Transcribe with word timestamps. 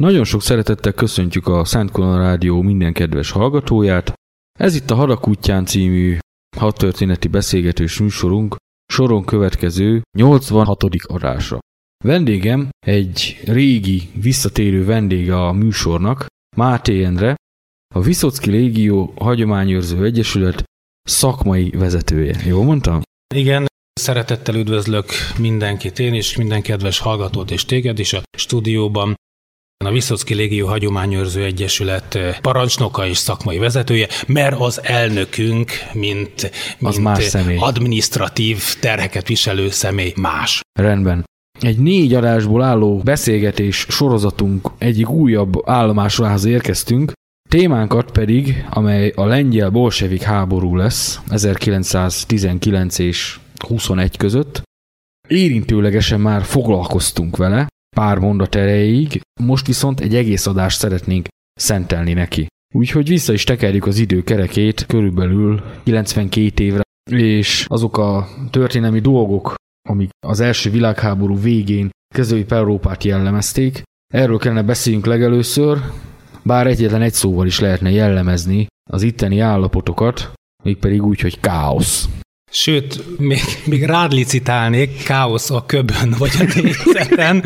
Nagyon 0.00 0.24
sok 0.24 0.42
szeretettel 0.42 0.92
köszöntjük 0.92 1.46
a 1.46 1.64
Szent 1.64 1.90
Kolon 1.90 2.18
Rádió 2.18 2.62
minden 2.62 2.92
kedves 2.92 3.30
hallgatóját. 3.30 4.12
Ez 4.58 4.74
itt 4.74 4.90
a 4.90 4.94
Hadak 4.94 5.28
útján 5.28 5.64
című 5.64 6.18
hat 6.56 7.30
beszélgetős 7.30 7.98
műsorunk 7.98 8.56
soron 8.92 9.24
következő 9.24 10.02
86. 10.18 10.84
adása. 11.06 11.58
Vendégem 12.04 12.68
egy 12.86 13.40
régi, 13.44 14.10
visszatérő 14.14 14.84
vendége 14.84 15.44
a 15.46 15.52
műsornak, 15.52 16.26
Máté 16.56 17.04
Endre, 17.04 17.34
a 17.94 18.00
Viszocki 18.00 18.50
Légió 18.50 19.12
Hagyományőrző 19.16 20.04
Egyesület 20.04 20.62
szakmai 21.02 21.70
vezetője. 21.70 22.42
Jó 22.46 22.62
mondtam? 22.62 23.02
Igen, 23.34 23.66
szeretettel 23.92 24.54
üdvözlök 24.54 25.06
mindenkit 25.38 25.98
én 25.98 26.14
is, 26.14 26.36
minden 26.36 26.62
kedves 26.62 26.98
hallgatót 26.98 27.50
és 27.50 27.64
téged 27.64 27.98
is 27.98 28.12
a 28.12 28.22
stúdióban 28.38 29.14
a 29.84 29.90
Viszocki 29.90 30.34
Légió 30.34 30.66
Hagyományőrző 30.66 31.44
Egyesület 31.44 32.18
parancsnoka 32.40 33.06
és 33.06 33.16
szakmai 33.16 33.58
vezetője, 33.58 34.08
mert 34.26 34.60
az 34.60 34.80
elnökünk, 34.82 35.70
mint, 35.92 36.50
az 36.80 36.94
mint 36.94 37.02
más 37.02 37.24
személy. 37.24 37.56
administratív 37.60 38.62
terheket 38.80 39.28
viselő 39.28 39.70
személy 39.70 40.12
más. 40.16 40.60
Rendben. 40.72 41.24
Egy 41.60 41.78
négy 41.78 42.14
adásból 42.14 42.62
álló 42.62 42.98
beszélgetés 42.98 43.86
sorozatunk 43.88 44.70
egyik 44.78 45.08
újabb 45.08 45.62
állomásához 45.64 46.44
érkeztünk, 46.44 47.12
témánkat 47.48 48.10
pedig, 48.10 48.64
amely 48.70 49.12
a 49.16 49.24
lengyel 49.24 49.70
bolsevik 49.70 50.22
háború 50.22 50.76
lesz 50.76 51.20
1919 51.28 52.98
és 52.98 53.38
21 53.68 54.16
között, 54.16 54.62
érintőlegesen 55.28 56.20
már 56.20 56.44
foglalkoztunk 56.44 57.36
vele, 57.36 57.66
pár 57.96 58.18
mondat 58.18 58.54
erejéig, 58.54 59.20
most 59.40 59.66
viszont 59.66 60.00
egy 60.00 60.14
egész 60.14 60.46
adást 60.46 60.78
szeretnénk 60.78 61.28
szentelni 61.60 62.12
neki. 62.12 62.46
Úgyhogy 62.74 63.08
vissza 63.08 63.32
is 63.32 63.44
tekerjük 63.44 63.86
az 63.86 63.98
idő 63.98 64.22
kerekét 64.22 64.86
körülbelül 64.86 65.62
92 65.82 66.64
évre, 66.64 66.82
és 67.10 67.64
azok 67.68 67.98
a 67.98 68.28
történelmi 68.50 69.00
dolgok, 69.00 69.54
amik 69.88 70.10
az 70.26 70.40
első 70.40 70.70
világháború 70.70 71.40
végén 71.40 71.90
kezdői 72.14 72.44
Európát 72.48 73.04
jellemezték, 73.04 73.82
erről 74.14 74.38
kellene 74.38 74.62
beszéljünk 74.62 75.06
legelőször, 75.06 75.78
bár 76.42 76.66
egyetlen 76.66 77.02
egy 77.02 77.12
szóval 77.12 77.46
is 77.46 77.60
lehetne 77.60 77.90
jellemezni 77.90 78.66
az 78.90 79.02
itteni 79.02 79.38
állapotokat, 79.38 80.32
mégpedig 80.62 81.02
úgy, 81.02 81.20
hogy 81.20 81.40
káosz. 81.40 82.08
Sőt, 82.52 83.18
még, 83.18 83.40
még 83.64 83.84
rád 83.84 84.12
licitálnék, 84.12 85.02
káosz 85.02 85.50
a 85.50 85.64
köbön 85.66 86.14
vagy 86.18 86.30
a 86.38 86.44
négyzeten. 86.54 87.44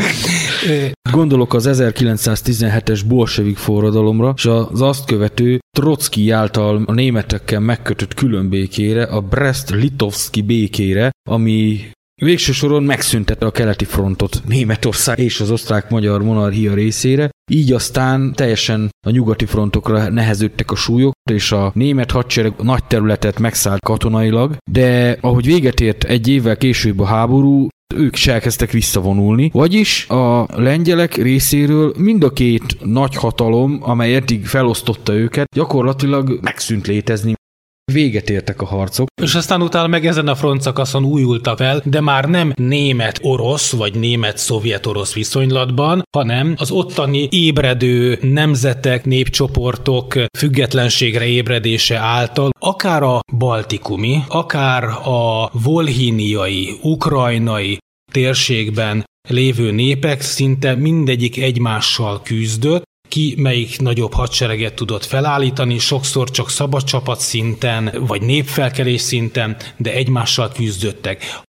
Gondolok 1.11 1.55
az 1.55 1.69
1917-es 1.73 3.01
bolsevik 3.07 3.57
forradalomra, 3.57 4.35
és 4.37 4.45
az 4.45 4.83
azt 4.83 5.05
követő 5.05 5.59
Trotsky 5.77 6.31
által 6.31 6.83
a 6.87 6.93
németekkel 6.93 7.61
megkötött 7.61 8.15
különbékére, 8.15 9.03
a 9.03 9.21
Brest-Litovski 9.21 10.43
békére, 10.43 11.11
ami 11.31 11.81
Végső 12.23 12.53
soron 12.53 12.83
megszüntette 12.83 13.47
a 13.47 13.51
keleti 13.51 13.85
frontot 13.85 14.43
Németország 14.47 15.19
és 15.19 15.41
az 15.41 15.51
osztrák-magyar 15.51 16.23
monarchia 16.23 16.75
részére, 16.75 17.31
így 17.51 17.73
aztán 17.73 18.33
teljesen 18.33 18.91
a 19.07 19.11
nyugati 19.11 19.45
frontokra 19.45 20.09
neheződtek 20.09 20.71
a 20.71 20.75
súlyok, 20.75 21.13
és 21.31 21.53
a 21.53 21.71
német 21.75 22.11
hadsereg 22.11 22.55
nagy 22.63 22.85
területet 22.85 23.39
megszállt 23.39 23.81
katonailag, 23.81 24.57
de 24.71 25.19
ahogy 25.21 25.45
véget 25.45 25.81
ért 25.81 26.05
egy 26.05 26.29
évvel 26.29 26.57
később 26.57 27.01
a 27.01 27.05
háború, 27.05 27.69
ők 27.95 28.17
is 28.17 28.27
elkezdtek 28.27 28.71
visszavonulni, 28.71 29.51
vagyis 29.53 30.09
a 30.09 30.47
lengyelek 30.57 31.15
részéről 31.15 31.95
mind 31.99 32.25
a 32.25 32.31
két 32.31 32.77
nagy 32.85 33.15
hatalom, 33.15 33.79
amely 33.81 34.15
eddig 34.15 34.47
felosztotta 34.47 35.15
őket, 35.15 35.47
gyakorlatilag 35.55 36.39
megszűnt 36.43 36.87
létezni. 36.87 37.35
Véget 37.93 38.31
értek 38.31 38.63
a 38.63 38.65
harcok. 38.65 39.07
És 39.23 39.35
aztán 39.35 39.63
utána 39.63 39.87
meg 39.87 40.07
ezen 40.07 40.29
a 40.29 40.35
frontszakaszon 40.35 41.05
újultak 41.05 41.57
fel, 41.57 41.83
de 41.85 42.01
már 42.01 42.25
nem 42.25 42.53
német-orosz 42.57 43.73
vagy 43.73 43.95
német-szovjet-orosz 43.95 45.15
viszonylatban, 45.15 46.03
hanem 46.17 46.55
az 46.59 46.71
ottani 46.71 47.29
ébredő 47.31 48.19
nemzetek, 48.21 49.05
népcsoportok 49.05 50.15
függetlenségre 50.39 51.27
ébredése 51.27 51.99
által 51.99 52.51
akár 52.59 53.03
a 53.03 53.21
baltikumi, 53.37 54.23
akár 54.29 54.85
a 55.05 55.51
volhíniai, 55.63 56.79
ukrajnai 56.83 57.79
térségben 58.13 59.05
lévő 59.29 59.71
népek 59.71 60.21
szinte 60.21 60.75
mindegyik 60.75 61.39
egymással 61.39 62.23
küzdött, 62.23 62.83
ki 63.15 63.35
melyik 63.37 63.81
nagyobb 63.81 64.13
hadsereget 64.13 64.75
tudott 64.75 65.05
felállítani, 65.05 65.79
sokszor 65.79 66.31
csak 66.31 66.51
szabad 66.51 66.85
csapat 66.85 67.21
szinten, 67.21 67.95
vagy 68.07 68.23
népfelkelés 68.23 69.01
szinten, 69.01 69.57
de 69.77 69.93
egymással 69.93 70.53
küzdöttek 70.53 71.43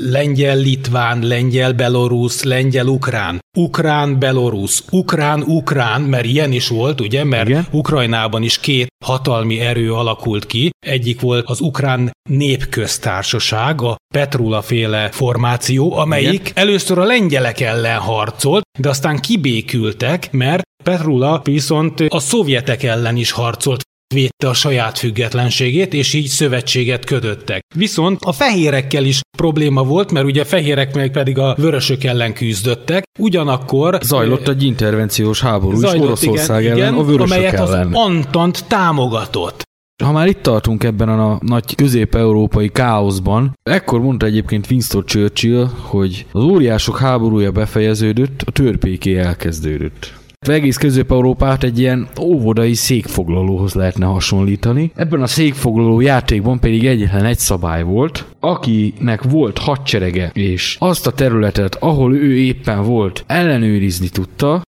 lengyel-litván, 0.00 1.26
lengyel-belorusz, 1.26 2.42
lengyel-ukrán, 2.42 3.38
ukrán-belorusz, 3.58 4.84
ukrán-ukrán, 4.90 6.00
mert 6.00 6.24
ilyen 6.24 6.52
is 6.52 6.68
volt, 6.68 7.00
ugye, 7.00 7.24
mert 7.24 7.48
Igen. 7.48 7.66
Ukrajnában 7.70 8.42
is 8.42 8.58
két 8.58 8.88
hatalmi 9.04 9.60
erő 9.60 9.92
alakult 9.92 10.46
ki. 10.46 10.70
Egyik 10.86 11.20
volt 11.20 11.48
az 11.48 11.60
ukrán 11.60 12.10
népköztársaság, 12.28 13.82
a 13.82 13.96
Petrula 14.14 14.62
féle 14.62 15.08
formáció, 15.10 15.96
amelyik 15.96 16.40
Igen. 16.40 16.52
először 16.54 16.98
a 16.98 17.04
lengyelek 17.04 17.60
ellen 17.60 17.98
harcolt, 17.98 18.62
de 18.78 18.88
aztán 18.88 19.18
kibékültek, 19.18 20.32
mert 20.32 20.62
Petrula 20.84 21.40
viszont 21.44 22.00
a 22.00 22.18
szovjetek 22.18 22.82
ellen 22.82 23.16
is 23.16 23.30
harcolt 23.30 23.82
védte 24.14 24.48
a 24.48 24.52
saját 24.52 24.98
függetlenségét, 24.98 25.94
és 25.94 26.12
így 26.12 26.26
szövetséget 26.26 27.04
ködöttek. 27.04 27.62
Viszont 27.74 28.18
a 28.22 28.32
fehérekkel 28.32 29.04
is 29.04 29.20
probléma 29.38 29.82
volt, 29.82 30.12
mert 30.12 30.26
ugye 30.26 30.44
fehérek 30.44 30.94
meg 30.94 31.10
pedig 31.10 31.38
a 31.38 31.54
vörösök 31.58 32.04
ellen 32.04 32.32
küzdöttek, 32.32 33.04
ugyanakkor... 33.18 33.98
Zajlott 34.02 34.48
egy 34.48 34.62
intervenciós 34.62 35.40
háború 35.40 35.78
zajlott, 35.78 36.20
is 36.20 36.28
Oroszország 36.28 36.62
igen, 36.62 36.72
ellen, 36.72 36.92
igen, 36.92 37.00
a 37.00 37.04
vörösök 37.04 37.36
amelyet 37.36 37.54
ellen. 37.54 37.86
az 37.86 37.94
Antant 37.94 38.64
támogatott. 38.68 39.62
Ha 40.04 40.12
már 40.12 40.26
itt 40.26 40.42
tartunk 40.42 40.84
ebben 40.84 41.08
a 41.08 41.38
nagy 41.40 41.74
közép-európai 41.74 42.68
káoszban, 42.68 43.58
ekkor 43.62 44.00
mondta 44.00 44.26
egyébként 44.26 44.70
Winston 44.70 45.04
Churchill, 45.06 45.68
hogy 45.80 46.26
az 46.32 46.42
óriások 46.42 46.98
háborúja 46.98 47.50
befejeződött, 47.50 48.42
a 48.46 48.50
törpéké 48.50 49.16
elkezdődött. 49.16 50.19
Egész 50.48 50.76
Közép-Európát 50.76 51.62
egy 51.62 51.78
ilyen 51.78 52.08
óvodai 52.20 52.74
székfoglalóhoz 52.74 53.74
lehetne 53.74 54.06
hasonlítani. 54.06 54.92
Ebben 54.94 55.22
a 55.22 55.26
székfoglaló 55.26 56.00
játékban 56.00 56.58
pedig 56.58 56.86
egyetlen 56.86 57.24
egy 57.24 57.38
szabály 57.38 57.82
volt, 57.82 58.26
akinek 58.38 59.22
volt 59.22 59.58
hadserege, 59.58 60.30
és 60.34 60.76
azt 60.78 61.06
a 61.06 61.12
területet, 61.12 61.74
ahol 61.74 62.14
ő 62.14 62.36
éppen 62.36 62.82
volt, 62.82 63.24
ellenőrizni 63.26 64.08
tudta, 64.08 64.62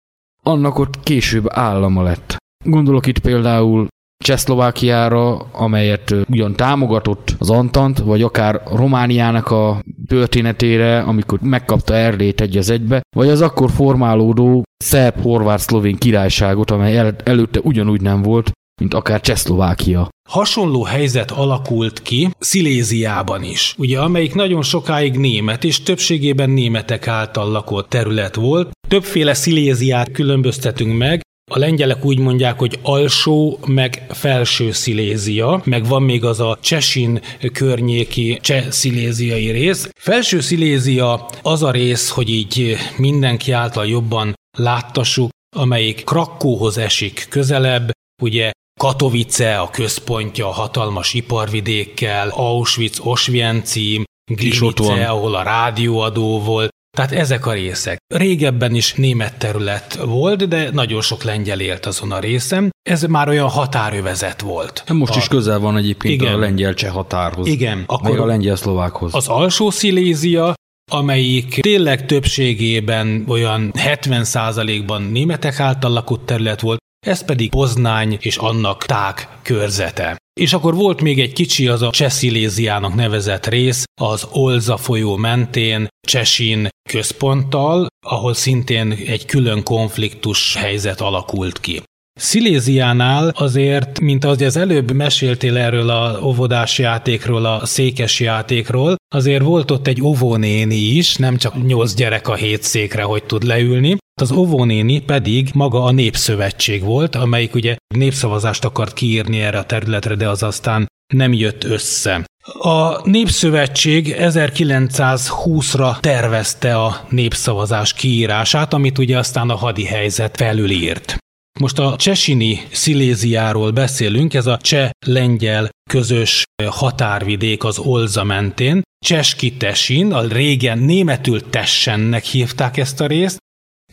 annak 0.43 0.79
ott 0.79 1.03
később 1.03 1.45
állama 1.49 2.03
lett. 2.03 2.37
Gondolok 2.65 3.07
itt 3.07 3.19
például 3.19 3.87
Csehszlovákiára, 4.29 5.37
amelyet 5.37 6.15
ugyan 6.31 6.57
támogatott 6.57 7.35
az 7.39 7.51
Antant, 7.51 7.99
vagy 7.99 8.23
akár 8.23 8.63
Romániának 8.75 9.51
a 9.51 9.83
történetére, 10.07 10.99
amikor 11.01 11.39
megkapta 11.43 11.95
Erdélyt 11.95 12.41
egy 12.41 12.57
az 12.57 12.71
egybe, 12.71 13.01
vagy 13.17 13.29
az 13.29 13.41
akkor 13.41 13.71
formálódó 13.71 14.63
szerb-horvát-szlovén 14.85 15.97
királyságot, 15.97 16.71
amely 16.71 16.97
el- 16.97 17.17
előtte 17.25 17.61
ugyanúgy 17.63 18.01
nem 18.01 18.23
volt, 18.23 18.51
mint 18.81 18.95
akár 18.95 19.21
Csehszlovákia. 19.21 20.09
Hasonló 20.29 20.83
helyzet 20.83 21.31
alakult 21.31 22.03
ki 22.03 22.31
Sziléziában 22.39 23.43
is, 23.43 23.75
ugye 23.79 24.01
amelyik 24.01 24.35
nagyon 24.35 24.63
sokáig 24.63 25.17
német 25.17 25.65
és 25.65 25.83
többségében 25.83 26.51
németek 26.51 27.07
által 27.07 27.51
lakott 27.51 27.89
terület 27.89 28.35
volt. 28.35 28.71
Többféle 28.89 29.35
Sziléziát 29.35 30.13
különböztetünk 30.13 30.99
meg, 30.99 31.21
a 31.49 31.59
lengyelek 31.59 32.05
úgy 32.05 32.19
mondják, 32.19 32.59
hogy 32.59 32.79
alsó, 32.83 33.59
meg 33.67 34.07
felső 34.09 34.73
Szilézia, 34.73 35.63
meg 35.65 35.87
van 35.87 36.03
még 36.03 36.25
az 36.25 36.41
a 36.41 36.59
Csesin 36.61 37.21
környéki 37.53 38.39
cseh 38.43 38.71
sziléziai 38.71 39.51
rész. 39.51 39.91
Felső 40.01 40.41
Szilézia 40.41 41.29
az 41.43 41.63
a 41.63 41.71
rész, 41.71 42.09
hogy 42.09 42.29
így 42.31 42.77
mindenki 42.97 43.53
által 43.53 43.87
jobban 43.87 44.35
láttassuk, 44.59 45.29
amelyik 45.57 46.05
Krakóhoz 46.05 46.79
esik 46.79 47.27
közelebb, 47.29 47.91
ugye 48.23 48.51
Katowice 48.81 49.59
a 49.59 49.71
központja 49.71 50.47
a 50.47 50.53
hatalmas 50.53 51.15
iparvidékkel, 51.15 52.29
Auschwitz, 52.29 53.01
Oswiecim, 53.03 54.05
Gliwice, 54.31 55.09
ahol 55.09 55.35
a 55.35 55.43
rádióadó 55.43 56.41
volt, 56.41 56.71
tehát 56.99 57.13
ezek 57.13 57.47
a 57.47 57.53
részek. 57.53 57.99
Régebben 58.15 58.75
is 58.75 58.95
német 58.95 59.39
terület 59.39 59.99
volt, 60.05 60.49
de 60.49 60.71
nagyon 60.73 61.01
sok 61.01 61.23
lengyel 61.23 61.61
élt 61.61 61.87
azon 61.87 62.13
a 62.13 62.19
részem. 62.19 62.71
Ez 62.83 63.03
már 63.03 63.29
olyan 63.29 63.49
határövezet 63.49 64.41
volt. 64.41 64.85
Most 64.93 65.15
a... 65.15 65.19
is 65.19 65.29
közel 65.29 65.59
van 65.59 65.77
egyébként 65.77 66.15
igen. 66.15 66.35
a 66.35 66.39
lengyel-cseh 66.39 66.91
határhoz. 66.91 67.47
Igen. 67.47 67.85
Akkor 67.87 68.21
a 68.21 68.27
lengyel-szlovákhoz. 68.27 69.15
Az 69.15 69.29
alsó 69.29 69.71
Szilézia 69.71 70.55
amelyik 70.91 71.61
tényleg 71.61 72.07
többségében 72.07 73.25
olyan 73.29 73.73
70%-ban 73.75 75.03
németek 75.03 75.61
által 75.61 75.91
lakott 75.91 76.27
terület 76.27 76.61
volt, 76.61 76.79
ez 77.07 77.25
pedig 77.25 77.51
Poznány 77.51 78.17
és 78.21 78.37
annak 78.37 78.85
tág 78.85 79.29
körzete. 79.43 80.17
És 80.39 80.53
akkor 80.53 80.75
volt 80.75 81.01
még 81.01 81.21
egy 81.21 81.33
kicsi, 81.33 81.69
az 81.69 81.83
a 81.83 81.91
Csesziléziának 81.91 82.95
nevezett 82.95 83.47
rész, 83.47 83.85
az 84.01 84.27
Olza 84.33 84.77
folyó 84.77 85.17
mentén, 85.17 85.89
Csesin 86.09 86.69
központtal, 86.89 87.87
ahol 88.07 88.35
szintén 88.35 88.91
egy 89.07 89.27
külön 89.27 89.63
konfliktus 89.63 90.57
helyzet 90.57 91.01
alakult 91.01 91.61
ki. 91.61 91.83
Sziléziánál 92.21 93.33
azért, 93.37 94.01
mint 94.01 94.25
ahogy 94.25 94.43
az 94.43 94.57
előbb 94.57 94.93
meséltél 94.93 95.57
erről 95.57 95.91
a 95.91 96.21
óvodás 96.23 96.79
játékról, 96.79 97.45
a 97.45 97.67
székes 97.67 98.21
játékról, 98.21 98.97
azért 99.15 99.43
volt 99.43 99.71
ott 99.71 99.87
egy 99.87 100.03
óvónéni 100.03 100.77
is, 100.77 101.17
nem 101.17 101.37
csak 101.37 101.67
nyolc 101.67 101.95
gyerek 101.95 102.29
a 102.29 102.35
hét 102.35 102.63
székre, 102.63 103.03
hogy 103.03 103.25
tud 103.25 103.43
leülni, 103.43 103.97
az 104.21 104.33
óvónéni 104.33 105.01
pedig 105.01 105.51
maga 105.55 105.85
a 105.85 105.91
Népszövetség 105.91 106.83
volt, 106.83 107.15
amelyik 107.15 107.55
ugye 107.55 107.77
népszavazást 107.95 108.65
akart 108.65 108.95
kiírni 108.95 109.41
erre 109.41 109.59
a 109.59 109.65
területre, 109.65 110.15
de 110.15 110.29
az 110.29 110.43
aztán 110.43 110.87
nem 111.15 111.33
jött 111.33 111.65
össze. 111.65 112.25
A 112.59 113.09
Népszövetség 113.09 114.15
1920-ra 114.19 116.01
tervezte 116.01 116.77
a 116.77 117.07
népszavazás 117.09 117.93
kiírását, 117.93 118.73
amit 118.73 118.99
ugye 118.99 119.19
aztán 119.19 119.51
a 119.51 119.55
hadi 119.55 119.85
helyzet 119.85 120.37
felülírt. 120.37 121.17
Most 121.61 121.79
a 121.79 121.97
Csesini 121.97 122.61
Sziléziáról 122.71 123.71
beszélünk, 123.71 124.35
ez 124.35 124.47
a 124.47 124.57
cseh-lengyel 124.57 125.69
közös 125.91 126.45
határvidék 126.67 127.65
az 127.65 127.79
Olza 127.79 128.25
mentén. 128.25 128.83
Cseski 129.07 129.53
Tesin, 129.53 130.13
a 130.13 130.27
régen 130.27 130.79
németül 130.79 131.51
Tessennek 131.51 132.25
hívták 132.25 132.77
ezt 132.77 133.01
a 133.01 133.07
részt, 133.07 133.39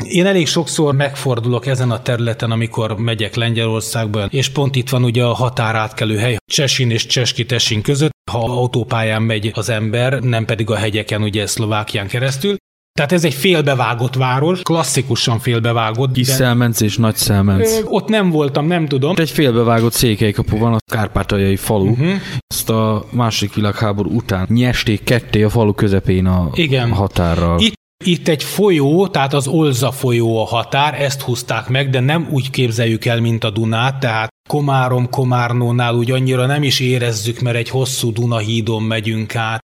én 0.04 0.26
elég 0.26 0.48
sokszor 0.48 0.96
megfordulok 0.96 1.66
ezen 1.66 1.92
a 1.92 2.02
területen, 2.02 2.52
amikor 2.52 2.98
megyek 2.98 3.36
Lengyelországba, 3.36 4.26
és 4.26 4.50
pont 4.50 4.76
itt 4.76 4.90
van 4.90 5.04
ugye 5.04 5.24
a 5.24 5.34
határátkelő 5.34 6.18
hely 6.18 6.38
Csesin 6.46 6.92
és 6.92 7.06
Cseski 7.06 7.46
Tesin 7.46 7.82
között, 7.82 8.12
ha 8.32 8.40
autópályán 8.40 9.22
megy 9.22 9.52
az 9.54 9.70
ember, 9.70 10.20
nem 10.20 10.46
pedig 10.46 10.70
a 10.70 10.76
hegyeken, 10.76 11.22
ugye 11.22 11.48
Szlovákián 11.48 12.08
keresztül. 12.08 12.56
Tehát 12.94 13.12
ez 13.12 13.24
egy 13.24 13.34
félbevágott 13.34 14.16
város, 14.16 14.62
klasszikusan 14.62 15.40
félbevágott. 15.40 16.12
Kis 16.12 16.28
Szelmenc 16.28 16.82
és 16.82 16.98
Nagy 16.98 17.16
Szelmenc. 17.16 17.72
Ö, 17.72 17.80
ott 17.84 18.08
nem 18.08 18.30
voltam, 18.30 18.68
nem 18.68 18.88
tudom. 18.88 19.14
Egy 19.18 19.30
félbevágott 19.30 19.94
székelykapu 19.94 20.58
van, 20.58 20.74
a 20.74 20.78
kárpátaljai 20.92 21.56
falu. 21.56 21.90
Uh-huh. 21.90 22.14
Ezt 22.48 22.70
a 22.70 23.06
második 23.12 23.54
világháború 23.54 24.10
után 24.16 24.48
nyesték 24.50 25.04
ketté 25.04 25.44
a 25.44 25.50
falu 25.50 25.74
közepén 25.74 26.26
a 26.26 26.50
Igen. 26.54 26.92
határral. 26.92 27.60
Itt 27.60 27.74
itt 28.04 28.28
egy 28.28 28.44
folyó, 28.44 29.08
tehát 29.08 29.34
az 29.34 29.48
Olza 29.48 29.92
folyó 29.92 30.42
a 30.42 30.46
határ, 30.46 31.02
ezt 31.02 31.22
húzták 31.22 31.68
meg, 31.68 31.90
de 31.90 32.00
nem 32.00 32.28
úgy 32.32 32.50
képzeljük 32.50 33.06
el, 33.06 33.20
mint 33.20 33.44
a 33.44 33.50
Dunát, 33.50 34.00
tehát 34.00 34.30
Komárom, 34.50 35.10
Komárnónál 35.10 35.94
úgy 35.94 36.12
annyira 36.12 36.46
nem 36.46 36.64
is 36.64 36.80
érezzük, 36.80 37.40
mert 37.40 37.58
egy 37.58 37.70
hosszú 37.70 38.12
Dunahídon 38.12 38.84
megyünk 38.84 39.36
át. 39.36 39.60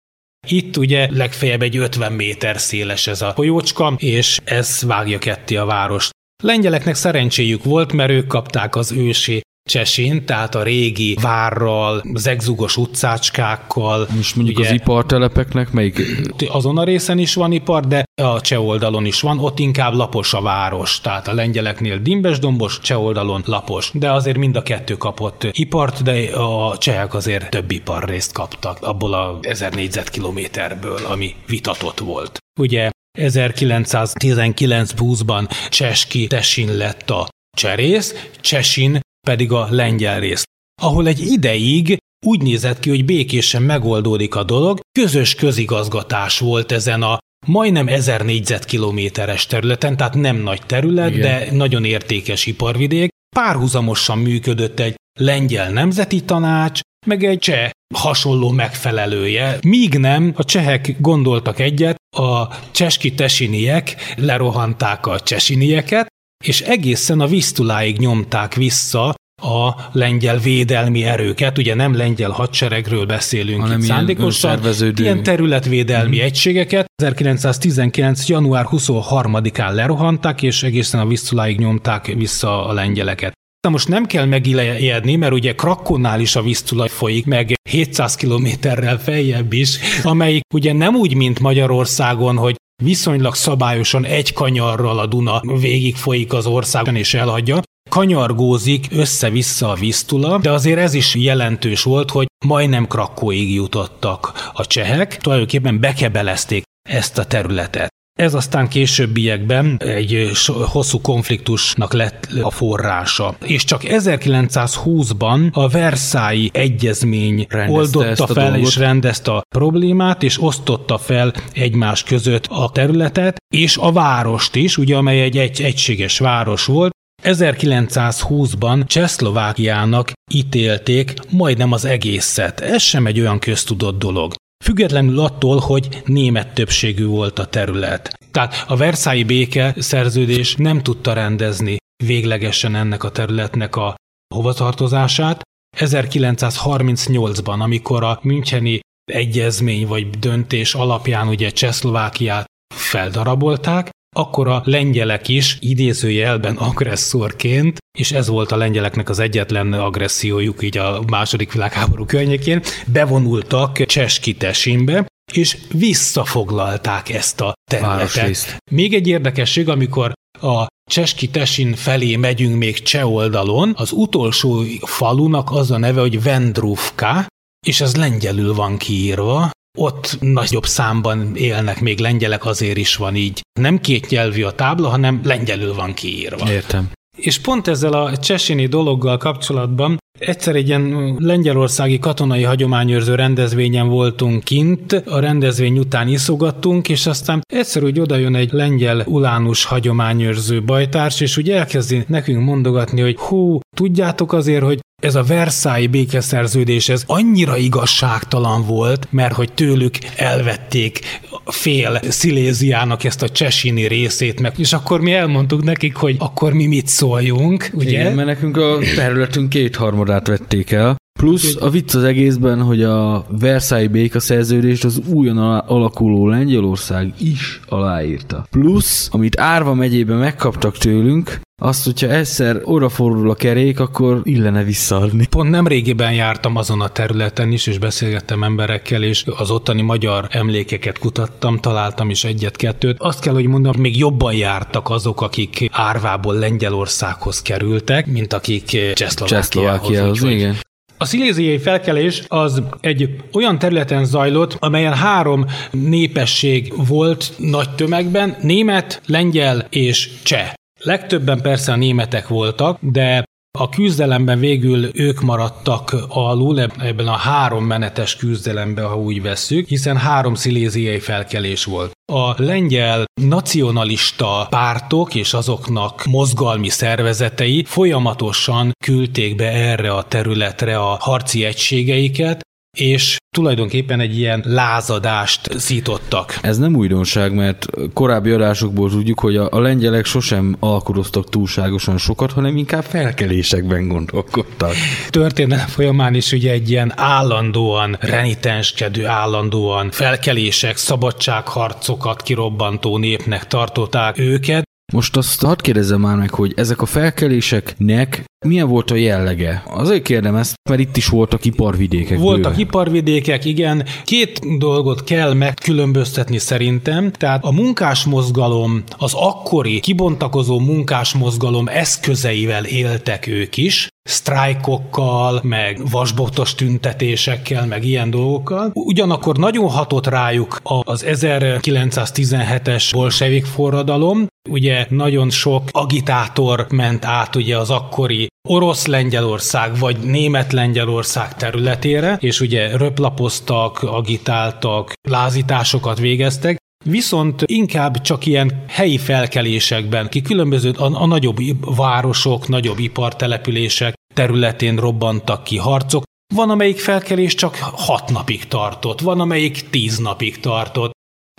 Itt 0.46 0.76
ugye 0.76 1.08
legfeljebb 1.10 1.62
egy 1.62 1.76
50 1.76 2.12
méter 2.12 2.60
széles 2.60 3.06
ez 3.06 3.22
a 3.22 3.32
folyócska, 3.32 3.94
és 3.96 4.40
ez 4.44 4.82
vágja 4.82 5.18
ketté 5.18 5.56
a 5.56 5.64
várost. 5.64 6.10
Lengyeleknek 6.42 6.94
szerencséjük 6.94 7.64
volt, 7.64 7.92
mert 7.92 8.10
ők 8.10 8.26
kapták 8.26 8.76
az 8.76 8.92
ősi 8.92 9.40
Csesin, 9.70 10.24
tehát 10.24 10.54
a 10.54 10.62
régi 10.62 11.16
várral, 11.20 12.02
zegzugos 12.14 12.76
utcácskákkal. 12.76 14.06
És 14.18 14.34
mondjuk 14.34 14.58
ugye, 14.58 14.68
az 14.68 14.74
ipartelepeknek 14.74 15.70
melyik? 15.70 16.00
Azon 16.48 16.78
a 16.78 16.84
részen 16.84 17.18
is 17.18 17.34
van 17.34 17.52
ipar, 17.52 17.86
de 17.86 18.04
a 18.22 18.40
cseh 18.40 18.66
oldalon 18.66 19.04
is 19.04 19.20
van, 19.20 19.38
ott 19.38 19.58
inkább 19.58 19.94
lapos 19.94 20.34
a 20.34 20.40
város, 20.40 21.00
tehát 21.00 21.28
a 21.28 21.34
lengyeleknél 21.34 21.98
dimbes-dombos, 21.98 22.80
cseh 22.80 23.02
oldalon 23.02 23.42
lapos. 23.46 23.90
De 23.94 24.12
azért 24.12 24.36
mind 24.36 24.56
a 24.56 24.62
kettő 24.62 24.96
kapott 24.96 25.46
ipart, 25.52 26.02
de 26.02 26.36
a 26.36 26.78
csehek 26.78 27.14
azért 27.14 27.50
több 27.50 27.70
iparrészt 27.70 28.32
kaptak 28.32 28.82
abból 28.82 29.14
a 29.14 29.38
1000 29.40 29.74
négyzetkilométerből, 29.74 30.98
ami 31.08 31.34
vitatott 31.46 31.98
volt. 31.98 32.38
Ugye 32.60 32.90
1919-20-ban 33.18 35.50
Cseski 35.68 36.26
Tesin 36.26 36.76
lett 36.76 37.10
a 37.10 37.28
cserész, 37.56 38.28
Csesin 38.40 39.00
pedig 39.30 39.52
a 39.52 39.66
lengyel 39.70 40.20
rész, 40.20 40.42
ahol 40.82 41.06
egy 41.06 41.20
ideig 41.20 41.96
úgy 42.26 42.42
nézett 42.42 42.80
ki, 42.80 42.88
hogy 42.88 43.04
békésen 43.04 43.62
megoldódik 43.62 44.34
a 44.34 44.42
dolog, 44.42 44.80
közös 44.98 45.34
közigazgatás 45.34 46.38
volt 46.38 46.72
ezen 46.72 47.02
a 47.02 47.18
majdnem 47.46 47.88
1000 47.88 48.24
négyzetkilométeres 48.24 49.46
területen, 49.46 49.96
tehát 49.96 50.14
nem 50.14 50.36
nagy 50.36 50.66
terület, 50.66 51.14
Igen. 51.14 51.20
de 51.20 51.56
nagyon 51.56 51.84
értékes 51.84 52.46
iparvidék. 52.46 53.08
Párhuzamosan 53.36 54.18
működött 54.18 54.80
egy 54.80 54.94
lengyel 55.20 55.70
nemzeti 55.70 56.24
tanács, 56.24 56.80
meg 57.06 57.24
egy 57.24 57.38
cseh 57.38 57.70
hasonló 57.94 58.50
megfelelője. 58.50 59.58
Míg 59.62 59.98
nem, 59.98 60.32
a 60.36 60.44
csehek 60.44 60.96
gondoltak 61.00 61.58
egyet, 61.58 61.96
a 62.16 62.48
cseski 62.70 63.14
tesiniek 63.14 64.14
lerohanták 64.16 65.06
a 65.06 65.20
csesinieket, 65.20 66.06
és 66.44 66.60
egészen 66.60 67.20
a 67.20 67.26
Visztuláig 67.26 67.98
nyomták 67.98 68.54
vissza 68.54 69.14
a 69.40 69.88
lengyel 69.92 70.38
védelmi 70.38 71.04
erőket, 71.04 71.58
ugye 71.58 71.74
nem 71.74 71.96
lengyel 71.96 72.30
hadseregről 72.30 73.06
beszélünk 73.06 73.60
hanem 73.60 73.78
itt 73.78 73.84
szándékosan, 73.84 74.60
ilyen 74.96 75.22
területvédelmi 75.22 76.16
mm. 76.16 76.20
egységeket. 76.20 76.86
1919. 77.02 78.28
január 78.28 78.66
23-án 78.70 79.74
lerohanták, 79.74 80.42
és 80.42 80.62
egészen 80.62 81.00
a 81.00 81.06
Visztuláig 81.06 81.58
nyomták 81.58 82.06
vissza 82.06 82.66
a 82.66 82.72
lengyeleket. 82.72 83.32
Na 83.60 83.70
most 83.70 83.88
nem 83.88 84.06
kell 84.06 84.24
megijedni, 84.24 85.16
mert 85.16 85.32
ugye 85.32 85.54
Krakonnál 85.54 86.20
is 86.20 86.36
a 86.36 86.42
Visztula 86.42 86.88
folyik, 86.88 87.26
meg 87.26 87.52
700 87.70 88.14
kilométerrel 88.14 88.98
feljebb 88.98 89.52
is, 89.52 89.78
amelyik 90.02 90.42
ugye 90.54 90.72
nem 90.72 90.94
úgy, 90.94 91.14
mint 91.14 91.40
Magyarországon, 91.40 92.36
hogy 92.36 92.56
viszonylag 92.82 93.34
szabályosan 93.34 94.04
egy 94.04 94.32
kanyarral 94.32 94.98
a 94.98 95.06
Duna 95.06 95.40
végig 95.60 95.96
folyik 95.96 96.32
az 96.32 96.46
országon 96.46 96.96
és 96.96 97.14
elhagyja, 97.14 97.60
kanyargózik 97.90 98.86
össze-vissza 98.90 99.70
a 99.70 99.74
Visztula, 99.74 100.38
de 100.38 100.50
azért 100.50 100.78
ez 100.78 100.94
is 100.94 101.14
jelentős 101.14 101.82
volt, 101.82 102.10
hogy 102.10 102.26
majdnem 102.46 102.86
Krakóig 102.86 103.54
jutottak 103.54 104.50
a 104.52 104.66
csehek, 104.66 105.16
tulajdonképpen 105.16 105.80
bekebelezték 105.80 106.62
ezt 106.88 107.18
a 107.18 107.24
területet. 107.24 107.88
Ez 108.18 108.34
aztán 108.34 108.68
későbbiekben 108.68 109.76
egy 109.78 110.30
hosszú 110.44 111.00
konfliktusnak 111.00 111.92
lett 111.92 112.28
a 112.42 112.50
forrása. 112.50 113.36
És 113.44 113.64
csak 113.64 113.80
1920-ban 113.84 115.52
a 115.52 115.68
Versailles 115.68 116.48
egyezmény 116.52 117.46
rendezte 117.48 117.98
oldotta 117.98 118.26
fel 118.26 118.50
dolgot. 118.50 118.68
és 118.68 118.76
rendezte 118.76 119.32
a 119.32 119.42
problémát, 119.54 120.22
és 120.22 120.42
osztotta 120.42 120.98
fel 120.98 121.32
egymás 121.52 122.02
között 122.02 122.46
a 122.46 122.70
területet, 122.70 123.36
és 123.54 123.76
a 123.76 123.92
várost 123.92 124.54
is, 124.54 124.78
ugye 124.78 124.96
amely 124.96 125.22
egy, 125.22 125.38
egy 125.38 125.62
egységes 125.62 126.18
város 126.18 126.64
volt, 126.64 126.90
1920-ban 127.22 128.86
Csehszlovákiának 128.86 130.12
ítélték 130.32 131.14
majdnem 131.30 131.72
az 131.72 131.84
egészet. 131.84 132.60
Ez 132.60 132.82
sem 132.82 133.06
egy 133.06 133.20
olyan 133.20 133.38
köztudott 133.38 133.98
dolog. 133.98 134.32
Függetlenül 134.64 135.20
attól, 135.20 135.58
hogy 135.58 136.02
német 136.04 136.54
többségű 136.54 137.06
volt 137.06 137.38
a 137.38 137.46
terület. 137.46 138.18
Tehát 138.30 138.64
a 138.66 138.76
Versailles 138.76 139.26
béke 139.26 139.74
szerződés 139.78 140.54
nem 140.54 140.82
tudta 140.82 141.12
rendezni 141.12 141.76
véglegesen 142.04 142.74
ennek 142.74 143.04
a 143.04 143.10
területnek 143.10 143.76
a 143.76 143.94
hovatartozását. 144.34 145.40
1938-ban, 145.76 147.58
amikor 147.60 148.04
a 148.04 148.18
Müncheni 148.22 148.80
egyezmény 149.12 149.86
vagy 149.86 150.10
döntés 150.10 150.74
alapján 150.74 151.28
ugye 151.28 151.50
Csehszlovákiát 151.50 152.44
feldarabolták, 152.74 153.90
akkor 154.16 154.48
a 154.48 154.62
lengyelek 154.64 155.28
is 155.28 155.56
idézőjelben 155.60 156.56
agresszorként, 156.56 157.78
és 157.98 158.12
ez 158.12 158.28
volt 158.28 158.52
a 158.52 158.56
lengyeleknek 158.56 159.08
az 159.08 159.18
egyetlen 159.18 159.72
agressziójuk 159.72 160.62
így 160.62 160.78
a 160.78 161.02
második 161.06 161.52
világháború 161.52 162.04
környékén, 162.04 162.62
bevonultak 162.86 163.84
Cseskitesimbe, 163.86 165.06
és 165.32 165.56
visszafoglalták 165.72 167.08
ezt 167.08 167.40
a 167.40 167.52
területet. 167.70 167.96
Városrészt. 167.96 168.56
Még 168.70 168.94
egy 168.94 169.08
érdekesség, 169.08 169.68
amikor 169.68 170.12
a 170.40 170.66
Cseski 170.90 171.28
Tesin 171.28 171.74
felé 171.74 172.16
megyünk 172.16 172.56
még 172.56 172.82
cseh 172.82 173.12
oldalon, 173.12 173.72
az 173.76 173.92
utolsó 173.92 174.62
falunak 174.80 175.50
az 175.50 175.70
a 175.70 175.78
neve, 175.78 176.00
hogy 176.00 176.22
Vendruvka, 176.22 177.26
és 177.66 177.80
ez 177.80 177.96
lengyelül 177.96 178.54
van 178.54 178.76
kiírva, 178.76 179.50
ott 179.78 180.16
nagyobb 180.20 180.66
számban 180.66 181.36
élnek 181.36 181.80
még 181.80 181.98
lengyelek, 181.98 182.44
azért 182.44 182.76
is 182.76 182.96
van 182.96 183.14
így. 183.16 183.40
Nem 183.60 183.80
két 183.80 184.08
nyelvű 184.08 184.42
a 184.42 184.52
tábla, 184.52 184.88
hanem 184.88 185.20
lengyelül 185.24 185.74
van 185.74 185.94
kiírva. 185.94 186.50
Értem. 186.50 186.90
És 187.16 187.38
pont 187.38 187.68
ezzel 187.68 187.92
a 187.92 188.16
csesini 188.16 188.66
dologgal 188.66 189.16
kapcsolatban 189.16 189.98
egyszer 190.18 190.54
egy 190.54 190.68
ilyen 190.68 191.14
lengyelországi 191.18 191.98
katonai 191.98 192.42
hagyományőrző 192.42 193.14
rendezvényen 193.14 193.88
voltunk 193.88 194.44
kint, 194.44 194.92
a 194.92 195.20
rendezvény 195.20 195.78
után 195.78 196.08
iszogattunk, 196.08 196.88
és 196.88 197.06
aztán 197.06 197.40
egyszer 197.52 197.82
úgy 197.82 198.00
oda 198.00 198.16
jön 198.16 198.34
egy 198.34 198.52
lengyel 198.52 199.04
ulánus 199.06 199.64
hagyományőrző 199.64 200.62
bajtárs, 200.62 201.20
és 201.20 201.36
úgy 201.36 201.50
elkezdi 201.50 202.04
nekünk 202.06 202.44
mondogatni, 202.44 203.00
hogy 203.00 203.16
hú, 203.16 203.58
tudjátok 203.76 204.32
azért, 204.32 204.64
hogy 204.64 204.80
ez 205.00 205.14
a 205.14 205.22
Versailles 205.22 205.88
békeszerződés, 205.90 206.88
ez 206.88 207.02
annyira 207.06 207.56
igazságtalan 207.56 208.66
volt, 208.66 209.06
mert 209.10 209.34
hogy 209.34 209.52
tőlük 209.52 209.94
elvették 210.16 211.00
fél 211.46 212.00
Sziléziának 212.08 213.04
ezt 213.04 213.22
a 213.22 213.28
csesini 213.28 213.86
részét, 213.86 214.40
meg, 214.40 214.52
és 214.56 214.72
akkor 214.72 215.00
mi 215.00 215.12
elmondtuk 215.12 215.64
nekik, 215.64 215.96
hogy 215.96 216.16
akkor 216.18 216.52
mi 216.52 216.66
mit 216.66 216.86
szóljunk, 216.86 217.70
ugye? 217.72 217.90
Igen, 217.90 218.12
mert 218.12 218.28
nekünk 218.28 218.56
a 218.56 218.78
területünk 218.96 219.48
kétharmadát 219.48 220.26
vették 220.26 220.70
el, 220.70 220.99
Plusz 221.20 221.56
a 221.60 221.70
vicc 221.70 221.94
az 221.94 222.04
egészben, 222.04 222.62
hogy 222.62 222.82
a 222.82 223.24
Versailles 223.40 223.90
békaszerződést 223.90 224.84
az 224.84 225.00
újon 225.06 225.38
alakuló 225.58 226.28
Lengyelország 226.28 227.14
is 227.18 227.60
aláírta. 227.68 228.46
Plusz, 228.50 229.08
amit 229.12 229.40
Árva 229.40 229.74
megyében 229.74 230.16
megkaptak 230.16 230.76
tőlünk, 230.78 231.40
azt, 231.62 231.84
hogyha 231.84 232.06
egyszer 232.06 232.60
odafordul 232.64 233.30
a 233.30 233.34
kerék, 233.34 233.80
akkor 233.80 234.20
illene 234.22 234.64
visszaadni. 234.64 235.26
Pont 235.26 235.50
nem 235.50 235.66
régiben 235.66 236.12
jártam 236.12 236.56
azon 236.56 236.80
a 236.80 236.88
területen 236.88 237.52
is, 237.52 237.66
és 237.66 237.78
beszélgettem 237.78 238.42
emberekkel, 238.42 239.02
és 239.02 239.24
az 239.36 239.50
ottani 239.50 239.82
magyar 239.82 240.26
emlékeket 240.30 240.98
kutattam, 240.98 241.58
találtam 241.58 242.10
is 242.10 242.24
egyet-kettőt. 242.24 242.96
Azt 242.98 243.20
kell, 243.20 243.34
hogy 243.34 243.46
mondom, 243.46 243.74
még 243.78 243.98
jobban 243.98 244.34
jártak 244.34 244.90
azok, 244.90 245.20
akik 245.20 245.68
Árvából 245.72 246.34
Lengyelországhoz 246.34 247.42
kerültek, 247.42 248.06
mint 248.06 248.32
akik 248.32 248.64
Csehszlovákiához. 248.64 249.28
Csehszlovákiához, 249.28 250.22
igen. 250.22 250.56
A 251.02 251.04
sziléziai 251.04 251.58
felkelés 251.58 252.22
az 252.28 252.62
egy 252.80 253.16
olyan 253.32 253.58
területen 253.58 254.04
zajlott, 254.04 254.56
amelyen 254.58 254.94
három 254.94 255.44
népesség 255.70 256.72
volt 256.88 257.32
nagy 257.36 257.74
tömegben, 257.74 258.36
német, 258.40 259.02
lengyel 259.06 259.66
és 259.70 260.10
cseh. 260.22 260.52
Legtöbben 260.78 261.40
persze 261.40 261.72
a 261.72 261.76
németek 261.76 262.28
voltak, 262.28 262.78
de 262.80 263.24
A 263.58 263.68
küzdelemben 263.68 264.38
végül 264.38 264.90
ők 264.92 265.20
maradtak 265.20 265.96
alul 266.08 266.60
ebben 266.60 267.08
a 267.08 267.16
három 267.16 267.64
menetes 267.64 268.16
küzdelemben, 268.16 268.86
ha 268.86 268.98
úgy 268.98 269.22
vesszük, 269.22 269.68
hiszen 269.68 269.96
három 269.96 270.34
sziléziai 270.34 270.98
felkelés 270.98 271.64
volt. 271.64 271.92
A 272.12 272.42
lengyel 272.42 273.04
nacionalista 273.20 274.46
pártok 274.50 275.14
és 275.14 275.34
azoknak 275.34 276.04
mozgalmi 276.04 276.68
szervezetei 276.68 277.64
folyamatosan 277.64 278.72
küldték 278.84 279.36
be 279.36 279.48
erre 279.48 279.92
a 279.92 280.02
területre 280.02 280.78
a 280.78 280.96
harci 281.00 281.44
egységeiket, 281.44 282.40
és 282.78 283.16
tulajdonképpen 283.34 284.00
egy 284.00 284.18
ilyen 284.18 284.42
lázadást 284.46 285.58
szítottak. 285.58 286.38
Ez 286.42 286.58
nem 286.58 286.76
újdonság, 286.76 287.34
mert 287.34 287.66
korábbi 287.94 288.30
adásokból 288.30 288.90
tudjuk, 288.90 289.20
hogy 289.20 289.36
a, 289.36 289.48
a 289.50 289.60
lengyelek 289.60 290.04
sosem 290.04 290.56
alkudoztak 290.60 291.28
túlságosan 291.28 291.98
sokat, 291.98 292.32
hanem 292.32 292.56
inkább 292.56 292.84
felkelésekben 292.84 293.88
gondolkodtak. 293.88 294.72
Történelem 295.08 295.66
folyamán 295.66 296.14
is 296.14 296.32
ugye 296.32 296.52
egy 296.52 296.70
ilyen 296.70 296.92
állandóan 296.96 297.96
renitenskedő, 298.00 299.06
állandóan 299.06 299.90
felkelések, 299.90 300.76
szabadságharcokat 300.76 302.22
kirobbantó 302.22 302.98
népnek 302.98 303.46
tartották 303.46 304.18
őket, 304.18 304.69
most 304.92 305.16
azt 305.16 305.44
hadd 305.44 305.62
kérdezem 305.62 306.00
már 306.00 306.16
meg, 306.16 306.30
hogy 306.30 306.52
ezek 306.56 306.82
a 306.82 306.86
felkeléseknek 306.86 308.24
milyen 308.46 308.68
volt 308.68 308.90
a 308.90 308.94
jellege? 308.94 309.62
Azért 309.66 310.02
kérdem 310.02 310.34
ezt, 310.34 310.54
mert 310.70 310.80
itt 310.80 310.96
is 310.96 311.06
voltak 311.06 311.44
iparvidékek. 311.44 312.18
Voltak 312.18 312.42
bőven. 312.42 312.58
iparvidékek, 312.58 313.44
igen. 313.44 313.84
Két 314.04 314.58
dolgot 314.58 315.04
kell 315.04 315.32
megkülönböztetni 315.32 316.38
szerintem. 316.38 317.12
Tehát 317.12 317.44
a 317.44 317.52
munkásmozgalom, 317.52 318.82
az 318.98 319.12
akkori 319.14 319.80
kibontakozó 319.80 320.58
munkásmozgalom 320.58 321.68
eszközeivel 321.68 322.64
éltek 322.64 323.26
ők 323.26 323.56
is, 323.56 323.88
sztrájkokkal, 324.10 325.40
meg 325.42 325.90
vasbotos 325.90 326.54
tüntetésekkel, 326.54 327.66
meg 327.66 327.84
ilyen 327.84 328.10
dolgokkal. 328.10 328.70
Ugyanakkor 328.74 329.36
nagyon 329.36 329.68
hatott 329.68 330.06
rájuk 330.06 330.60
az 330.62 331.04
1917-es 331.08 332.88
bolsevik 332.92 333.44
forradalom, 333.44 334.26
ugye 334.48 334.86
nagyon 334.88 335.30
sok 335.30 335.62
agitátor 335.70 336.66
ment 336.70 337.04
át 337.04 337.36
ugye 337.36 337.58
az 337.58 337.70
akkori 337.70 338.26
orosz 338.48 338.86
Lengyelország 338.86 339.78
vagy 339.78 339.96
német 339.98 340.52
Lengyelország 340.52 341.34
területére, 341.34 342.16
és 342.20 342.40
ugye 342.40 342.76
röplapoztak, 342.76 343.82
agitáltak, 343.82 344.92
lázításokat 345.08 345.98
végeztek, 345.98 346.58
Viszont 346.84 347.42
inkább 347.46 348.00
csak 348.00 348.26
ilyen 348.26 348.64
helyi 348.68 348.98
felkelésekben, 348.98 350.08
ki 350.08 350.22
különböző 350.22 350.70
a, 350.70 351.02
a 351.02 351.06
nagyobb 351.06 351.36
városok, 351.76 352.48
nagyobb 352.48 352.78
ipartelepülések 352.78 353.94
területén 354.14 354.76
robbantak 354.76 355.44
ki 355.44 355.56
harcok. 355.56 356.02
Van, 356.34 356.50
amelyik 356.50 356.78
felkelés 356.78 357.34
csak 357.34 357.56
hat 357.56 358.10
napig 358.10 358.46
tartott, 358.46 359.00
van, 359.00 359.20
amelyik 359.20 359.70
tíz 359.70 359.98
napig 359.98 360.40
tartott. 360.40 360.90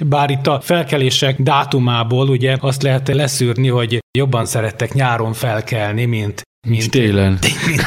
Bár 0.05 0.29
itt 0.29 0.47
a 0.47 0.61
felkelések 0.61 1.41
dátumából 1.41 2.29
ugye 2.29 2.57
azt 2.59 2.81
lehet 2.81 3.07
leszűrni, 3.07 3.67
hogy 3.67 3.99
jobban 4.17 4.45
szerettek 4.45 4.93
nyáron 4.93 5.33
felkelni, 5.33 6.05
mint 6.05 6.41
mint 6.67 6.91
télen. 6.91 7.39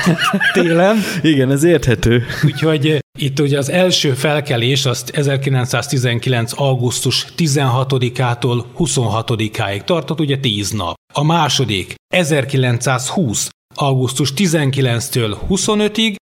télen. 0.52 0.96
Igen, 1.22 1.50
ez 1.50 1.62
érthető. 1.62 2.24
Úgyhogy 2.44 2.86
eh, 2.86 2.98
itt 3.18 3.40
ugye 3.40 3.58
az 3.58 3.68
első 3.68 4.12
felkelés 4.12 4.86
azt 4.86 5.10
1919. 5.10 6.52
augusztus 6.56 7.26
16-ától 7.36 8.64
26-áig 8.78 9.84
tartott, 9.84 10.20
ugye 10.20 10.38
10 10.38 10.70
nap. 10.70 10.94
A 11.14 11.24
második 11.24 11.94
1920. 12.14 13.48
augusztus 13.74 14.32
19-től 14.36 15.36
25-ig, 15.48 16.14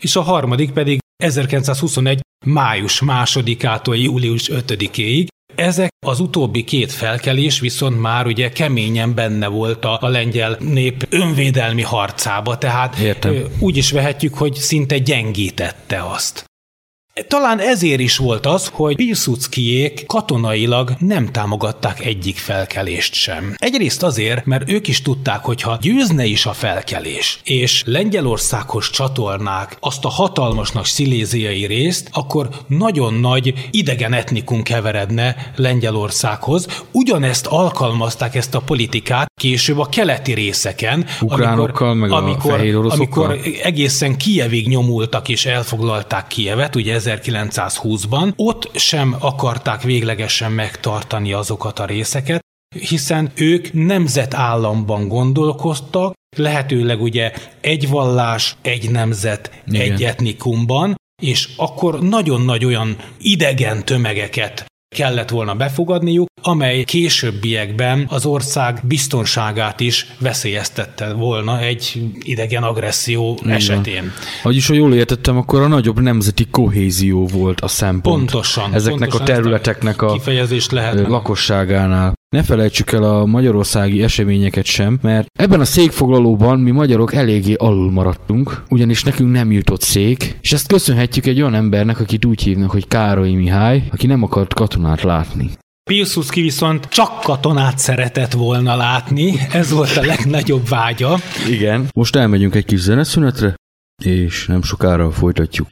és 0.00 0.16
a 0.16 0.20
harmadik 0.20 0.72
pedig 0.72 0.98
1921. 1.22 2.20
május 2.46 3.02
2-ától 3.04 4.02
július 4.02 4.50
5-ig, 4.52 5.26
ezek 5.54 5.90
az 6.06 6.20
utóbbi 6.20 6.64
két 6.64 6.92
felkelés 6.92 7.60
viszont 7.60 8.00
már 8.00 8.26
ugye 8.26 8.48
keményen 8.48 9.14
benne 9.14 9.46
volt 9.46 9.84
a, 9.84 9.98
a 10.00 10.08
lengyel 10.08 10.56
nép 10.60 11.06
önvédelmi 11.10 11.82
harcába, 11.82 12.58
tehát 12.58 12.98
Értem. 12.98 13.44
úgy 13.58 13.76
is 13.76 13.90
vehetjük, 13.90 14.34
hogy 14.34 14.54
szinte 14.54 14.98
gyengítette 14.98 16.02
azt. 16.04 16.49
Talán 17.28 17.58
ezért 17.58 18.00
is 18.00 18.16
volt 18.16 18.46
az, 18.46 18.70
hogy 18.72 18.96
Pilsudskiék 18.96 20.06
katonailag 20.06 20.92
nem 20.98 21.26
támogatták 21.32 22.04
egyik 22.04 22.36
felkelést 22.36 23.14
sem. 23.14 23.54
Egyrészt 23.56 24.02
azért, 24.02 24.44
mert 24.44 24.70
ők 24.70 24.88
is 24.88 25.02
tudták, 25.02 25.44
hogy 25.44 25.62
ha 25.62 25.78
győzne 25.80 26.24
is 26.24 26.46
a 26.46 26.52
felkelés, 26.52 27.40
és 27.44 27.82
Lengyelországhoz 27.86 28.90
csatolnák 28.90 29.76
azt 29.80 30.04
a 30.04 30.08
hatalmasnak 30.08 30.86
sziléziai 30.86 31.66
részt, 31.66 32.08
akkor 32.12 32.48
nagyon 32.66 33.14
nagy 33.14 33.54
idegen 33.70 34.12
etnikum 34.12 34.62
keveredne 34.62 35.52
Lengyelországhoz. 35.56 36.66
Ugyanezt 36.92 37.46
alkalmazták 37.46 38.34
ezt 38.34 38.54
a 38.54 38.60
politikát 38.60 39.32
később 39.40 39.78
a 39.78 39.86
keleti 39.86 40.32
részeken, 40.32 41.06
Ukránokkal, 41.20 41.88
amikor, 41.88 41.94
meg 41.94 42.10
amikor, 42.10 42.60
a 42.86 42.92
amikor 42.92 43.38
egészen 43.62 44.16
Kijevig 44.16 44.68
nyomultak 44.68 45.28
és 45.28 45.46
elfoglalták 45.46 46.26
Kijevet, 46.26 46.76
ugye 46.76 46.94
1920-ban, 47.18 48.32
ott 48.36 48.70
sem 48.74 49.16
akarták 49.20 49.82
véglegesen 49.82 50.52
megtartani 50.52 51.32
azokat 51.32 51.78
a 51.78 51.84
részeket, 51.84 52.40
hiszen 52.88 53.30
ők 53.34 53.72
nemzetállamban 53.72 55.08
gondolkoztak, 55.08 56.12
lehetőleg 56.36 57.02
ugye 57.02 57.32
egy 57.60 57.88
vallás, 57.88 58.56
egy 58.62 58.90
nemzet, 58.90 59.62
Igen. 59.66 59.80
egy 59.80 60.04
etnikumban, 60.04 60.94
és 61.22 61.48
akkor 61.56 62.00
nagyon 62.00 62.40
nagy 62.40 62.64
olyan 62.64 62.96
idegen 63.18 63.84
tömegeket 63.84 64.69
kellett 64.96 65.28
volna 65.28 65.54
befogadniuk, 65.54 66.28
amely 66.42 66.84
későbbiekben 66.84 68.06
az 68.08 68.26
ország 68.26 68.80
biztonságát 68.82 69.80
is 69.80 70.06
veszélyeztette 70.18 71.12
volna 71.12 71.60
egy 71.60 72.02
idegen 72.22 72.62
agresszió 72.62 73.38
Igen. 73.42 73.54
esetén. 73.54 74.12
Vagyis, 74.42 74.66
ha 74.66 74.74
jól 74.74 74.94
értettem, 74.94 75.36
akkor 75.36 75.60
a 75.60 75.66
nagyobb 75.66 76.00
nemzeti 76.00 76.46
kohézió 76.50 77.26
volt 77.26 77.60
a 77.60 77.68
szempont. 77.68 78.16
Pontosan. 78.16 78.74
Ezeknek 78.74 79.08
pontosan 79.08 79.34
a 79.34 79.40
területeknek 79.40 80.02
a 80.02 80.12
kifejezést 80.12 80.70
lehet 80.70 81.08
lakosságánál. 81.08 82.18
Ne 82.36 82.42
felejtsük 82.42 82.92
el 82.92 83.02
a 83.02 83.24
magyarországi 83.26 84.02
eseményeket 84.02 84.64
sem, 84.64 84.98
mert 85.02 85.28
ebben 85.38 85.60
a 85.60 85.64
székfoglalóban 85.64 86.60
mi 86.60 86.70
magyarok 86.70 87.14
eléggé 87.14 87.54
alul 87.54 87.90
maradtunk, 87.90 88.62
ugyanis 88.68 89.02
nekünk 89.02 89.32
nem 89.32 89.52
jutott 89.52 89.80
szék, 89.80 90.38
és 90.40 90.52
ezt 90.52 90.66
köszönhetjük 90.66 91.26
egy 91.26 91.40
olyan 91.40 91.54
embernek, 91.54 92.00
akit 92.00 92.24
úgy 92.24 92.42
hívnak, 92.42 92.70
hogy 92.70 92.88
Károly 92.88 93.32
Mihály, 93.32 93.88
aki 93.90 94.06
nem 94.06 94.22
akart 94.22 94.54
katonát 94.54 95.02
látni. 95.02 95.50
Pilsudski 95.90 96.40
viszont 96.40 96.84
csak 96.84 97.20
katonát 97.20 97.78
szeretett 97.78 98.32
volna 98.32 98.76
látni, 98.76 99.34
ez 99.52 99.70
volt 99.70 99.96
a 99.96 100.04
legnagyobb 100.04 100.68
vágya. 100.68 101.16
Igen. 101.48 101.88
Most 101.92 102.16
elmegyünk 102.16 102.54
egy 102.54 102.64
kis 102.64 102.80
zeneszünetre, 102.80 103.54
és 104.04 104.46
nem 104.46 104.62
sokára 104.62 105.10
folytatjuk. 105.10 105.68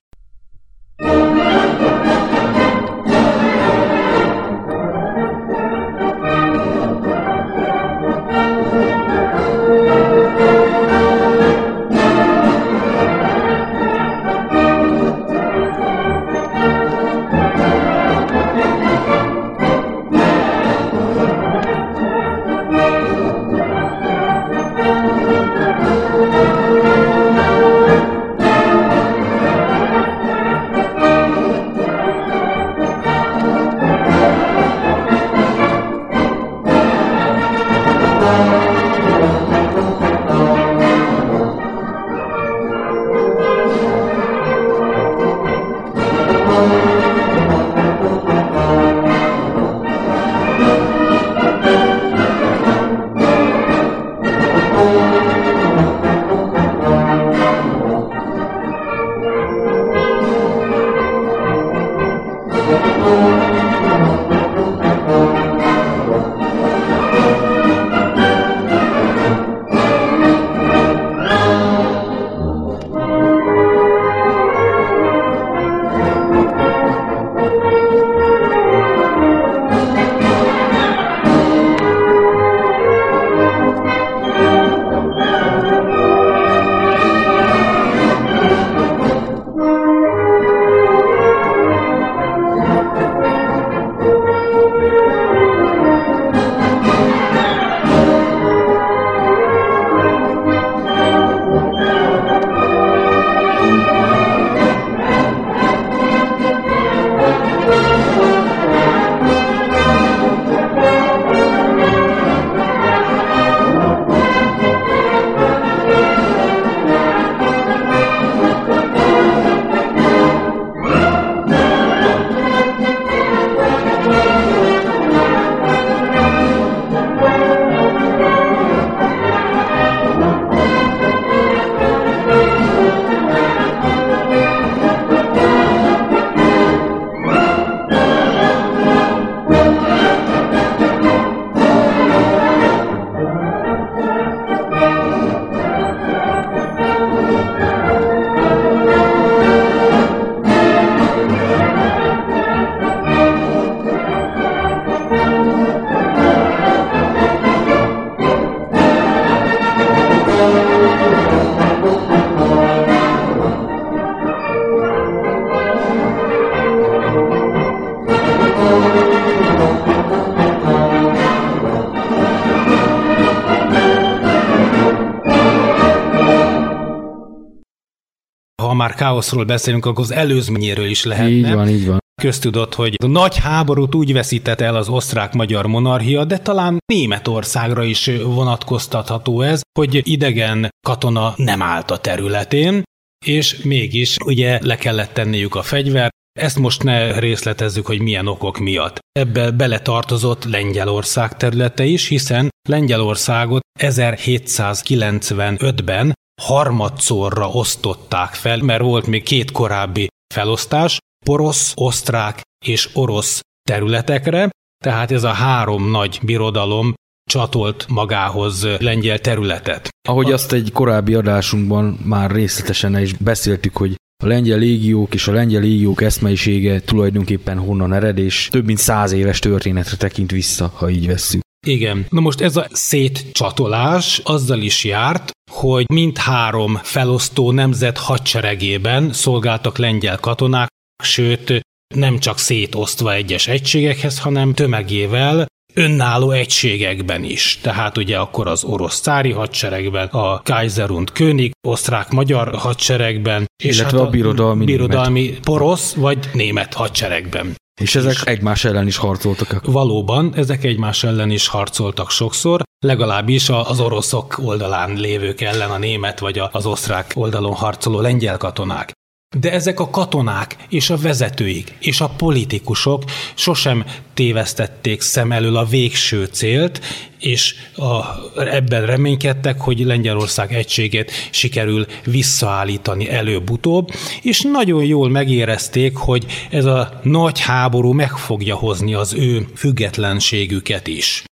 Káoszról 179.18 179.44
beszélünk, 179.44 179.86
akkor 179.86 180.04
az 180.04 180.12
előzményéről 180.12 180.86
is 180.86 181.04
lehetne. 181.04 181.30
Így 181.30 181.52
van, 181.52 181.68
így 181.68 181.86
van. 181.86 181.98
Köztudott, 182.22 182.74
hogy 182.74 182.96
a 183.02 183.06
nagy 183.06 183.36
háborút 183.36 183.94
úgy 183.94 184.12
veszítette 184.12 184.64
el 184.64 184.76
az 184.76 184.88
osztrák-magyar 184.88 185.66
monarchia, 185.66 186.24
de 186.24 186.38
talán 186.38 186.78
Németországra 186.86 187.82
is 187.82 188.10
vonatkoztatható 188.24 189.40
ez, 189.40 189.60
hogy 189.78 190.00
idegen 190.02 190.68
katona 190.86 191.32
nem 191.36 191.62
állt 191.62 191.90
a 191.90 191.98
területén, 191.98 192.82
és 193.26 193.62
mégis 193.62 194.16
ugye 194.24 194.58
le 194.62 194.76
kellett 194.76 195.12
tenniük 195.12 195.54
a 195.54 195.62
fegyvert, 195.62 196.12
ezt 196.40 196.58
most 196.58 196.82
ne 196.82 197.18
részletezzük, 197.18 197.86
hogy 197.86 198.00
milyen 198.00 198.26
okok 198.26 198.58
miatt. 198.58 198.98
Ebbe 199.12 199.50
beletartozott 199.50 200.44
Lengyelország 200.44 201.36
területe 201.36 201.84
is, 201.84 202.08
hiszen 202.08 202.48
Lengyelországot 202.68 203.62
1795-ben 203.80 206.12
harmadszorra 206.38 207.48
osztották 207.48 208.34
fel, 208.34 208.58
mert 208.58 208.82
volt 208.82 209.06
még 209.06 209.22
két 209.22 209.50
korábbi 209.50 210.08
felosztás, 210.34 210.98
porosz, 211.24 211.72
osztrák 211.76 212.40
és 212.64 212.88
orosz 212.94 213.40
területekre, 213.68 214.50
tehát 214.84 215.10
ez 215.10 215.24
a 215.24 215.32
három 215.32 215.90
nagy 215.90 216.18
birodalom 216.22 216.94
csatolt 217.30 217.86
magához 217.88 218.66
lengyel 218.78 219.18
területet. 219.18 219.88
Ahogy 220.08 220.32
azt 220.32 220.52
egy 220.52 220.72
korábbi 220.72 221.14
adásunkban 221.14 221.98
már 222.04 222.30
részletesen 222.30 222.98
is 222.98 223.12
beszéltük, 223.12 223.76
hogy 223.76 223.94
a 224.22 224.26
lengyel 224.26 224.58
légiók 224.58 225.14
és 225.14 225.28
a 225.28 225.32
lengyel 225.32 225.60
légiók 225.60 226.02
eszmeisége 226.02 226.80
tulajdonképpen 226.80 227.58
honnan 227.58 227.92
ered, 227.92 228.18
és 228.18 228.48
több 228.50 228.64
mint 228.64 228.78
száz 228.78 229.12
éves 229.12 229.38
történetre 229.38 229.96
tekint 229.96 230.30
vissza, 230.30 230.72
ha 230.74 230.88
így 230.88 231.06
vesszük. 231.06 231.40
Igen. 231.68 232.06
Na 232.08 232.20
most 232.20 232.40
ez 232.40 232.56
a 232.56 232.66
szétcsatolás 232.70 234.20
azzal 234.24 234.60
is 234.60 234.84
járt, 234.84 235.30
hogy 235.50 235.84
mindhárom 235.88 236.78
felosztó 236.82 237.52
nemzet 237.52 237.98
hadseregében 237.98 239.12
szolgáltak 239.12 239.78
lengyel 239.78 240.16
katonák, 240.16 240.68
sőt 241.02 241.60
nem 241.94 242.18
csak 242.18 242.38
szétosztva 242.38 243.12
egyes 243.12 243.46
egységekhez, 243.46 244.18
hanem 244.18 244.54
tömegével 244.54 245.46
önálló 245.74 246.30
egységekben 246.30 247.24
is. 247.24 247.58
Tehát 247.62 247.96
ugye 247.96 248.18
akkor 248.18 248.46
az 248.46 248.64
orosz 248.64 249.00
cári 249.00 249.32
hadseregben, 249.32 250.06
a 250.06 250.42
Kaiser 250.42 250.90
und 250.90 251.12
König, 251.12 251.52
osztrák-magyar 251.66 252.54
hadseregben, 252.54 253.46
és 253.62 253.78
illetve 253.78 253.98
hát 253.98 254.06
a, 254.06 254.08
a 254.08 254.10
birodalmi, 254.10 254.64
birodalmi 254.64 255.20
német. 255.20 255.40
porosz 255.40 255.94
vagy 255.94 256.18
német 256.32 256.74
hadseregben. 256.74 257.54
És 257.78 257.94
ezek 257.94 258.12
és 258.12 258.22
egymás 258.22 258.64
ellen 258.64 258.86
is 258.86 258.96
harcoltak. 258.96 259.66
Valóban, 259.66 260.32
ezek 260.34 260.64
egymás 260.64 261.04
ellen 261.04 261.30
is 261.30 261.46
harcoltak 261.46 262.10
sokszor, 262.10 262.62
legalábbis 262.80 263.48
az 263.48 263.80
oroszok 263.80 264.38
oldalán 264.44 264.96
lévők 264.96 265.40
ellen 265.40 265.70
a 265.70 265.78
német 265.78 266.18
vagy 266.18 266.40
az 266.52 266.66
osztrák 266.66 267.10
oldalon 267.14 267.54
harcoló 267.54 268.00
lengyel 268.00 268.36
katonák. 268.36 268.97
De 269.36 269.52
ezek 269.52 269.80
a 269.80 269.90
katonák 269.90 270.56
és 270.68 270.90
a 270.90 270.96
vezetőik 270.96 271.76
és 271.80 272.00
a 272.00 272.08
politikusok 272.08 273.04
sosem 273.34 273.84
tévesztették 274.14 275.00
szem 275.00 275.32
elől 275.32 275.56
a 275.56 275.64
végső 275.64 276.24
célt, 276.24 276.80
és 277.18 277.54
a, 277.76 278.04
ebben 278.40 278.86
reménykedtek, 278.86 279.60
hogy 279.60 279.78
Lengyelország 279.78 280.54
egységét 280.54 281.10
sikerül 281.30 281.86
visszaállítani 282.04 283.10
előbb-utóbb, 283.10 283.90
és 284.22 284.40
nagyon 284.40 284.84
jól 284.84 285.08
megérezték, 285.08 285.96
hogy 285.96 286.26
ez 286.50 286.64
a 286.64 287.00
nagy 287.02 287.40
háború 287.40 287.92
meg 287.92 288.10
fogja 288.10 288.56
hozni 288.56 288.94
az 288.94 289.14
ő 289.14 289.46
függetlenségüket 289.54 290.86
is 290.86 291.27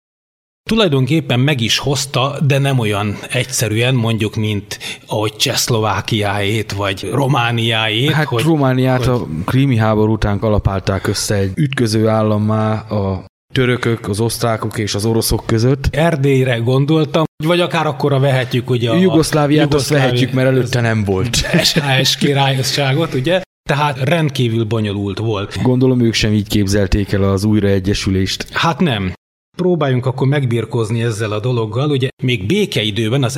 tulajdonképpen 0.69 1.39
meg 1.39 1.61
is 1.61 1.77
hozta, 1.77 2.37
de 2.47 2.57
nem 2.57 2.79
olyan 2.79 3.17
egyszerűen, 3.29 3.95
mondjuk, 3.95 4.35
mint 4.35 4.79
ahogy 5.07 5.35
Csehszlovákiáét, 5.35 6.71
vagy 6.71 7.09
Romániáét. 7.13 8.11
Hát 8.11 8.25
hogy, 8.25 8.43
Romániát 8.43 9.05
hogy... 9.05 9.21
a 9.21 9.27
krími 9.45 9.77
háború 9.77 10.11
után 10.11 10.39
kalapálták 10.39 11.07
össze 11.07 11.35
egy 11.35 11.51
ütköző 11.55 12.07
állammá 12.07 12.79
a 12.79 13.25
törökök, 13.53 14.09
az 14.09 14.19
osztrákok 14.19 14.77
és 14.77 14.95
az 14.95 15.05
oroszok 15.05 15.43
között. 15.45 15.87
Erdélyre 15.91 16.55
gondoltam, 16.55 17.23
vagy 17.43 17.59
akár 17.59 17.87
akkora 17.87 18.19
vehetjük 18.19 18.69
ugye 18.69 18.89
a... 18.89 18.95
Jugoszláviát 18.95 19.73
azt 19.73 19.89
vehetjük, 19.89 20.31
mert 20.31 20.47
előtte 20.47 20.81
nem 20.81 21.03
volt. 21.03 21.35
SAS 21.63 22.15
királyosságot, 22.15 23.13
ugye? 23.13 23.41
Tehát 23.69 23.97
rendkívül 23.97 24.63
bonyolult 24.63 25.17
volt. 25.17 25.61
Gondolom 25.61 26.01
ők 26.01 26.13
sem 26.13 26.33
így 26.33 26.47
képzelték 26.47 27.11
el 27.11 27.23
az 27.23 27.43
újraegyesülést. 27.43 28.47
Hát 28.51 28.79
nem. 28.79 29.13
Próbáljunk 29.57 30.05
akkor 30.05 30.27
megbirkózni 30.27 31.03
ezzel 31.03 31.31
a 31.31 31.39
dologgal. 31.39 31.89
Ugye 31.89 32.07
még 32.23 32.45
békeidőben, 32.45 33.23
az 33.23 33.37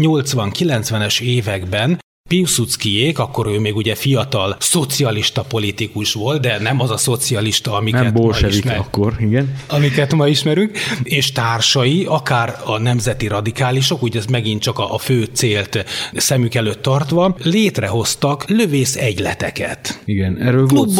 1880-90-es 0.00 1.20
években 1.20 1.98
Piłsudskiék, 2.28 3.18
akkor 3.18 3.46
ő 3.46 3.58
még 3.58 3.76
ugye 3.76 3.94
fiatal 3.94 4.56
szocialista 4.58 5.42
politikus 5.42 6.12
volt, 6.12 6.40
de 6.40 6.58
nem 6.58 6.80
az 6.80 6.90
a 6.90 6.96
szocialista, 6.96 7.76
amiket 7.76 8.02
nem 8.02 8.12
ma 8.12 8.48
ismer, 8.48 8.78
akkor, 8.78 9.14
igen. 9.18 9.54
Amiket 9.68 10.14
ma 10.14 10.28
ismerünk, 10.28 10.78
és 11.02 11.32
társai, 11.32 12.04
akár 12.08 12.56
a 12.64 12.78
nemzeti 12.78 13.26
radikálisok, 13.26 14.02
ugye 14.02 14.18
ez 14.18 14.26
megint 14.26 14.62
csak 14.62 14.78
a, 14.78 14.94
a 14.94 14.98
fő 14.98 15.24
célt 15.32 15.84
szemük 16.14 16.54
előtt 16.54 16.82
tartva, 16.82 17.36
létrehoztak 17.42 18.48
lövész 18.48 18.96
egyleteket. 18.96 20.00
Igen, 20.04 20.38
erről 20.38 20.66
volt 20.66 20.90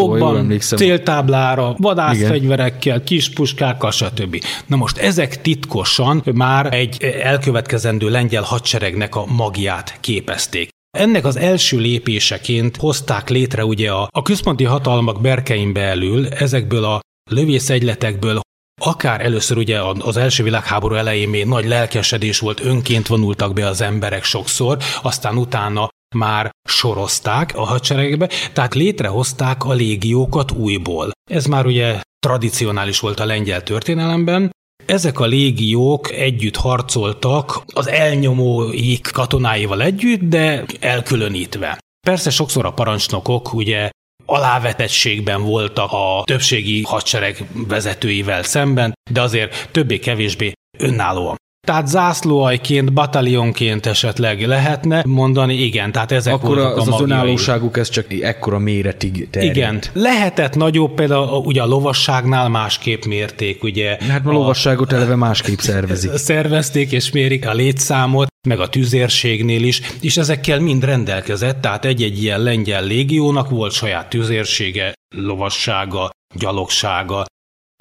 szó, 0.60 0.76
céltáblára, 0.76 1.74
vadászfegyverekkel, 1.78 3.02
kispuskákkal, 3.02 3.90
stb. 3.90 4.44
Na 4.66 4.76
most 4.76 4.96
ezek 4.96 5.40
titkosan 5.40 6.22
már 6.34 6.74
egy 6.74 7.04
elkövetkezendő 7.22 8.08
lengyel 8.08 8.42
hadseregnek 8.42 9.14
a 9.14 9.24
magját 9.26 9.96
képezték. 10.00 10.73
Ennek 10.94 11.24
az 11.24 11.37
első 11.37 11.78
lépéseként 11.78 12.76
hozták 12.76 13.28
létre 13.28 13.64
ugye 13.64 13.90
a, 13.90 14.09
a 14.11 14.22
központi 14.22 14.64
hatalmak 14.64 15.20
berkein 15.20 15.72
belül 15.72 16.28
ezekből 16.28 16.85
a 16.85 17.00
lövészegyletekből 17.30 18.40
Akár 18.80 19.20
először 19.20 19.57
ugye 19.57 19.80
az 19.80 20.16
első 20.16 20.42
világháború 20.42 20.94
elején 20.94 21.28
még 21.28 21.44
nagy 21.44 21.64
lelkesedés 21.64 22.38
volt, 22.38 22.61
önként 22.61 23.07
vonultak 23.07 23.52
be 23.52 23.66
az 23.66 23.80
emberek 23.80 24.24
sokszor, 24.24 24.78
aztán 25.02 25.37
utána 25.37 25.88
már 26.16 26.50
sorozták 26.68 27.57
a 27.57 27.64
hadseregbe, 27.64 28.30
tehát 28.52 28.74
létrehozták 28.74 29.64
a 29.64 29.72
légiókat 29.72 30.52
újból. 30.52 31.11
Ez 31.30 31.46
már 31.46 31.66
ugye 31.66 32.00
tradicionális 32.18 33.00
volt 33.00 33.20
a 33.20 33.24
lengyel 33.24 33.62
történelemben, 33.62 34.50
ezek 34.87 35.20
a 35.20 35.27
légiók 35.27 36.12
együtt 36.12 36.57
harcoltak 36.57 37.62
az 37.75 37.87
elnyomóik 37.88 39.11
katonáival 39.12 39.83
együtt, 39.83 40.20
de 40.20 40.64
elkülönítve. 40.81 41.79
Persze 42.07 42.31
sokszor 42.31 42.66
a 42.66 42.73
parancsnokok 42.73 43.53
ugye 43.53 43.90
alávetettségben 44.27 45.42
voltak 45.42 45.92
a 45.92 46.23
többségi 46.25 46.83
hadsereg 46.83 47.49
vezetőivel 47.68 48.42
szemben, 48.42 48.92
de 49.11 49.20
azért 49.20 49.68
többé-kevésbé 49.73 50.53
önállóan. 50.79 51.37
Tehát 51.64 51.87
zászlóajként, 51.87 52.92
batalionként 52.92 53.87
esetleg 53.87 54.46
lehetne 54.46 55.03
mondani, 55.07 55.55
igen, 55.55 55.92
tehát 55.92 56.12
ezek 56.12 56.35
Akkor 56.35 56.57
voltak 56.57 56.77
az 56.77 56.88
a 56.88 56.94
az 56.94 57.00
önállóságuk 57.00 57.77
ez 57.77 57.88
csak 57.88 58.12
ekkora 58.20 58.59
méretig 58.59 59.29
terjedt. 59.31 59.57
Igen, 59.57 59.83
lehetett 59.92 60.55
nagyobb, 60.55 60.94
például 60.94 61.42
ugye 61.44 61.62
a 61.62 61.66
lovasságnál 61.66 62.48
másképp 62.48 63.05
mérték, 63.05 63.62
ugye. 63.62 63.96
Hát 64.09 64.27
a, 64.27 64.29
a 64.29 64.33
lovasságot 64.33 64.92
eleve 64.92 65.14
másképp 65.16 65.59
szervezik. 65.70 66.16
Szervezték 66.16 66.92
és 66.92 67.12
mérik 67.12 67.46
a 67.46 67.53
létszámot, 67.53 68.27
meg 68.48 68.61
a 68.61 68.68
tüzérségnél 68.68 69.62
is, 69.62 69.81
és 70.00 70.16
ezekkel 70.16 70.61
mind 70.61 70.85
rendelkezett, 70.85 71.61
tehát 71.61 71.85
egy-egy 71.85 72.22
ilyen 72.22 72.42
lengyel 72.42 72.85
légiónak 72.85 73.50
volt 73.50 73.72
saját 73.72 74.09
tüzérsége, 74.09 74.92
lovassága, 75.16 76.11
gyalogsága, 76.35 77.24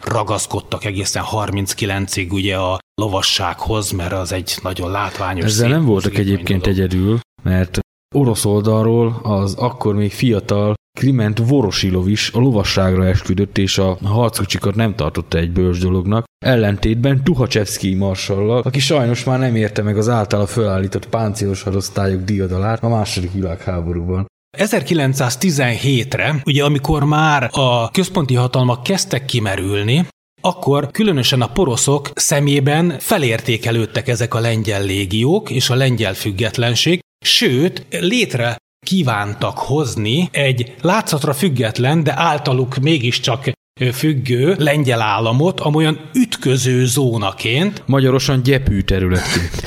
ragaszkodtak 0.05 0.85
egészen 0.85 1.23
39-ig 1.31 2.31
ugye 2.31 2.57
a 2.57 2.79
lovassághoz, 3.01 3.91
mert 3.91 4.13
az 4.13 4.31
egy 4.31 4.57
nagyon 4.63 4.91
látványos 4.91 5.45
Ezzel 5.45 5.69
nem 5.69 5.85
voltak 5.85 6.17
egyébként 6.17 6.61
dolog. 6.61 6.77
egyedül, 6.77 7.19
mert 7.43 7.79
orosz 8.15 8.45
oldalról 8.45 9.19
az 9.23 9.53
akkor 9.53 9.95
még 9.95 10.11
fiatal 10.11 10.73
Kliment 10.99 11.37
Vorosilov 11.47 12.07
is 12.07 12.31
a 12.31 12.39
lovasságra 12.39 13.05
esküdött, 13.05 13.57
és 13.57 13.77
a 13.77 13.97
harckocsikat 14.03 14.75
nem 14.75 14.95
tartotta 14.95 15.37
egy 15.37 15.51
bős 15.51 15.79
dolognak, 15.79 16.25
ellentétben 16.45 17.23
Tuhacsevszki 17.23 17.93
marsallal, 17.93 18.61
aki 18.61 18.79
sajnos 18.79 19.23
már 19.23 19.39
nem 19.39 19.55
érte 19.55 19.81
meg 19.81 19.97
az 19.97 20.09
általa 20.09 20.45
fölállított 20.45 21.09
páncélos 21.09 21.63
hadosztályok 21.63 22.23
diadalát 22.23 22.83
a 22.83 22.89
második 22.89 23.31
világháborúban. 23.31 24.25
1917-re, 24.57 26.41
ugye 26.45 26.63
amikor 26.63 27.03
már 27.03 27.49
a 27.51 27.89
központi 27.91 28.35
hatalmak 28.35 28.83
kezdtek 28.83 29.25
kimerülni, 29.25 30.07
akkor 30.41 30.91
különösen 30.91 31.41
a 31.41 31.51
poroszok 31.51 32.11
szemében 32.15 32.95
felértékelődtek 32.99 34.07
ezek 34.07 34.33
a 34.33 34.39
lengyel 34.39 34.83
légiók 34.83 35.49
és 35.49 35.69
a 35.69 35.75
lengyel 35.75 36.13
függetlenség, 36.13 36.99
sőt, 37.25 37.85
létre 37.89 38.57
kívántak 38.85 39.57
hozni 39.57 40.29
egy 40.31 40.73
látszatra 40.81 41.33
független, 41.33 42.03
de 42.03 42.13
általuk 42.15 42.77
mégiscsak 42.77 43.51
függő 43.93 44.55
lengyel 44.59 45.01
államot, 45.01 45.59
amolyan 45.59 46.09
ütköző 46.13 46.85
zónaként. 46.85 47.83
Magyarosan 47.85 48.43
gyepű 48.43 48.81
területként. 48.81 49.63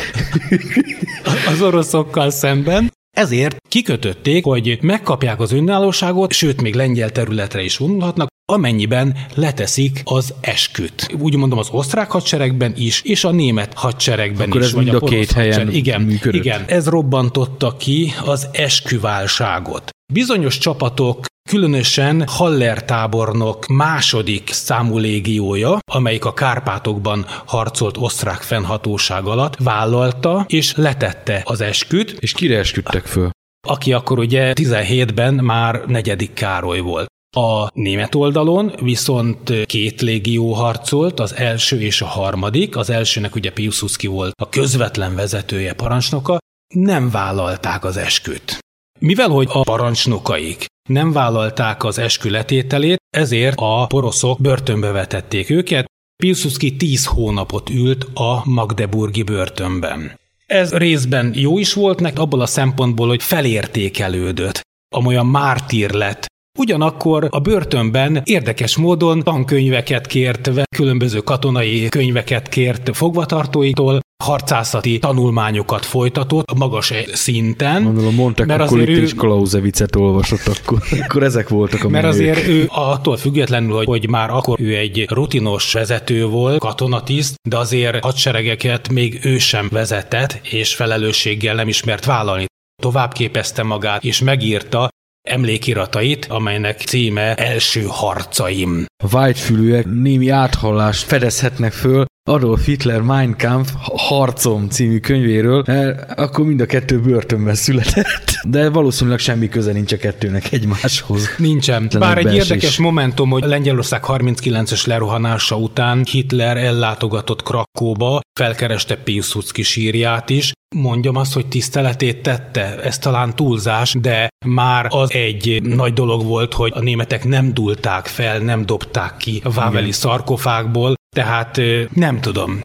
az 1.52 1.62
oroszokkal 1.62 2.30
szemben, 2.30 2.90
Ezért 3.16 3.56
kikötötték, 3.68 4.44
hogy 4.44 4.78
megkapják 4.82 5.40
az 5.40 5.52
önállóságot, 5.52 6.32
sőt, 6.32 6.62
még 6.62 6.74
lengyel 6.74 7.10
területre 7.10 7.62
is 7.62 7.76
vonulhatnak, 7.76 8.28
amennyiben 8.52 9.16
leteszik 9.34 10.00
az 10.04 10.34
esküt. 10.40 11.14
Úgy 11.20 11.36
mondom 11.36 11.58
az 11.58 11.68
osztrák 11.70 12.10
hadseregben 12.10 12.72
is, 12.76 13.02
és 13.02 13.24
a 13.24 13.30
német 13.30 13.74
hadseregben 13.74 14.48
Akkor 14.48 14.60
is. 14.60 14.66
ez 14.66 14.72
mind 14.72 14.94
a 14.94 14.98
két 14.98 15.32
helyen 15.32 15.52
hadsereg. 15.52 15.74
igen, 15.74 16.00
működött. 16.00 16.44
Igen, 16.44 16.64
ez 16.66 16.88
robbantotta 16.88 17.76
ki 17.76 18.12
az 18.24 18.48
esküválságot. 18.52 19.90
Bizonyos 20.12 20.58
csapatok 20.58 21.24
Különösen 21.48 22.24
Haller 22.26 22.84
tábornok 22.84 23.66
második 23.66 24.50
számú 24.52 24.98
légiója, 24.98 25.78
amelyik 25.92 26.24
a 26.24 26.32
Kárpátokban 26.32 27.26
harcolt 27.46 27.96
osztrák 27.96 28.40
fennhatóság 28.40 29.24
alatt, 29.24 29.56
vállalta 29.56 30.44
és 30.48 30.74
letette 30.76 31.40
az 31.44 31.60
esküt, 31.60 32.10
És 32.18 32.32
kire 32.32 32.58
esküdtek 32.58 33.04
föl? 33.06 33.30
aki 33.68 33.92
akkor 33.92 34.18
ugye 34.18 34.52
17-ben 34.54 35.34
már 35.34 35.82
negyedik 35.86 36.32
Károly 36.32 36.80
volt. 36.80 37.06
A 37.36 37.70
német 37.74 38.14
oldalon 38.14 38.72
viszont 38.82 39.66
két 39.66 40.00
légió 40.00 40.52
harcolt, 40.52 41.20
az 41.20 41.34
első 41.34 41.80
és 41.80 42.00
a 42.00 42.06
harmadik, 42.06 42.76
az 42.76 42.90
elsőnek 42.90 43.34
ugye 43.34 43.52
Piłsudski 43.52 44.06
volt 44.06 44.32
a 44.42 44.48
közvetlen 44.48 45.14
vezetője, 45.14 45.72
parancsnoka, 45.72 46.38
nem 46.74 47.10
vállalták 47.10 47.84
az 47.84 47.96
esküt. 47.96 48.58
Mivel, 48.98 49.28
hogy 49.28 49.48
a 49.50 49.60
parancsnokaik 49.60 50.66
nem 50.88 51.12
vállalták 51.12 51.84
az 51.84 51.98
eskü 51.98 52.30
letételét, 52.30 52.98
ezért 53.16 53.56
a 53.60 53.86
poroszok 53.86 54.40
börtönbe 54.40 54.90
vetették 54.90 55.50
őket, 55.50 55.86
Piłsudski 56.22 56.76
10 56.76 57.06
hónapot 57.06 57.70
ült 57.70 58.04
a 58.14 58.42
Magdeburgi 58.44 59.22
börtönben. 59.22 60.18
Ez 60.46 60.72
részben 60.72 61.32
jó 61.34 61.58
is 61.58 61.72
volt 61.72 62.00
neki 62.00 62.18
abból 62.18 62.40
a 62.40 62.46
szempontból, 62.46 63.08
hogy 63.08 63.22
felértékelődött, 63.22 64.60
amolyan 64.94 65.26
mártír 65.26 65.90
lett. 65.90 66.26
Ugyanakkor 66.56 67.26
a 67.30 67.40
börtönben 67.40 68.20
érdekes 68.24 68.76
módon 68.76 69.22
tankönyveket 69.22 70.06
kért, 70.06 70.50
különböző 70.76 71.18
katonai 71.18 71.88
könyveket 71.88 72.48
kért 72.48 72.96
fogvatartóitól, 72.96 74.00
harcászati 74.24 74.98
tanulmányokat 74.98 75.84
folytatott 75.84 76.54
magas 76.54 76.92
szinten. 77.12 77.82
Mondom, 77.82 78.14
mondták, 78.14 78.46
Mert 78.46 78.60
akkor 78.60 78.80
azért 78.80 78.98
itt 78.98 79.04
is 79.04 79.14
Klausewicz-et 79.14 79.96
olvasott, 79.96 80.56
akkor, 80.56 80.82
akkor 81.08 81.22
ezek 81.22 81.48
voltak 81.48 81.84
a 81.84 81.88
Mert 81.88 82.04
menők. 82.04 82.20
azért 82.20 82.48
ő 82.48 82.66
attól 82.68 83.16
függetlenül, 83.16 83.74
hogy, 83.74 83.86
hogy 83.86 84.08
már 84.08 84.30
akkor 84.30 84.60
ő 84.60 84.76
egy 84.76 85.06
rutinos 85.08 85.72
vezető 85.72 86.26
volt, 86.26 86.58
katonatiszt, 86.58 87.34
de 87.48 87.56
azért 87.56 88.04
hadseregeket 88.04 88.88
még 88.88 89.20
ő 89.22 89.38
sem 89.38 89.68
vezetett, 89.70 90.40
és 90.50 90.74
felelősséggel 90.74 91.54
nem 91.54 91.68
ismert 91.68 92.04
vállalni. 92.04 92.44
Tovább 92.82 93.12
képezte 93.12 93.62
magát, 93.62 94.04
és 94.04 94.20
megírta 94.20 94.88
emlékiratait, 95.26 96.24
amelynek 96.24 96.80
címe 96.80 97.34
Első 97.34 97.84
harcaim. 97.88 98.84
Vágyfülűek 99.10 99.84
némi 99.84 100.28
áthallást 100.28 101.06
fedezhetnek 101.06 101.72
föl 101.72 102.04
Adolf 102.28 102.64
Hitler 102.64 103.00
Mein 103.00 103.36
Kampf 103.38 103.70
harcom 103.82 104.68
című 104.68 104.98
könyvéről, 104.98 105.62
mert 105.66 106.18
akkor 106.18 106.44
mind 106.44 106.60
a 106.60 106.66
kettő 106.66 107.00
börtönben 107.00 107.54
született. 107.54 108.38
De 108.48 108.70
valószínűleg 108.70 109.18
semmi 109.18 109.48
köze 109.48 109.72
nincs 109.72 109.92
a 109.92 109.96
kettőnek 109.96 110.52
egymáshoz. 110.52 111.28
Nincsen. 111.38 111.88
Tényleg 111.88 112.14
Bár 112.14 112.26
egy 112.26 112.34
érdekes 112.34 112.78
momentum, 112.78 113.30
hogy 113.30 113.44
Lengyelország 113.44 114.02
39-es 114.06 114.86
lerohanása 114.86 115.56
után 115.56 116.04
Hitler 116.10 116.56
ellátogatott 116.56 117.42
Krakóba, 117.42 118.20
felkereste 118.38 118.96
Piłsudski 118.96 119.62
sírját 119.62 120.30
is, 120.30 120.52
Mondjam 120.74 121.16
azt, 121.16 121.34
hogy 121.34 121.46
tiszteletét 121.46 122.22
tette, 122.22 122.82
ez 122.82 122.98
talán 122.98 123.36
túlzás, 123.36 123.94
de 124.00 124.28
már 124.46 124.86
az 124.88 125.12
egy 125.12 125.62
nagy 125.62 125.92
dolog 125.92 126.24
volt, 126.24 126.54
hogy 126.54 126.72
a 126.74 126.80
németek 126.80 127.24
nem 127.24 127.54
dulták 127.54 128.06
fel, 128.06 128.38
nem 128.38 128.66
dobták 128.66 129.16
ki 129.16 129.40
a 129.44 129.50
Váveli 129.50 129.92
szarkofágból, 129.92 130.94
tehát 131.16 131.60
nem 131.94 132.20
tudom. 132.20 132.60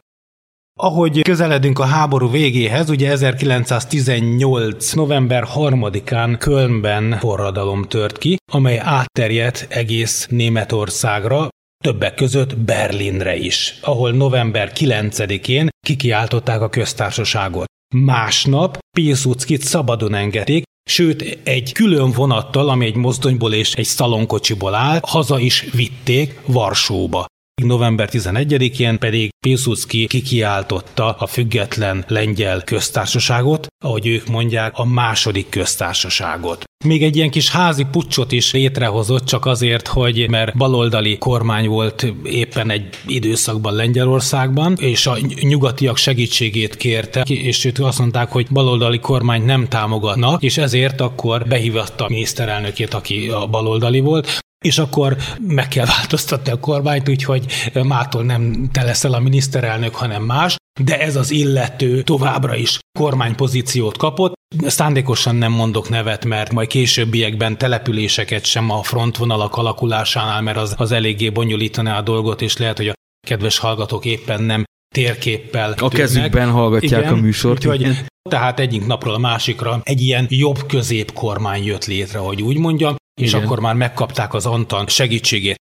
Ahogy 0.78 1.22
közeledünk 1.22 1.78
a 1.78 1.84
háború 1.84 2.30
végéhez, 2.30 2.90
ugye 2.90 3.10
1918. 3.10 4.92
november 4.92 5.46
3-án 5.54 6.36
Kölnben 6.38 7.18
forradalom 7.18 7.82
tört 7.82 8.18
ki, 8.18 8.36
amely 8.52 8.78
átterjedt 8.78 9.66
egész 9.68 10.26
Németországra, 10.30 11.48
többek 11.84 12.14
között 12.14 12.56
Berlinre 12.56 13.36
is, 13.36 13.78
ahol 13.82 14.10
november 14.10 14.72
9-én 14.74 15.68
kikiáltották 15.86 16.60
a 16.60 16.68
köztársaságot. 16.68 17.66
Másnap 17.94 18.78
Piłsudskit 18.96 19.60
szabadon 19.60 20.14
engedték, 20.14 20.62
sőt 20.90 21.38
egy 21.44 21.72
külön 21.72 22.10
vonattal, 22.10 22.68
ami 22.68 22.86
egy 22.86 22.96
mozdonyból 22.96 23.52
és 23.52 23.74
egy 23.74 23.84
szalonkocsiból 23.84 24.74
áll, 24.74 24.98
haza 25.02 25.38
is 25.38 25.60
vitték 25.72 26.40
Varsóba. 26.46 27.30
November 27.62 28.08
11-én 28.12 28.98
pedig 28.98 29.30
Piłsudski 29.46 30.06
kikiáltotta 30.06 31.12
a 31.12 31.26
független 31.26 32.04
lengyel 32.08 32.62
köztársaságot, 32.64 33.66
ahogy 33.84 34.06
ők 34.06 34.26
mondják, 34.26 34.72
a 34.76 34.84
második 34.84 35.48
köztársaságot. 35.48 36.64
Még 36.84 37.02
egy 37.02 37.16
ilyen 37.16 37.30
kis 37.30 37.50
házi 37.50 37.86
pucsot 37.90 38.32
is 38.32 38.52
létrehozott, 38.52 39.24
csak 39.24 39.46
azért, 39.46 39.86
hogy 39.86 40.30
mert 40.30 40.56
baloldali 40.56 41.18
kormány 41.18 41.68
volt 41.68 42.12
éppen 42.24 42.70
egy 42.70 42.88
időszakban 43.06 43.74
Lengyelországban, 43.74 44.76
és 44.80 45.06
a 45.06 45.18
nyugatiak 45.40 45.96
segítségét 45.96 46.76
kérte, 46.76 47.20
és 47.20 47.64
ők 47.64 47.78
azt 47.78 47.98
mondták, 47.98 48.30
hogy 48.30 48.46
baloldali 48.50 48.98
kormány 48.98 49.44
nem 49.44 49.68
támogatnak, 49.68 50.42
és 50.42 50.58
ezért 50.58 51.00
akkor 51.00 51.44
behívatta 51.46 52.04
a 52.04 52.08
miniszterelnökét, 52.08 52.94
aki 52.94 53.28
a 53.28 53.46
baloldali 53.46 54.00
volt, 54.00 54.41
és 54.62 54.78
akkor 54.78 55.16
meg 55.40 55.68
kell 55.68 55.86
változtatni 55.86 56.52
a 56.52 56.60
kormányt, 56.60 57.08
úgyhogy 57.08 57.46
mától 57.82 58.24
nem 58.24 58.68
te 58.72 58.82
leszel 58.82 59.12
a 59.12 59.18
miniszterelnök, 59.18 59.94
hanem 59.94 60.22
más, 60.22 60.56
de 60.80 61.00
ez 61.00 61.16
az 61.16 61.30
illető 61.30 62.02
továbbra 62.02 62.56
is 62.56 62.78
kormánypozíciót 62.98 63.96
kapott. 63.96 64.32
Szándékosan 64.66 65.34
nem 65.34 65.52
mondok 65.52 65.88
nevet, 65.88 66.24
mert 66.24 66.52
majd 66.52 66.68
későbbiekben 66.68 67.58
településeket 67.58 68.44
sem 68.44 68.70
a 68.70 68.82
frontvonalak 68.82 69.56
alakulásánál, 69.56 70.40
mert 70.40 70.56
az, 70.56 70.74
az 70.78 70.92
eléggé 70.92 71.30
bonyolítaná 71.30 71.98
a 71.98 72.02
dolgot, 72.02 72.42
és 72.42 72.56
lehet, 72.56 72.76
hogy 72.76 72.88
a 72.88 72.94
kedves 73.26 73.58
hallgatók 73.58 74.04
éppen 74.04 74.42
nem 74.42 74.64
térképpel 74.92 75.70
A 75.70 75.74
tűnnek. 75.74 75.94
kezükben 75.96 76.50
hallgatják 76.50 77.00
Igen, 77.00 77.12
a 77.12 77.16
műsort. 77.16 77.58
Úgyhogy, 77.58 77.80
igen. 77.80 78.06
tehát 78.30 78.60
egyik 78.60 78.86
napról 78.86 79.14
a 79.14 79.18
másikra 79.18 79.80
egy 79.82 80.00
ilyen 80.00 80.26
jobb 80.28 80.66
középkormány 80.66 81.64
jött 81.64 81.84
létre, 81.84 82.18
hogy 82.18 82.42
úgy 82.42 82.56
mondjam, 82.58 82.96
és 83.20 83.32
Igen. 83.32 83.44
akkor 83.44 83.60
már 83.60 83.74
megkapták 83.74 84.34
az 84.34 84.46
Antant 84.46 84.88
segítségét. 84.88 85.56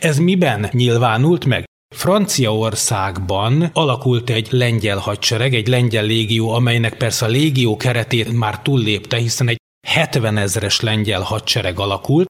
Ez 0.00 0.18
miben 0.18 0.68
nyilvánult 0.72 1.44
meg? 1.44 1.64
Franciaországban 1.94 3.70
alakult 3.72 4.30
egy 4.30 4.48
lengyel 4.50 4.98
hadsereg, 4.98 5.54
egy 5.54 5.66
lengyel 5.66 6.04
légió, 6.04 6.50
amelynek 6.50 6.96
persze 6.96 7.24
a 7.24 7.28
légió 7.28 7.76
keretét 7.76 8.32
már 8.32 8.62
túllépte, 8.62 9.16
hiszen 9.16 9.48
egy 9.48 9.56
70 9.86 10.36
ezres 10.36 10.80
lengyel 10.80 11.20
hadsereg 11.20 11.78
alakult, 11.78 12.26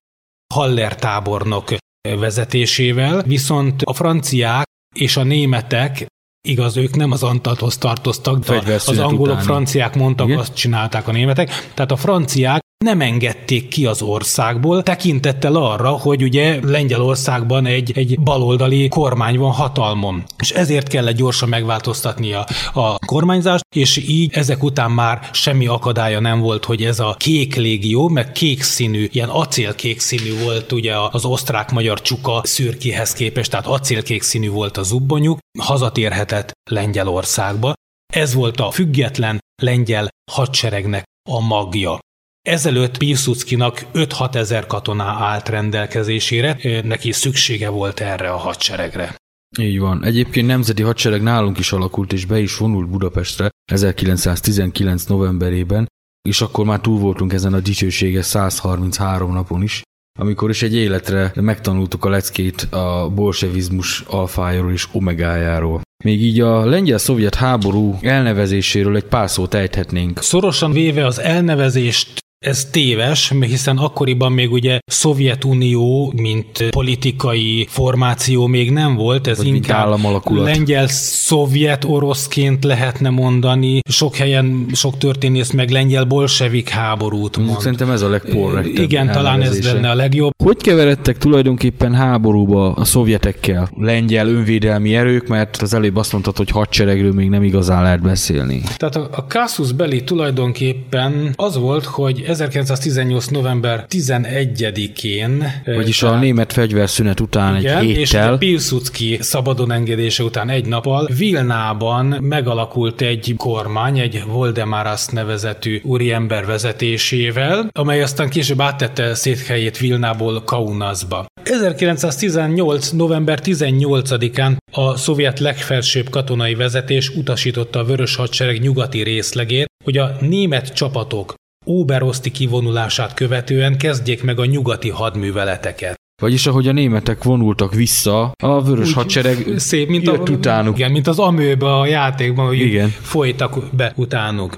Haller 0.54 0.96
tábornok 0.96 1.74
vezetésével, 2.08 3.22
viszont 3.22 3.82
a 3.82 3.92
franciák 3.92 4.64
és 4.94 5.16
a 5.16 5.22
németek 5.22 6.06
Igaz, 6.48 6.76
ők 6.76 6.96
nem 6.96 7.10
az 7.10 7.22
Antathoz 7.22 7.78
tartoztak, 7.78 8.38
de 8.38 8.74
az 8.74 8.88
angolok, 8.88 9.20
utáni. 9.20 9.42
franciák 9.42 9.94
mondtak, 9.94 10.26
Igen. 10.26 10.38
azt 10.38 10.54
csinálták 10.54 11.08
a 11.08 11.12
németek. 11.12 11.50
Tehát 11.74 11.90
a 11.90 11.96
franciák 11.96 12.63
nem 12.84 13.00
engedték 13.00 13.68
ki 13.68 13.86
az 13.86 14.02
országból, 14.02 14.82
tekintettel 14.82 15.54
arra, 15.54 15.88
hogy 15.88 16.22
ugye 16.22 16.58
Lengyelországban 16.62 17.66
egy, 17.66 17.92
egy 17.94 18.20
baloldali 18.20 18.88
kormány 18.88 19.38
van 19.38 19.52
hatalmon. 19.52 20.24
És 20.38 20.50
ezért 20.50 20.88
kellett 20.88 21.16
gyorsan 21.16 21.48
megváltoztatni 21.48 22.32
a, 22.32 22.46
a 22.72 22.98
kormányzást, 22.98 23.64
és 23.76 23.96
így 23.96 24.32
ezek 24.32 24.62
után 24.62 24.90
már 24.90 25.28
semmi 25.32 25.66
akadálya 25.66 26.20
nem 26.20 26.40
volt, 26.40 26.64
hogy 26.64 26.84
ez 26.84 27.00
a 27.00 27.14
kék 27.18 27.54
légió, 27.54 28.08
meg 28.08 28.32
kék 28.32 28.62
színű, 28.62 29.08
ilyen 29.12 29.28
acélkék 29.28 30.00
színű 30.00 30.42
volt 30.42 30.72
ugye 30.72 30.94
az 31.10 31.24
osztrák-magyar 31.24 32.00
csuka 32.00 32.40
szürkéhez 32.42 33.12
képest, 33.12 33.50
tehát 33.50 33.66
acélkék 33.66 34.22
színű 34.22 34.50
volt 34.50 34.76
a 34.76 34.82
zubbonyuk, 34.82 35.38
hazatérhetett 35.58 36.52
Lengyelországba. 36.70 37.72
Ez 38.12 38.34
volt 38.34 38.60
a 38.60 38.70
független 38.70 39.38
lengyel 39.62 40.08
hadseregnek 40.32 41.04
a 41.30 41.40
magja. 41.40 41.98
Ezelőtt 42.48 42.98
Piłsudskinak 42.98 43.86
5-6 43.94 44.34
ezer 44.34 44.66
katoná 44.66 45.04
állt 45.04 45.48
rendelkezésére, 45.48 46.58
neki 46.82 47.12
szüksége 47.12 47.68
volt 47.68 48.00
erre 48.00 48.30
a 48.30 48.36
hadseregre. 48.36 49.14
Így 49.58 49.78
van. 49.78 50.04
Egyébként 50.04 50.46
nemzeti 50.46 50.82
hadsereg 50.82 51.22
nálunk 51.22 51.58
is 51.58 51.72
alakult, 51.72 52.12
és 52.12 52.24
be 52.24 52.38
is 52.40 52.56
vonult 52.56 52.88
Budapestre 52.88 53.50
1919. 53.72 55.04
novemberében, 55.04 55.86
és 56.28 56.40
akkor 56.40 56.64
már 56.64 56.80
túl 56.80 56.98
voltunk 56.98 57.32
ezen 57.32 57.54
a 57.54 57.60
dicsőséges 57.60 58.24
133 58.24 59.32
napon 59.32 59.62
is, 59.62 59.82
amikor 60.18 60.50
is 60.50 60.62
egy 60.62 60.74
életre 60.74 61.32
megtanultuk 61.34 62.04
a 62.04 62.08
leckét 62.08 62.60
a 62.60 63.10
bolsevizmus 63.14 64.00
alfájáról 64.00 64.72
és 64.72 64.88
omegájáról. 64.92 65.80
Még 66.04 66.22
így 66.22 66.40
a 66.40 66.64
lengyel-szovjet 66.64 67.34
háború 67.34 67.98
elnevezéséről 68.00 68.96
egy 68.96 69.04
pár 69.04 69.30
szót 69.30 69.54
ejthetnénk. 69.54 70.22
Szorosan 70.22 70.72
véve 70.72 71.06
az 71.06 71.18
elnevezést 71.18 72.22
ez 72.44 72.64
téves, 72.64 73.32
hiszen 73.40 73.76
akkoriban 73.76 74.32
még 74.32 74.52
ugye 74.52 74.78
Szovjetunió, 74.86 76.12
mint 76.16 76.68
politikai 76.70 77.66
formáció 77.68 78.46
még 78.46 78.70
nem 78.70 78.94
volt, 78.94 79.26
ez 79.26 79.36
Vagy 79.36 79.46
inkább 79.46 79.98
lengyel-szovjet 80.28 81.84
oroszként 81.84 82.64
lehetne 82.64 83.10
mondani. 83.10 83.80
Sok 83.88 84.16
helyen, 84.16 84.66
sok 84.72 84.98
történész 84.98 85.50
meg 85.50 85.70
lengyel-bolsevik 85.70 86.68
háborút 86.68 87.36
mond. 87.36 87.60
Szerintem 87.60 87.90
ez 87.90 88.02
a 88.02 88.08
legporrektebb 88.08 88.84
Igen, 88.84 89.12
talán 89.12 89.42
ez 89.42 89.64
lenne 89.64 89.90
a 89.90 89.94
legjobb. 89.94 90.32
Hogy 90.44 90.56
keveredtek 90.56 91.18
tulajdonképpen 91.18 91.94
háborúba 91.94 92.72
a 92.72 92.84
szovjetekkel? 92.84 93.68
Lengyel 93.78 94.28
önvédelmi 94.28 94.94
erők, 94.94 95.28
mert 95.28 95.62
az 95.62 95.74
előbb 95.74 95.96
azt 95.96 96.12
mondtad, 96.12 96.36
hogy 96.36 96.50
hadseregről 96.50 97.12
még 97.12 97.28
nem 97.28 97.42
igazán 97.42 97.82
lehet 97.82 98.02
beszélni. 98.02 98.62
Tehát 98.76 98.96
a, 98.96 99.08
a 99.12 99.20
Casus 99.28 99.72
Belli 99.72 100.04
tulajdonképpen 100.04 101.32
az 101.36 101.56
volt, 101.56 101.84
hogy 101.84 102.24
1918. 102.40 103.26
november 103.26 103.86
11-én. 103.90 105.62
Vagyis 105.64 105.98
tehát, 105.98 106.14
a 106.14 106.18
német 106.18 106.52
fegyverszünet 106.52 107.20
után 107.20 107.56
igen, 107.56 107.78
egy 107.78 107.84
héttel. 107.84 108.32
És 108.32 108.38
Pilsudski 108.38 109.18
szabadon 109.20 109.72
engedése 109.72 110.22
után 110.22 110.48
egy 110.48 110.66
nappal 110.66 111.08
Vilnában 111.16 112.06
megalakult 112.20 113.00
egy 113.00 113.34
kormány, 113.36 113.98
egy 113.98 114.22
Voldemaras 114.26 115.06
nevezetű 115.06 115.80
úriember 115.82 116.46
vezetésével, 116.46 117.68
amely 117.72 118.02
aztán 118.02 118.28
később 118.28 118.60
áttette 118.60 119.14
székhelyét 119.14 119.78
Vilnából 119.78 120.42
Kaunasba. 120.42 121.26
1918. 121.42 122.90
november 122.90 123.38
18-án 123.42 124.56
a 124.72 124.96
szovjet 124.96 125.38
legfelsőbb 125.38 126.08
katonai 126.08 126.54
vezetés 126.54 127.08
utasította 127.08 127.78
a 127.78 127.84
Vörös 127.84 128.16
Hadsereg 128.16 128.60
nyugati 128.60 129.02
részlegét, 129.02 129.66
hogy 129.84 129.98
a 129.98 130.16
német 130.20 130.72
csapatok 130.72 131.34
Óberoszti 131.66 132.30
kivonulását 132.30 133.14
követően 133.14 133.78
kezdjék 133.78 134.22
meg 134.22 134.38
a 134.38 134.44
nyugati 134.44 134.88
hadműveleteket. 134.88 135.94
Vagyis 136.22 136.46
ahogy 136.46 136.68
a 136.68 136.72
németek 136.72 137.22
vonultak 137.22 137.74
vissza, 137.74 138.32
a 138.42 138.62
vörös 138.62 138.88
Úgy 138.88 138.94
hadsereg 138.94 139.58
szép, 139.58 139.88
mint 139.88 140.06
jött 140.06 140.28
a, 140.28 140.32
utánuk. 140.32 140.78
Igen, 140.78 140.90
mint 140.90 141.06
az 141.06 141.18
amőbe 141.18 141.78
a 141.78 141.86
játékban, 141.86 142.46
hogy 142.46 142.60
igen. 142.60 142.88
folytak 142.88 143.58
be 143.72 143.92
utánuk. 143.96 144.56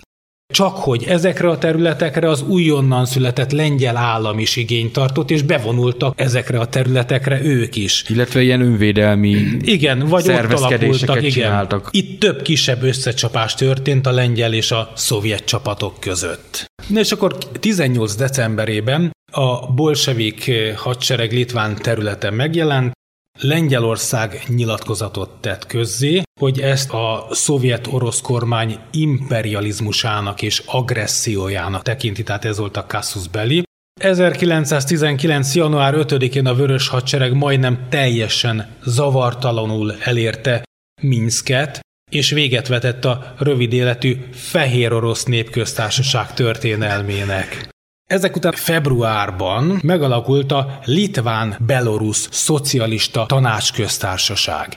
Csak 0.57 0.77
hogy 0.77 1.05
ezekre 1.09 1.49
a 1.49 1.59
területekre 1.59 2.29
az 2.29 2.42
újonnan 2.42 3.07
született 3.07 3.53
lengyel 3.53 3.97
állam 3.97 4.38
is 4.38 4.57
igényt 4.57 4.92
tartott, 4.92 5.31
és 5.31 5.42
bevonultak 5.42 6.21
ezekre 6.21 6.59
a 6.59 6.66
területekre 6.66 7.42
ők 7.42 7.77
is. 7.77 8.05
Illetve 8.09 8.42
ilyen 8.42 8.61
önvédelmi 8.61 9.37
igen, 9.77 9.99
vagy 9.99 10.29
ott 10.29 10.53
alakultak, 10.53 11.16
igen. 11.16 11.31
Csináltak. 11.31 11.88
Itt 11.90 12.21
több 12.21 12.42
kisebb 12.42 12.83
összecsapás 12.83 13.55
történt 13.55 14.07
a 14.07 14.11
lengyel 14.11 14.53
és 14.53 14.71
a 14.71 14.90
szovjet 14.95 15.45
csapatok 15.45 16.01
között. 16.01 16.64
Na 16.87 17.01
és 17.01 17.12
akkor 17.12 17.38
18 17.61 18.14
decemberében 18.14 19.11
a 19.33 19.73
bolsevik 19.73 20.51
hadsereg 20.77 21.33
Litván 21.33 21.77
területen 21.83 22.35
megjelent, 22.35 22.96
Lengyelország 23.38 24.42
nyilatkozatot 24.49 25.31
tett 25.40 25.66
közzé, 25.66 26.22
hogy 26.40 26.61
ezt 26.61 26.92
a 26.92 27.27
szovjet-orosz 27.31 28.20
kormány 28.20 28.79
imperializmusának 28.90 30.42
és 30.42 30.62
agressziójának 30.66 31.83
tekinti, 31.83 32.22
tehát 32.22 32.44
ez 32.44 32.59
volt 32.59 32.77
a 32.77 32.85
Casus 32.85 33.29
Belli. 33.29 33.62
1919. 34.01 35.55
január 35.55 35.94
5-én 35.96 36.46
a 36.46 36.55
Vörös 36.55 36.88
Hadsereg 36.88 37.33
majdnem 37.35 37.87
teljesen 37.88 38.77
zavartalanul 38.85 39.94
elérte 40.01 40.62
Minsket, 41.03 41.81
és 42.11 42.31
véget 42.31 42.68
vetett 42.68 43.05
a 43.05 43.35
rövid 43.38 43.72
életű 43.72 44.16
Fehér 44.33 44.92
Orosz 44.92 45.25
Népköztársaság 45.25 46.35
történelmének. 46.35 47.68
Ezek 48.07 48.37
után 48.37 48.53
februárban 48.53 49.81
megalakult 49.83 50.53
a 50.53 50.79
Litván-Belorusz 50.85 52.29
Szocialista 52.31 53.27
Tanácsköztársaság. 53.27 54.75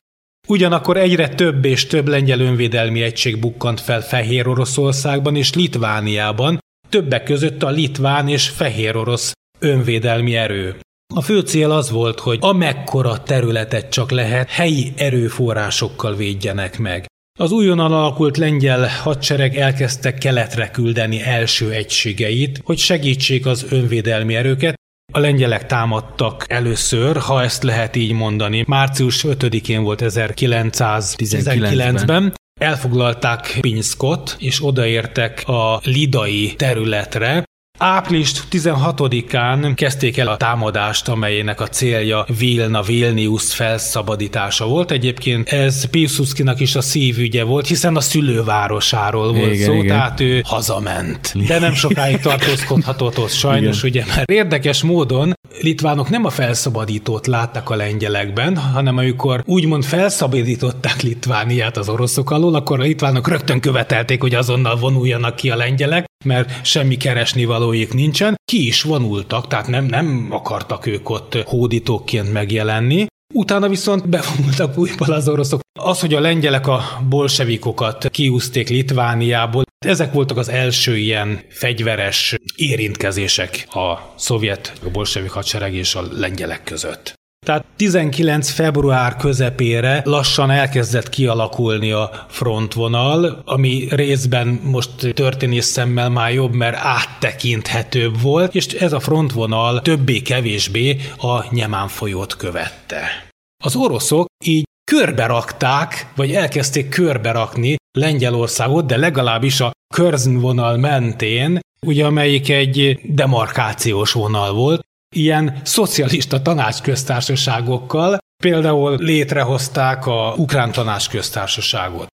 Ugyanakkor 0.48 0.98
egyre 0.98 1.30
több 1.30 1.66
és 1.66 1.88
több 1.88 2.08
lengyel 2.08 2.40
önvédelmi 2.40 3.02
egység 3.02 3.40
bukkant 3.40 3.80
fel 3.80 4.02
Fehér 4.02 4.48
Oroszországban 4.48 5.36
és 5.36 5.54
Litvániában, 5.54 6.60
többek 6.90 7.24
között 7.24 7.64
a 7.64 7.70
litván 7.70 8.28
és 8.28 8.50
fehér 8.50 8.96
orosz 8.96 9.32
önvédelmi 9.60 10.36
erő. 10.36 10.80
A 11.16 11.22
fő 11.22 11.40
cél 11.40 11.72
az 11.72 11.90
volt, 11.90 12.20
hogy 12.20 12.38
amekkora 12.42 13.24
területet 13.24 13.90
csak 13.90 14.12
lehet 14.12 14.50
helyi 14.50 14.94
erőforrásokkal 14.96 16.16
védjenek 16.16 16.78
meg. 16.80 17.06
Az 17.42 17.52
újonnan 17.52 17.92
alakult 17.92 18.38
lengyel 18.38 18.90
hadsereg 19.02 19.58
elkezdte 19.58 20.14
keletre 20.14 20.70
küldeni 20.70 21.22
első 21.22 21.72
egységeit, 21.72 22.62
hogy 22.64 22.78
segítsék 22.78 23.46
az 23.46 23.66
önvédelmi 23.70 24.36
erőket, 24.36 24.76
a 25.14 25.20
lengyelek 25.20 25.66
támadtak 25.66 26.46
először, 26.48 27.18
ha 27.18 27.44
ezt 27.44 27.64
lehet 27.64 27.96
így 27.96 28.12
mondani. 28.12 28.64
Március 28.68 29.26
5-én 29.28 29.84
volt 29.84 30.02
1919-ben. 30.06 32.34
Elfoglalták 32.60 33.58
Pinskot, 33.60 34.36
és 34.40 34.66
odaértek 34.66 35.44
a 35.46 35.80
lidai 35.84 36.54
területre, 36.56 37.44
Április 37.82 38.32
16-án 38.52 39.72
kezdték 39.76 40.18
el 40.18 40.28
a 40.28 40.38
támadást, 40.38 41.08
amelynek 41.08 41.62
a 41.62 41.68
célja 41.68 42.26
Vilna, 42.40 42.82
Vilnius 42.82 43.54
felszabadítása 43.54 44.66
volt. 44.66 44.92
Egyébként 44.92 45.50
ez 45.50 45.86
Piłsudskinak 45.86 46.60
is 46.60 46.76
a 46.76 46.82
szívügye 46.82 47.44
volt, 47.44 47.68
hiszen 47.68 47.96
a 47.96 48.00
szülővárosáról 48.00 49.34
volt 49.34 49.54
igen, 49.54 49.66
szó, 49.66 49.74
igen. 49.74 49.88
tehát 49.88 50.20
ő 50.20 50.42
hazament. 50.46 51.48
De 51.48 51.60
nem 51.60 51.74
sokáig 51.74 52.20
tartózkodhatott 52.20 53.20
ott 53.20 53.32
sajnos, 53.32 53.84
igen. 53.84 54.04
ugye, 54.04 54.16
mert 54.16 54.32
érdekes 54.32 54.84
módon 54.84 55.34
litvánok 55.62 56.10
nem 56.10 56.26
a 56.26 56.30
felszabadítót 56.30 57.28
láttak 57.28 57.70
a 57.70 57.76
lengyelekben, 57.76 58.58
hanem 58.58 58.98
amikor 58.98 59.44
úgymond 59.46 59.84
felszabadították 59.84 61.02
Litvániát 61.02 61.78
az 61.78 61.90
oroszok 61.90 62.32
alól, 62.32 62.56
akkor 62.56 62.80
a 62.80 62.84
litvánok 62.84 63.28
rögtön 63.28 63.60
követelték, 63.60 64.22
hogy 64.22 64.36
azonnal 64.36 64.76
vonuljanak 64.76 65.36
ki 65.36 65.50
a 65.50 65.56
lengyelek, 65.56 66.06
mert 66.26 66.66
semmi 66.66 66.98
keresni 66.98 67.46
valóik 67.46 67.94
nincsen. 67.94 68.36
Ki 68.46 68.68
is 68.68 68.82
vonultak, 68.82 69.48
tehát 69.48 69.68
nem, 69.68 69.86
nem 69.86 70.28
akartak 70.32 70.86
ők 70.86 71.10
ott 71.10 71.44
hódítóként 71.46 72.32
megjelenni. 72.32 73.06
Utána 73.34 73.70
viszont 73.70 74.10
bevonultak 74.10 74.78
újból 74.78 75.12
az 75.12 75.28
oroszok. 75.28 75.60
Az, 75.80 76.00
hogy 76.00 76.14
a 76.14 76.20
lengyelek 76.20 76.68
a 76.68 76.82
bolsevikokat 77.10 78.10
kiúzték 78.10 78.70
Litvániából, 78.70 79.64
ezek 79.86 80.14
voltak 80.14 80.38
az 80.38 80.50
első 80.50 80.98
ilyen 80.98 81.40
fegyveres 81.50 82.36
érintkezések 82.56 83.68
a 83.70 84.14
szovjet, 84.16 84.74
a 84.86 84.90
bolsevik 84.90 85.32
hadsereg 85.32 85.74
és 85.74 85.96
a 85.96 86.02
lengyelek 86.12 86.64
között. 86.64 87.19
Tehát 87.46 87.66
19. 87.76 88.50
február 88.50 89.16
közepére 89.16 90.02
lassan 90.06 90.52
elkezdett 90.52 91.10
kialakulni 91.10 91.92
a 91.92 92.26
frontvonal, 92.28 93.42
ami 93.46 93.88
részben 93.90 94.48
most 94.48 95.14
történés 95.14 95.64
szemmel 95.64 96.10
már 96.10 96.34
jobb, 96.34 96.54
mert 96.54 96.78
áttekinthetőbb 96.78 98.22
volt, 98.22 98.56
és 98.56 98.68
ez 98.68 98.94
a 98.94 99.00
frontvonal 99.00 99.82
többé-kevésbé 99.82 100.98
a 101.18 101.54
Nyemán 101.54 101.88
folyót 101.88 102.36
követte. 102.36 103.28
Az 103.64 103.76
oroszok 103.76 104.26
így 104.46 104.64
körberakták, 104.92 106.12
vagy 106.16 106.32
elkezdték 106.32 106.90
körberakni 106.90 107.76
Lengyelországot, 107.98 108.86
de 108.86 108.98
legalábbis 108.98 109.60
a 109.60 109.72
Körzn 109.96 110.36
mentén, 110.80 111.60
ugye 111.86 112.06
amelyik 112.06 112.50
egy 112.50 113.00
demarkációs 113.04 114.12
vonal 114.12 114.54
volt, 114.54 114.82
ilyen 115.16 115.62
szocialista 115.64 116.42
tanácsköztársaságokkal, 116.42 118.18
például 118.44 118.98
létrehozták 118.98 120.06
a 120.06 120.34
ukrán 120.38 120.72
tanácsköztársaságot. 120.72 122.08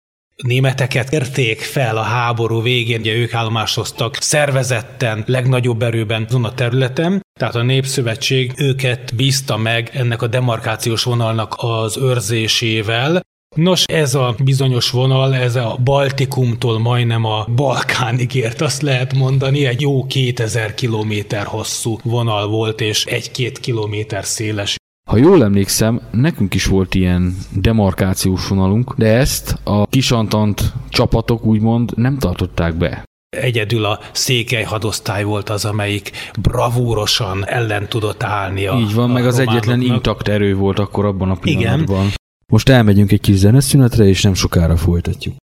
Németeket 0.42 1.12
érték 1.12 1.60
fel 1.60 1.96
a 1.96 2.02
háború 2.02 2.62
végén, 2.62 3.00
ugye 3.00 3.12
ők 3.12 3.34
állomásoztak 3.34 4.16
szervezetten, 4.16 5.24
legnagyobb 5.26 5.82
erőben 5.82 6.24
azon 6.28 6.44
a 6.44 6.54
területen, 6.54 7.20
tehát 7.38 7.54
a 7.54 7.62
Népszövetség 7.62 8.52
őket 8.56 9.14
bízta 9.14 9.56
meg 9.56 9.90
ennek 9.92 10.22
a 10.22 10.26
demarkációs 10.26 11.02
vonalnak 11.02 11.54
az 11.56 11.96
őrzésével, 11.96 13.20
Nos, 13.54 13.84
ez 13.84 14.14
a 14.14 14.34
bizonyos 14.44 14.90
vonal, 14.90 15.34
ez 15.34 15.56
a 15.56 15.78
Baltikumtól 15.84 16.78
majdnem 16.78 17.24
a 17.24 17.46
Balkánig 17.54 18.34
ért, 18.34 18.60
azt 18.60 18.82
lehet 18.82 19.14
mondani, 19.14 19.66
egy 19.66 19.80
jó 19.80 20.06
2000 20.06 20.74
kilométer 20.74 21.44
hosszú 21.44 21.98
vonal 22.02 22.48
volt, 22.48 22.80
és 22.80 23.04
egy-két 23.04 23.60
kilométer 23.60 24.24
széles. 24.24 24.76
Ha 25.10 25.16
jól 25.16 25.44
emlékszem, 25.44 26.00
nekünk 26.10 26.54
is 26.54 26.66
volt 26.66 26.94
ilyen 26.94 27.36
demarkációs 27.52 28.48
vonalunk, 28.48 28.94
de 28.96 29.06
ezt 29.06 29.58
a 29.64 29.86
kisantant 29.86 30.72
csapatok 30.88 31.44
úgymond 31.44 31.92
nem 31.96 32.18
tartották 32.18 32.74
be. 32.74 33.04
Egyedül 33.36 33.84
a 33.84 33.98
székely 34.12 34.62
hadosztály 34.62 35.24
volt 35.24 35.50
az, 35.50 35.64
amelyik 35.64 36.10
bravúrosan 36.40 37.46
ellen 37.46 37.88
tudott 37.88 38.22
állni 38.22 38.66
a 38.66 38.74
Így 38.78 38.94
van, 38.94 39.10
a 39.10 39.12
meg 39.12 39.26
az 39.26 39.38
egyetlen 39.38 39.80
intakt 39.80 40.28
erő 40.28 40.54
volt 40.54 40.78
akkor 40.78 41.04
abban 41.04 41.30
a 41.30 41.34
pillanatban. 41.34 41.96
Igen, 41.96 42.14
Most 42.54 42.68
elmegyünk 42.68 43.12
egy 43.12 43.20
kis 43.20 43.36
zeneszünetre, 43.36 44.04
és 44.04 44.22
nem 44.22 44.34
sokára 44.34 44.76
folytatjuk. 44.76 45.34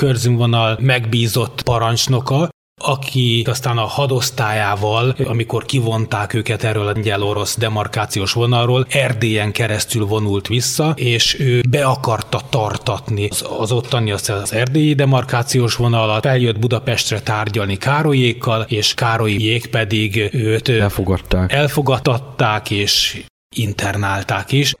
Körzümvonal 0.00 0.78
megbízott 0.80 1.62
parancsnoka, 1.62 2.48
aki 2.82 3.44
aztán 3.48 3.78
a 3.78 3.84
hadosztályával, 3.84 5.14
amikor 5.24 5.64
kivonták 5.64 6.34
őket 6.34 6.64
erről 6.64 6.86
a 6.86 6.92
lengyel-orosz 6.92 7.58
demarkációs 7.58 8.32
vonalról, 8.32 8.86
Erdélyen 8.88 9.52
keresztül 9.52 10.06
vonult 10.06 10.46
vissza, 10.46 10.92
és 10.96 11.40
ő 11.40 11.60
be 11.68 11.84
akarta 11.84 12.40
tartatni 12.50 13.28
az, 13.28 13.44
az 13.58 13.72
ottani 13.72 14.10
az, 14.10 14.28
az 14.28 14.52
erdélyi 14.52 14.94
demarkációs 14.94 15.76
vonalat, 15.76 16.22
feljött 16.22 16.58
Budapestre 16.58 17.20
tárgyalni 17.20 17.76
Károlyékkal, 17.76 18.62
és 18.68 18.94
Károlyék 18.94 19.66
pedig 19.66 20.28
őt 20.32 20.68
elfogadták, 20.68 21.52
elfogadtatták 21.52 22.70
és 22.70 23.24
internálták 23.56 24.52
is. 24.52 24.74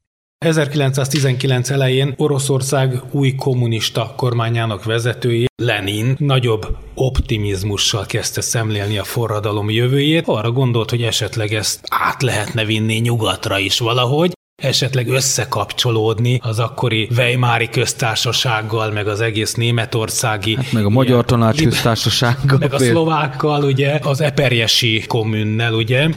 1919 0.44 1.70
elején 1.70 2.14
Oroszország 2.16 3.02
új 3.10 3.34
kommunista 3.34 4.12
kormányának 4.16 4.84
vezetője, 4.84 5.46
Lenin 5.62 6.14
nagyobb 6.18 6.76
optimizmussal 6.94 8.06
kezdte 8.06 8.40
szemlélni 8.40 8.98
a 8.98 9.04
forradalom 9.04 9.70
jövőjét. 9.70 10.26
Arra 10.26 10.50
gondolt, 10.50 10.90
hogy 10.90 11.02
esetleg 11.02 11.52
ezt 11.52 11.80
át 11.88 12.22
lehetne 12.22 12.64
vinni 12.64 12.94
nyugatra 12.94 13.58
is 13.58 13.78
valahogy, 13.78 14.32
esetleg 14.60 15.08
összekapcsolódni 15.08 16.40
az 16.42 16.58
akkori 16.58 17.08
Weimári 17.16 17.68
köztársasággal, 17.68 18.90
meg 18.90 19.08
az 19.08 19.20
egész 19.20 19.54
németországi... 19.54 20.56
Hát 20.56 20.72
meg 20.72 20.84
a 20.84 20.88
Magyar 20.88 21.24
Tanács 21.24 21.62
köztársasággal. 21.62 22.58
Meg 22.58 22.72
a 22.72 22.78
szlovákkal, 22.78 23.62
ugye, 23.62 23.98
az 24.02 24.20
eperjesi 24.20 25.04
kommunnel, 25.06 25.74
ugye. 25.74 26.08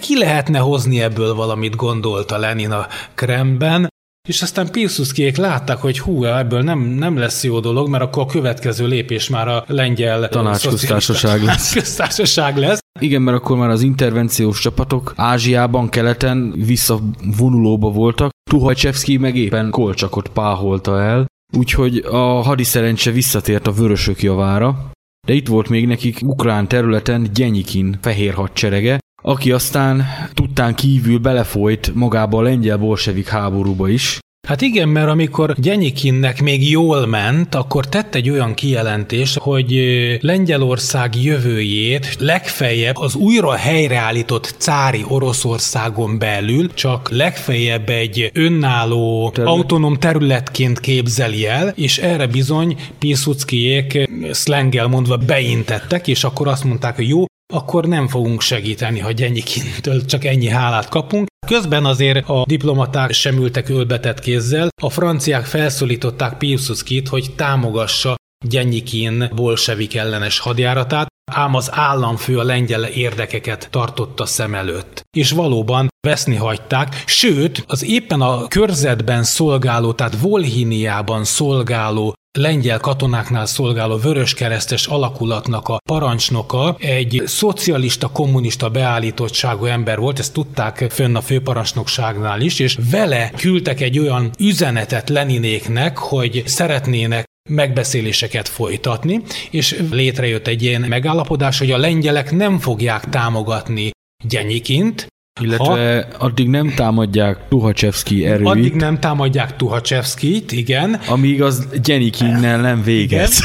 Ki 0.00 0.18
lehetne 0.18 0.58
hozni 0.58 1.02
ebből 1.02 1.34
valamit, 1.34 1.76
gondolta 1.76 2.38
Lenin 2.38 2.70
a 2.70 2.86
Kremben, 3.14 3.92
és 4.28 4.42
aztán 4.42 4.70
Pilsudskiék 4.70 5.36
látták, 5.36 5.78
hogy 5.78 5.98
hú, 5.98 6.24
ebből 6.24 6.62
nem, 6.62 6.78
nem 6.78 7.16
lesz 7.18 7.44
jó 7.44 7.60
dolog, 7.60 7.88
mert 7.88 8.02
akkor 8.02 8.22
a 8.22 8.26
következő 8.26 8.86
lépés 8.86 9.28
már 9.28 9.48
a 9.48 9.64
lengyel 9.66 10.28
tanácsköztársaság 10.28 11.42
lesz. 11.42 11.72
Köztársaság 11.72 12.56
lesz. 12.56 12.78
Igen, 13.04 13.22
mert 13.22 13.36
akkor 13.36 13.56
már 13.56 13.70
az 13.70 13.82
intervenciós 13.82 14.60
csapatok 14.60 15.12
Ázsiában, 15.16 15.88
keleten 15.88 16.52
visszavonulóba 16.56 17.90
voltak. 17.90 18.30
Tuhajcsevszki 18.50 19.16
meg 19.16 19.36
éppen 19.36 19.70
Kolcsakot 19.70 20.28
páholta 20.28 21.00
el, 21.00 21.26
úgyhogy 21.56 21.96
a 21.96 22.42
hadiszerencse 22.42 23.10
visszatért 23.10 23.66
a 23.66 23.72
vörösök 23.72 24.22
javára, 24.22 24.90
de 25.26 25.32
itt 25.32 25.46
volt 25.46 25.68
még 25.68 25.86
nekik 25.86 26.18
ukrán 26.22 26.68
területen 26.68 27.26
Gyenyikin 27.34 27.98
fehér 28.00 28.34
hadserege, 28.34 28.98
aki 29.22 29.52
aztán 29.52 30.04
tudtán 30.34 30.74
kívül 30.74 31.18
belefolyt 31.18 31.94
magába 31.94 32.38
a 32.38 32.42
lengyel 32.42 32.78
bolsevik 32.78 33.28
háborúba 33.28 33.88
is, 33.88 34.18
Hát 34.44 34.60
igen, 34.60 34.88
mert 34.88 35.08
amikor 35.08 35.54
Gyenyikinnek 35.56 36.42
még 36.42 36.70
jól 36.70 37.06
ment, 37.06 37.54
akkor 37.54 37.86
tett 37.86 38.14
egy 38.14 38.30
olyan 38.30 38.54
kijelentés, 38.54 39.36
hogy 39.40 39.74
Lengyelország 40.20 41.22
jövőjét 41.22 42.16
legfeljebb 42.18 42.96
az 42.96 43.14
újra 43.14 43.52
helyreállított 43.52 44.54
cári 44.58 45.04
Oroszországon 45.08 46.18
belül 46.18 46.74
csak 46.74 47.10
legfeljebb 47.10 47.88
egy 47.88 48.30
önálló, 48.34 49.30
Terület. 49.30 49.54
autonóm 49.54 49.94
területként 49.94 50.80
képzeli 50.80 51.46
el, 51.46 51.72
és 51.76 51.98
erre 51.98 52.26
bizony 52.26 52.76
Piłsudskiék 52.98 54.08
szlengel 54.30 54.86
mondva 54.86 55.16
beintettek, 55.16 56.08
és 56.08 56.24
akkor 56.24 56.48
azt 56.48 56.64
mondták, 56.64 56.96
hogy 56.96 57.08
jó, 57.08 57.24
akkor 57.54 57.84
nem 57.86 58.08
fogunk 58.08 58.40
segíteni, 58.40 58.98
ha 58.98 59.12
Gyenyikintől 59.12 60.04
csak 60.04 60.24
ennyi 60.24 60.48
hálát 60.48 60.88
kapunk. 60.88 61.26
Közben 61.46 61.84
azért 61.84 62.28
a 62.28 62.44
diplomaták 62.46 63.12
sem 63.12 63.36
ültek 63.36 63.68
ölbetett 63.68 64.20
kézzel, 64.20 64.68
a 64.82 64.90
franciák 64.90 65.44
felszólították 65.44 66.38
Piłsudskit, 66.38 67.08
hogy 67.08 67.26
támogassa 67.36 68.14
Gyenyikin 68.46 69.30
bolsevik 69.34 69.94
ellenes 69.94 70.38
hadjáratát, 70.38 71.06
ám 71.32 71.54
az 71.54 71.68
államfő 71.72 72.38
a 72.38 72.42
lengyel 72.42 72.84
érdekeket 72.84 73.68
tartotta 73.70 74.26
szem 74.26 74.54
előtt. 74.54 75.02
És 75.16 75.30
valóban 75.30 75.88
veszni 76.06 76.34
hagyták, 76.36 77.02
sőt, 77.06 77.64
az 77.66 77.84
éppen 77.84 78.20
a 78.20 78.48
körzetben 78.48 79.22
szolgáló, 79.22 79.92
tehát 79.92 80.20
Volhiniában 80.20 81.24
szolgáló 81.24 82.12
lengyel 82.38 82.78
katonáknál 82.78 83.46
szolgáló 83.46 83.96
vöröskeresztes 83.96 84.86
alakulatnak 84.86 85.68
a 85.68 85.78
parancsnoka 85.88 86.76
egy 86.78 87.22
szocialista, 87.26 88.08
kommunista 88.08 88.68
beállítottságú 88.68 89.64
ember 89.64 89.98
volt, 89.98 90.18
ezt 90.18 90.32
tudták 90.32 90.86
fönn 90.90 91.14
a 91.14 91.20
főparancsnokságnál 91.20 92.40
is, 92.40 92.58
és 92.58 92.78
vele 92.90 93.30
küldtek 93.36 93.80
egy 93.80 93.98
olyan 93.98 94.30
üzenetet 94.38 95.08
Leninéknek, 95.08 95.98
hogy 95.98 96.42
szeretnének 96.46 97.24
megbeszéléseket 97.50 98.48
folytatni, 98.48 99.22
és 99.50 99.82
létrejött 99.90 100.46
egy 100.46 100.62
ilyen 100.62 100.80
megállapodás, 100.80 101.58
hogy 101.58 101.70
a 101.70 101.78
lengyelek 101.78 102.30
nem 102.32 102.58
fogják 102.58 103.08
támogatni 103.08 103.90
Gyenyikint, 104.24 105.06
illetve 105.40 106.08
ha, 106.18 106.24
addig 106.24 106.48
nem 106.48 106.74
támadják 106.74 107.48
Tuhachevski 107.48 108.26
erőit. 108.26 108.46
Addig 108.46 108.74
nem 108.74 109.00
támadják 109.00 109.56
Tuhachevskit, 109.56 110.52
igen. 110.52 110.94
Amíg 110.94 111.42
az 111.42 111.68
Gyenikinnel 111.82 112.60
nem 112.60 112.82
végez. 112.82 113.40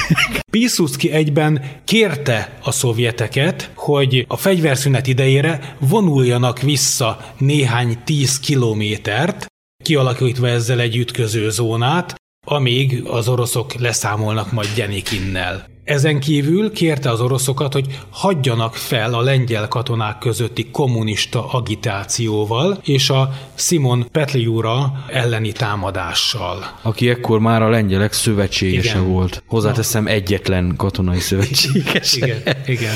Piłsudski 0.52 1.12
egyben 1.12 1.62
kérte 1.86 2.58
a 2.64 2.72
szovjeteket, 2.72 3.72
hogy 3.76 4.26
a 4.28 4.38
fegyverszünet 4.38 5.08
idejére 5.08 5.76
vonuljanak 5.80 6.62
vissza 6.62 7.26
néhány 7.38 7.98
tíz 8.04 8.40
kilométert, 8.40 9.46
kialakítva 9.84 10.48
ezzel 10.48 10.80
egy 10.80 10.96
ütköző 10.96 11.50
zónát, 11.50 12.16
amíg 12.48 13.04
az 13.06 13.28
oroszok 13.28 13.74
leszámolnak 13.74 14.52
majd 14.52 14.68
Gyenikinnel. 14.76 15.66
Ezen 15.90 16.20
kívül 16.20 16.72
kérte 16.72 17.10
az 17.10 17.22
oroszokat, 17.22 17.74
hogy 17.74 18.00
hagyjanak 18.10 18.76
fel 18.76 19.14
a 19.14 19.22
lengyel 19.22 19.68
katonák 19.68 20.18
közötti 20.18 20.70
kommunista 20.72 21.52
agitációval 21.52 22.80
és 22.84 23.10
a 23.10 23.34
Simon 23.56 24.08
Petliura 24.12 25.06
elleni 25.12 25.52
támadással. 25.52 26.80
Aki 26.82 27.10
ekkor 27.10 27.40
már 27.40 27.62
a 27.62 27.70
lengyelek 27.70 28.14
szövetségese 28.14 28.98
igen. 28.98 29.12
volt. 29.12 29.44
Hozzáteszem 29.48 30.08
egyetlen 30.08 30.74
katonai 30.78 31.20
szövetséges. 31.20 32.16
igen, 32.16 32.42
igen. 32.66 32.96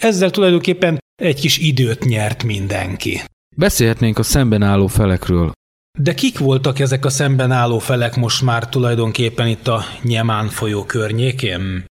Ezzel 0.00 0.30
tulajdonképpen 0.30 0.98
egy 1.22 1.40
kis 1.40 1.58
időt 1.58 2.04
nyert 2.04 2.44
mindenki. 2.44 3.20
Beszélhetnénk 3.56 4.18
a 4.18 4.22
szemben 4.22 4.62
álló 4.62 4.86
felekről. 4.86 5.52
De 5.98 6.14
kik 6.14 6.38
voltak 6.38 6.78
ezek 6.78 7.04
a 7.04 7.10
szemben 7.10 7.50
álló 7.50 7.78
felek 7.78 8.16
most 8.16 8.42
már 8.42 8.68
tulajdonképpen 8.68 9.46
itt 9.46 9.68
a 9.68 9.84
Nyemán 10.02 10.48
folyó 10.48 10.84
környékén? 10.84 11.86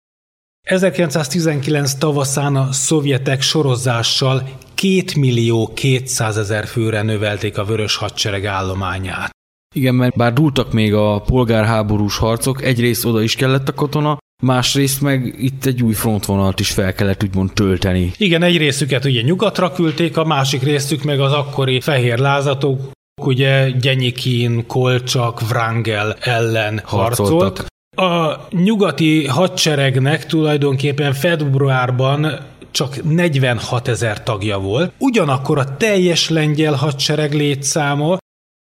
1919 0.64 1.94
tavaszán 1.94 2.56
a 2.56 2.72
szovjetek 2.72 3.40
sorozással 3.40 4.48
2 4.74 5.02
millió 5.16 5.70
200 5.74 6.36
ezer 6.36 6.66
főre 6.66 7.02
növelték 7.02 7.58
a 7.58 7.64
vörös 7.64 7.96
hadsereg 7.96 8.46
állományát. 8.46 9.30
Igen, 9.74 9.94
mert 9.94 10.16
bár 10.16 10.32
dúltak 10.32 10.72
még 10.72 10.94
a 10.94 11.20
polgárháborús 11.20 12.16
harcok, 12.16 12.62
egyrészt 12.62 13.04
oda 13.04 13.22
is 13.22 13.34
kellett 13.34 13.68
a 13.68 13.72
katona, 13.72 14.18
másrészt 14.42 15.00
meg 15.00 15.34
itt 15.38 15.64
egy 15.64 15.82
új 15.82 15.92
frontvonalt 15.92 16.60
is 16.60 16.70
fel 16.70 16.94
kellett 16.94 17.22
úgymond 17.22 17.52
tölteni. 17.52 18.12
Igen, 18.16 18.42
egy 18.42 18.56
részüket 18.56 19.04
ugye 19.04 19.22
nyugatra 19.22 19.72
küldték, 19.72 20.16
a 20.16 20.24
másik 20.24 20.62
részük 20.62 21.02
meg 21.02 21.20
az 21.20 21.32
akkori 21.32 21.80
fehér 21.80 22.18
lázatok, 22.18 22.90
ugye 23.22 23.70
Gyenyikin, 23.70 24.66
Kolcsak, 24.66 25.48
Vrangel 25.48 26.16
ellen 26.20 26.80
harcoltak. 26.84 27.40
harcolt. 27.40 27.72
A 27.94 28.46
nyugati 28.50 29.26
hadseregnek 29.26 30.26
tulajdonképpen 30.26 31.12
februárban 31.12 32.38
csak 32.70 33.02
46 33.02 33.88
ezer 33.88 34.22
tagja 34.22 34.58
volt, 34.58 34.92
ugyanakkor 34.98 35.58
a 35.58 35.76
teljes 35.76 36.28
lengyel 36.28 36.74
hadsereg 36.74 37.32
létszáma 37.32 38.16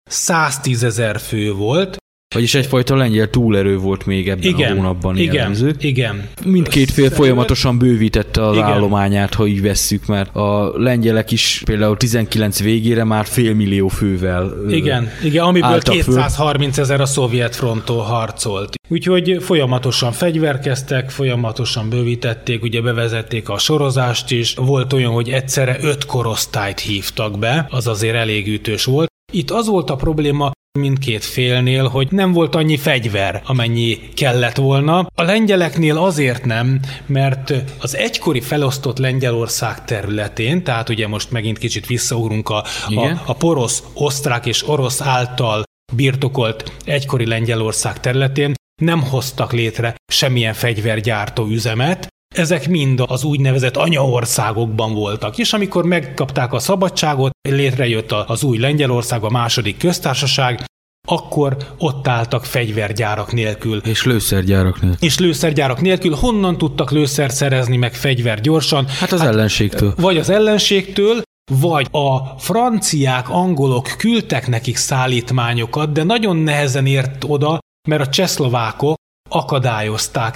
110 0.09 0.83
ezer 0.83 1.19
fő 1.19 1.53
volt, 1.53 1.97
vagyis 2.33 2.55
egyfajta 2.55 2.95
lengyel 2.95 3.29
túlerő 3.29 3.77
volt 3.77 4.05
még 4.05 4.29
ebben 4.29 4.43
igen, 4.43 4.71
a 4.71 4.75
hónapban 4.75 5.17
igen, 5.17 5.33
jellemző. 5.33 5.75
Igen, 5.79 6.29
Mindkét 6.45 6.91
fél 6.91 7.09
folyamatosan 7.09 7.77
bővítette 7.77 8.45
az 8.47 8.55
igen. 8.55 8.67
állományát, 8.67 9.33
ha 9.33 9.45
így 9.45 9.61
vesszük, 9.61 10.05
mert 10.05 10.35
a 10.35 10.71
lengyelek 10.75 11.31
is 11.31 11.61
például 11.65 11.97
19 11.97 12.61
végére 12.61 13.03
már 13.03 13.25
félmillió 13.25 13.87
fővel 13.87 14.53
Igen, 14.69 15.09
igen 15.23 15.43
amiből 15.43 15.79
230 15.81 16.77
ezer 16.77 17.01
a 17.01 17.05
szovjet 17.05 17.55
fronttól 17.55 18.01
harcolt. 18.01 18.73
Úgyhogy 18.89 19.37
folyamatosan 19.39 20.11
fegyverkeztek, 20.11 21.09
folyamatosan 21.09 21.89
bővítették, 21.89 22.63
ugye 22.63 22.81
bevezették 22.81 23.49
a 23.49 23.57
sorozást 23.57 24.31
is. 24.31 24.53
Volt 24.53 24.93
olyan, 24.93 25.11
hogy 25.11 25.29
egyszerre 25.29 25.77
öt 25.81 26.05
korosztályt 26.05 26.79
hívtak 26.79 27.39
be, 27.39 27.67
az 27.69 27.87
azért 27.87 28.15
elég 28.15 28.47
ütős 28.47 28.85
volt. 28.85 29.11
Itt 29.31 29.51
az 29.51 29.67
volt 29.67 29.89
a 29.89 29.95
probléma, 29.95 30.51
mindkét 30.79 31.23
félnél, 31.23 31.87
hogy 31.87 32.07
nem 32.11 32.31
volt 32.31 32.55
annyi 32.55 32.77
fegyver, 32.77 33.41
amennyi 33.45 33.99
kellett 34.13 34.55
volna. 34.55 35.07
A 35.15 35.23
lengyeleknél 35.23 35.97
azért 35.97 36.45
nem, 36.45 36.79
mert 37.05 37.53
az 37.79 37.95
egykori 37.95 38.41
felosztott 38.41 38.97
Lengyelország 38.97 39.85
területén, 39.85 40.63
tehát 40.63 40.89
ugye 40.89 41.07
most 41.07 41.31
megint 41.31 41.57
kicsit 41.57 41.85
visszaugrunk 41.85 42.49
a, 42.49 42.63
a, 42.87 43.21
a 43.25 43.33
porosz, 43.33 43.83
osztrák 43.93 44.45
és 44.45 44.67
orosz 44.67 45.01
által 45.01 45.63
birtokolt 45.93 46.71
egykori 46.85 47.25
Lengyelország 47.25 47.99
területén 47.99 48.53
nem 48.81 49.01
hoztak 49.01 49.51
létre 49.51 49.95
semmilyen 50.11 50.53
fegyvergyártó 50.53 51.47
üzemet, 51.47 52.12
ezek 52.33 52.67
mind 52.67 53.03
az 53.07 53.23
úgynevezett 53.23 53.77
anyaországokban 53.77 54.93
voltak, 54.93 55.37
és 55.37 55.53
amikor 55.53 55.85
megkapták 55.85 56.53
a 56.53 56.59
szabadságot, 56.59 57.31
létrejött 57.49 58.11
az 58.11 58.43
új 58.43 58.57
Lengyelország, 58.57 59.23
a 59.23 59.29
második 59.29 59.77
köztársaság, 59.77 60.63
akkor 61.07 61.57
ott 61.77 62.07
álltak 62.07 62.45
fegyvergyárak 62.45 63.33
nélkül. 63.33 63.77
És 63.77 64.03
lőszergyárak 64.05 64.81
nélkül. 64.81 65.07
És 65.07 65.19
lőszergyárak 65.19 65.81
nélkül. 65.81 66.15
Honnan 66.15 66.57
tudtak 66.57 66.91
lőszert 66.91 67.35
szerezni, 67.35 67.77
meg 67.77 67.93
fegyver 67.93 68.41
gyorsan? 68.41 68.87
Hát 68.87 69.11
az 69.11 69.19
hát, 69.19 69.29
ellenségtől. 69.29 69.93
Vagy 69.97 70.17
az 70.17 70.29
ellenségtől, 70.29 71.21
vagy 71.51 71.87
a 71.91 72.17
franciák, 72.39 73.29
angolok 73.29 73.93
küldtek 73.97 74.47
nekik 74.47 74.75
szállítmányokat, 74.75 75.91
de 75.91 76.03
nagyon 76.03 76.35
nehezen 76.35 76.85
ért 76.85 77.23
oda, 77.27 77.59
mert 77.89 78.01
a 78.01 78.09
csehszlovákok 78.09 78.95
akadályozták 79.29 80.35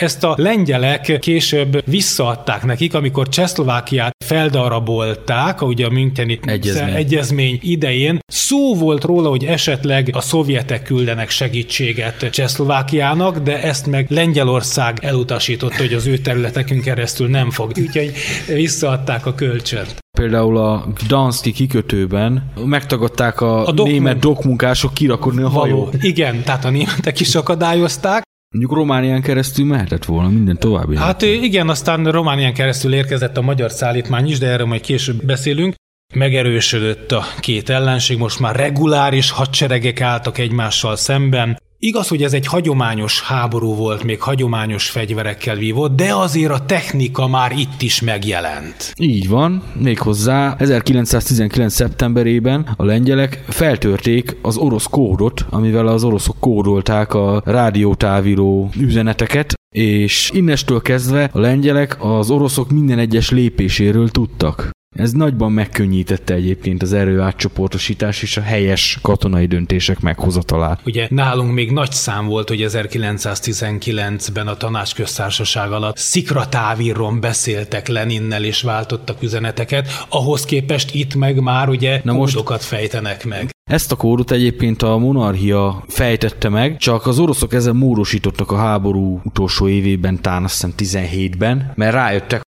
ezt 0.00 0.24
a 0.24 0.34
lengyelek 0.38 1.18
később 1.20 1.82
visszaadták 1.84 2.64
nekik, 2.64 2.94
amikor 2.94 3.28
Csehszlovákiát 3.28 4.14
feldarabolták, 4.24 5.62
ugye 5.62 5.86
a 5.86 5.90
Müncheni 5.90 6.38
egyezmény. 6.42 6.94
egyezmény 6.94 7.58
idején. 7.62 8.18
Szó 8.26 8.74
volt 8.74 9.04
róla, 9.04 9.28
hogy 9.28 9.44
esetleg 9.44 10.10
a 10.12 10.20
szovjetek 10.20 10.82
küldenek 10.82 11.30
segítséget 11.30 12.30
Csehszlovákiának, 12.30 13.38
de 13.38 13.62
ezt 13.62 13.86
meg 13.86 14.06
Lengyelország 14.10 14.98
elutasította, 15.02 15.76
hogy 15.76 15.92
az 15.92 16.06
ő 16.06 16.18
területekünk 16.18 16.82
keresztül 16.82 17.28
nem 17.28 17.50
fog. 17.50 17.72
Úgyhogy 17.80 18.12
visszaadták 18.46 19.26
a 19.26 19.34
kölcsönt. 19.34 20.00
Például 20.18 20.56
a 20.56 20.86
Gdanszki 21.04 21.52
kikötőben 21.52 22.52
megtagadták 22.64 23.40
a, 23.40 23.66
a 23.66 23.72
dokmun... 23.72 23.92
német 23.92 24.18
dokmunkások 24.18 24.94
kirakodni 24.94 25.42
a 25.42 25.48
hajót. 25.48 25.96
Igen, 26.00 26.42
tehát 26.42 26.64
a 26.64 26.70
németek 26.70 27.20
is 27.20 27.34
akadályozták, 27.34 28.22
Mondjuk 28.52 28.72
Románián 28.72 29.22
keresztül 29.22 29.66
mehetett 29.66 30.04
volna 30.04 30.28
minden 30.28 30.58
további. 30.58 30.96
Hát 30.96 31.22
igen, 31.22 31.68
aztán 31.68 32.04
Románián 32.04 32.54
keresztül 32.54 32.94
érkezett 32.94 33.36
a 33.36 33.42
magyar 33.42 33.70
szállítmány 33.70 34.28
is, 34.28 34.38
de 34.38 34.46
erről 34.46 34.66
majd 34.66 34.80
később 34.80 35.24
beszélünk. 35.24 35.74
Megerősödött 36.14 37.12
a 37.12 37.24
két 37.40 37.68
ellenség, 37.68 38.18
most 38.18 38.40
már 38.40 38.56
reguláris 38.56 39.30
hadseregek 39.30 40.00
álltak 40.00 40.38
egymással 40.38 40.96
szemben. 40.96 41.58
Igaz, 41.84 42.08
hogy 42.08 42.22
ez 42.22 42.32
egy 42.32 42.46
hagyományos 42.46 43.22
háború 43.22 43.74
volt, 43.74 44.04
még 44.04 44.20
hagyományos 44.20 44.90
fegyverekkel 44.90 45.56
vívott, 45.56 45.96
de 45.96 46.14
azért 46.14 46.52
a 46.52 46.64
technika 46.64 47.28
már 47.28 47.52
itt 47.52 47.82
is 47.82 48.00
megjelent. 48.00 48.92
Így 49.00 49.28
van, 49.28 49.62
méghozzá 49.78 50.56
1919. 50.58 51.72
szeptemberében 51.72 52.74
a 52.76 52.84
lengyelek 52.84 53.44
feltörték 53.48 54.36
az 54.42 54.56
orosz 54.56 54.86
kódot, 54.86 55.46
amivel 55.50 55.86
az 55.86 56.04
oroszok 56.04 56.36
kódolták 56.40 57.14
a 57.14 57.42
rádiótáviró 57.44 58.70
üzeneteket, 58.78 59.54
és 59.74 60.30
innestől 60.34 60.82
kezdve 60.82 61.30
a 61.32 61.40
lengyelek 61.40 61.96
az 61.98 62.30
oroszok 62.30 62.70
minden 62.70 62.98
egyes 62.98 63.30
lépéséről 63.30 64.08
tudtak. 64.08 64.70
Ez 64.92 65.12
nagyban 65.12 65.52
megkönnyítette 65.52 66.34
egyébként 66.34 66.82
az 66.82 66.92
erő 66.92 67.20
átcsoportosítás 67.20 68.22
és 68.22 68.36
a 68.36 68.40
helyes 68.40 68.98
katonai 69.02 69.46
döntések 69.46 70.00
meghozatalát. 70.00 70.80
Ugye 70.84 71.06
nálunk 71.10 71.52
még 71.52 71.70
nagy 71.70 71.92
szám 71.92 72.26
volt, 72.26 72.48
hogy 72.48 72.64
1919-ben 72.68 74.46
a 74.46 74.56
tanácsköztársaság 74.56 75.72
alatt 75.72 75.96
szikratávíron 75.96 77.20
beszéltek 77.20 77.88
Leninnel 77.88 78.44
és 78.44 78.62
váltottak 78.62 79.22
üzeneteket, 79.22 79.88
ahhoz 80.08 80.44
képest 80.44 80.94
itt 80.94 81.14
meg 81.14 81.40
már 81.40 81.68
ugye 81.68 82.00
Na 82.04 82.12
most 82.12 82.62
fejtenek 82.62 83.24
meg. 83.24 83.50
Ezt 83.70 83.92
a 83.92 83.96
kódot 83.96 84.30
egyébként 84.30 84.82
a 84.82 84.98
monarchia 84.98 85.84
fejtette 85.88 86.48
meg, 86.48 86.76
csak 86.76 87.06
az 87.06 87.18
oroszok 87.18 87.54
ezen 87.54 87.76
módosítottak 87.76 88.50
a 88.50 88.56
háború 88.56 89.20
utolsó 89.24 89.68
évében, 89.68 90.22
talán 90.22 90.44
azt 90.44 90.52
hiszem 90.76 91.04
17-ben, 91.04 91.72
mert 91.74 91.94
rájöttek, 91.94 92.42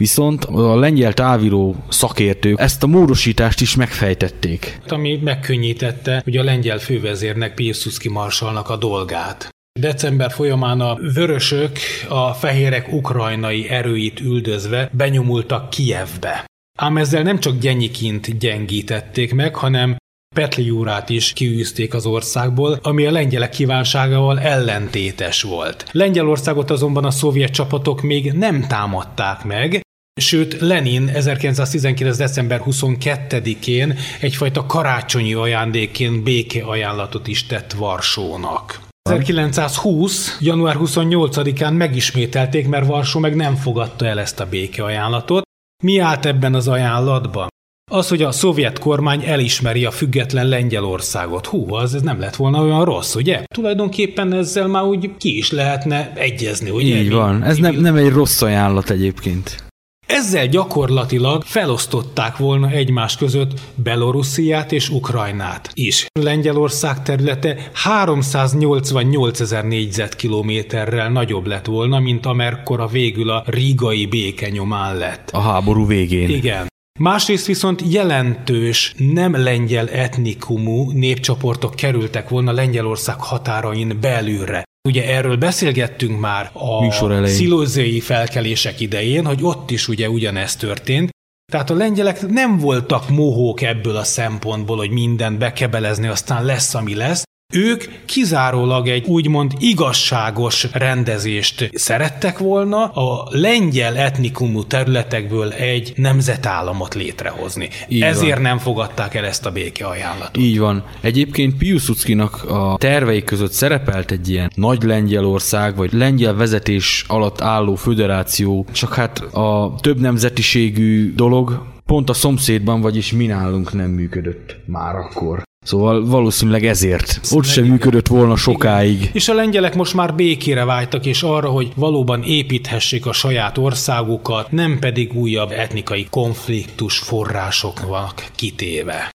Viszont 0.00 0.44
a 0.44 0.76
lengyel 0.76 1.12
távíró 1.12 1.76
szakértők 1.88 2.60
ezt 2.60 2.82
a 2.82 2.86
módosítást 2.86 3.60
is 3.60 3.76
megfejtették. 3.76 4.80
Ami 4.88 5.16
megkönnyítette 5.16 6.20
hogy 6.24 6.36
a 6.36 6.42
lengyel 6.42 6.78
fővezérnek 6.78 7.54
Piłsudski 7.54 8.08
marsalnak 8.08 8.68
a 8.68 8.76
dolgát. 8.76 9.48
December 9.80 10.30
folyamán 10.30 10.80
a 10.80 10.94
vörösök 10.94 11.78
a 12.08 12.32
fehérek 12.32 12.92
ukrajnai 12.92 13.68
erőit 13.68 14.20
üldözve 14.20 14.90
benyomultak 14.92 15.70
Kijevbe. 15.70 16.44
Ám 16.78 16.96
ezzel 16.96 17.22
nem 17.22 17.38
csak 17.38 17.58
Gyenyikint 17.58 18.38
gyengítették 18.38 19.34
meg, 19.34 19.54
hanem 19.54 19.96
Petliúrát 20.32 21.08
is 21.08 21.32
kiűzték 21.32 21.94
az 21.94 22.06
országból, 22.06 22.78
ami 22.82 23.06
a 23.06 23.10
lengyelek 23.10 23.50
kívánságával 23.50 24.40
ellentétes 24.40 25.42
volt. 25.42 25.88
Lengyelországot 25.92 26.70
azonban 26.70 27.04
a 27.04 27.10
szovjet 27.10 27.52
csapatok 27.52 28.02
még 28.02 28.32
nem 28.32 28.66
támadták 28.68 29.44
meg, 29.44 29.82
Sőt, 30.20 30.60
Lenin 30.60 31.08
1919. 31.08 32.16
december 32.16 32.62
22-én 32.64 33.98
egyfajta 34.20 34.66
karácsonyi 34.66 35.34
ajándékként 35.34 36.22
béke 36.22 36.64
ajánlatot 36.64 37.26
is 37.26 37.46
tett 37.46 37.72
Varsónak. 37.72 38.80
1920. 39.10 40.38
január 40.40 40.76
28-án 40.78 41.76
megismételték, 41.76 42.68
mert 42.68 42.86
Varsó 42.86 43.20
meg 43.20 43.36
nem 43.36 43.54
fogadta 43.54 44.06
el 44.06 44.20
ezt 44.20 44.40
a 44.40 44.46
béke 44.46 44.84
ajánlatot. 44.84 45.42
Mi 45.84 45.98
állt 45.98 46.26
ebben 46.26 46.54
az 46.54 46.68
ajánlatban? 46.68 47.48
Az, 47.90 48.08
hogy 48.08 48.22
a 48.22 48.32
szovjet 48.32 48.78
kormány 48.78 49.24
elismeri 49.24 49.84
a 49.84 49.90
független 49.90 50.48
Lengyelországot. 50.48 51.46
Hú, 51.46 51.74
az 51.74 51.94
ez 51.94 52.02
nem 52.02 52.20
lett 52.20 52.36
volna 52.36 52.62
olyan 52.62 52.84
rossz, 52.84 53.14
ugye? 53.14 53.42
Tulajdonképpen 53.54 54.32
ezzel 54.32 54.66
már 54.66 54.84
úgy 54.84 55.10
ki 55.16 55.36
is 55.36 55.50
lehetne 55.50 56.12
egyezni, 56.14 56.70
ugye? 56.70 56.96
Így 56.96 57.10
van. 57.10 57.42
Ez 57.42 57.56
nem, 57.56 57.74
nem 57.74 57.96
egy 57.96 58.08
rossz 58.08 58.42
ajánlat 58.42 58.90
egyébként. 58.90 59.70
Ezzel 60.06 60.46
gyakorlatilag 60.46 61.42
felosztották 61.42 62.36
volna 62.36 62.70
egymás 62.70 63.16
között 63.16 63.60
Belorussziát 63.74 64.72
és 64.72 64.88
Ukrajnát 64.88 65.70
is. 65.74 66.06
Lengyelország 66.20 67.02
területe 67.02 67.70
388 67.72 69.40
ezer 69.40 69.64
négyzetkilométerrel 69.64 71.10
nagyobb 71.10 71.46
lett 71.46 71.66
volna, 71.66 71.98
mint 71.98 72.26
amerkora 72.26 72.86
végül 72.86 73.30
a 73.30 73.42
rígai 73.46 74.06
béke 74.06 74.48
nyomán 74.48 74.96
lett. 74.96 75.30
A 75.32 75.40
háború 75.40 75.86
végén. 75.86 76.28
Igen. 76.28 76.70
Másrészt 77.00 77.46
viszont 77.46 77.82
jelentős 77.92 78.94
nem 78.96 79.42
lengyel 79.42 79.88
etnikumú 79.88 80.90
népcsoportok 80.90 81.74
kerültek 81.74 82.28
volna 82.28 82.52
Lengyelország 82.52 83.20
határain 83.20 83.98
belülre. 84.00 84.64
Ugye 84.88 85.06
erről 85.06 85.36
beszélgettünk 85.36 86.20
már 86.20 86.50
a 86.52 86.92
szilózéi 87.26 88.00
felkelések 88.00 88.80
idején, 88.80 89.24
hogy 89.26 89.38
ott 89.42 89.70
is 89.70 89.88
ugye 89.88 90.10
ugyanezt 90.10 90.58
történt, 90.58 91.10
tehát 91.52 91.70
a 91.70 91.74
lengyelek 91.74 92.26
nem 92.26 92.58
voltak 92.58 93.08
mohók 93.08 93.60
ebből 93.60 93.96
a 93.96 94.04
szempontból, 94.04 94.76
hogy 94.76 94.90
mindent 94.90 95.38
bekebelezni, 95.38 96.06
aztán 96.06 96.44
lesz, 96.44 96.74
ami 96.74 96.94
lesz, 96.94 97.22
ők 97.52 97.84
kizárólag 98.04 98.88
egy 98.88 99.06
úgymond 99.06 99.52
igazságos 99.58 100.66
rendezést 100.72 101.70
szerettek 101.72 102.38
volna 102.38 102.84
a 102.84 103.28
lengyel 103.30 103.96
etnikumú 103.96 104.64
területekből 104.64 105.52
egy 105.52 105.92
nemzetállamot 105.96 106.94
létrehozni. 106.94 107.68
Így 107.88 108.02
Ezért 108.02 108.32
van. 108.32 108.42
nem 108.42 108.58
fogadták 108.58 109.14
el 109.14 109.24
ezt 109.24 109.46
a 109.46 109.50
béke 109.50 109.86
ajánlatot. 109.86 110.42
Így 110.42 110.58
van. 110.58 110.84
Egyébként 111.00 111.56
Piłsudskinak 111.56 112.44
a 112.44 112.76
tervei 112.78 113.24
között 113.24 113.52
szerepelt 113.52 114.10
egy 114.10 114.28
ilyen 114.28 114.50
nagy 114.54 114.82
Lengyelország, 114.82 115.76
vagy 115.76 115.92
lengyel 115.92 116.34
vezetés 116.34 117.04
alatt 117.08 117.40
álló 117.40 117.74
föderáció, 117.74 118.66
csak 118.72 118.94
hát 118.94 119.18
a 119.18 119.74
több 119.80 120.00
nemzetiségű 120.00 121.14
dolog 121.14 121.70
pont 121.86 122.10
a 122.10 122.12
szomszédban, 122.12 122.80
vagyis 122.80 123.12
mi 123.12 123.26
nálunk 123.26 123.72
nem 123.72 123.90
működött 123.90 124.56
már 124.66 124.94
akkor. 124.94 125.42
Szóval 125.62 126.06
valószínűleg 126.06 126.64
ezért. 126.64 127.20
Ott 127.30 127.44
sem 127.44 127.64
működött 127.64 128.06
volna 128.06 128.36
sokáig. 128.36 129.00
Igen. 129.00 129.10
És 129.12 129.28
a 129.28 129.34
lengyelek 129.34 129.74
most 129.74 129.94
már 129.94 130.14
békére 130.14 130.64
vágytak, 130.64 131.06
és 131.06 131.22
arra, 131.22 131.48
hogy 131.48 131.72
valóban 131.76 132.22
építhessék 132.22 133.06
a 133.06 133.12
saját 133.12 133.58
országukat, 133.58 134.50
nem 134.50 134.78
pedig 134.78 135.12
újabb 135.14 135.50
etnikai 135.50 136.06
konfliktus 136.10 136.98
forrásoknak 136.98 138.24
kitéve. 138.34 139.10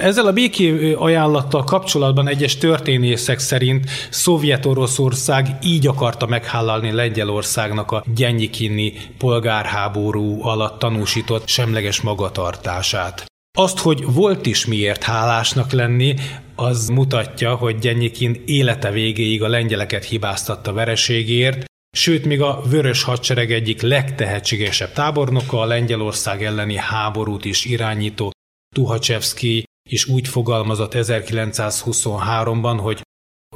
Ezzel 0.00 0.26
a 0.26 0.32
béké 0.32 0.92
ajánlattal 0.92 1.64
kapcsolatban 1.64 2.28
egyes 2.28 2.56
történészek 2.56 3.38
szerint 3.38 3.90
Szovjet-Oroszország 4.10 5.58
így 5.62 5.86
akarta 5.86 6.26
meghállalni 6.26 6.92
Lengyelországnak 6.92 7.90
a 7.90 8.04
Gyenyikinni 8.14 8.92
polgárháború 9.18 10.42
alatt 10.42 10.78
tanúsított 10.78 11.48
semleges 11.48 12.00
magatartását. 12.00 13.26
Azt, 13.58 13.78
hogy 13.78 14.12
volt 14.12 14.46
is 14.46 14.66
miért 14.66 15.02
hálásnak 15.02 15.72
lenni, 15.72 16.14
az 16.54 16.88
mutatja, 16.88 17.54
hogy 17.54 17.78
Gyenyikin 17.78 18.42
élete 18.46 18.90
végéig 18.90 19.42
a 19.42 19.48
lengyeleket 19.48 20.04
hibáztatta 20.04 20.72
vereségért, 20.72 21.64
sőt, 21.96 22.24
még 22.24 22.40
a 22.40 22.62
Vörös 22.70 23.02
Hadsereg 23.02 23.52
egyik 23.52 23.80
legtehetségesebb 23.82 24.92
tábornoka, 24.92 25.60
a 25.60 25.64
Lengyelország 25.64 26.44
elleni 26.44 26.76
háborút 26.76 27.44
is 27.44 27.64
irányító 27.64 28.30
Tuhacsevszki 28.74 29.64
is 29.90 30.06
úgy 30.06 30.28
fogalmazott 30.28 30.92
1923-ban, 30.94 32.78
hogy 32.80 33.02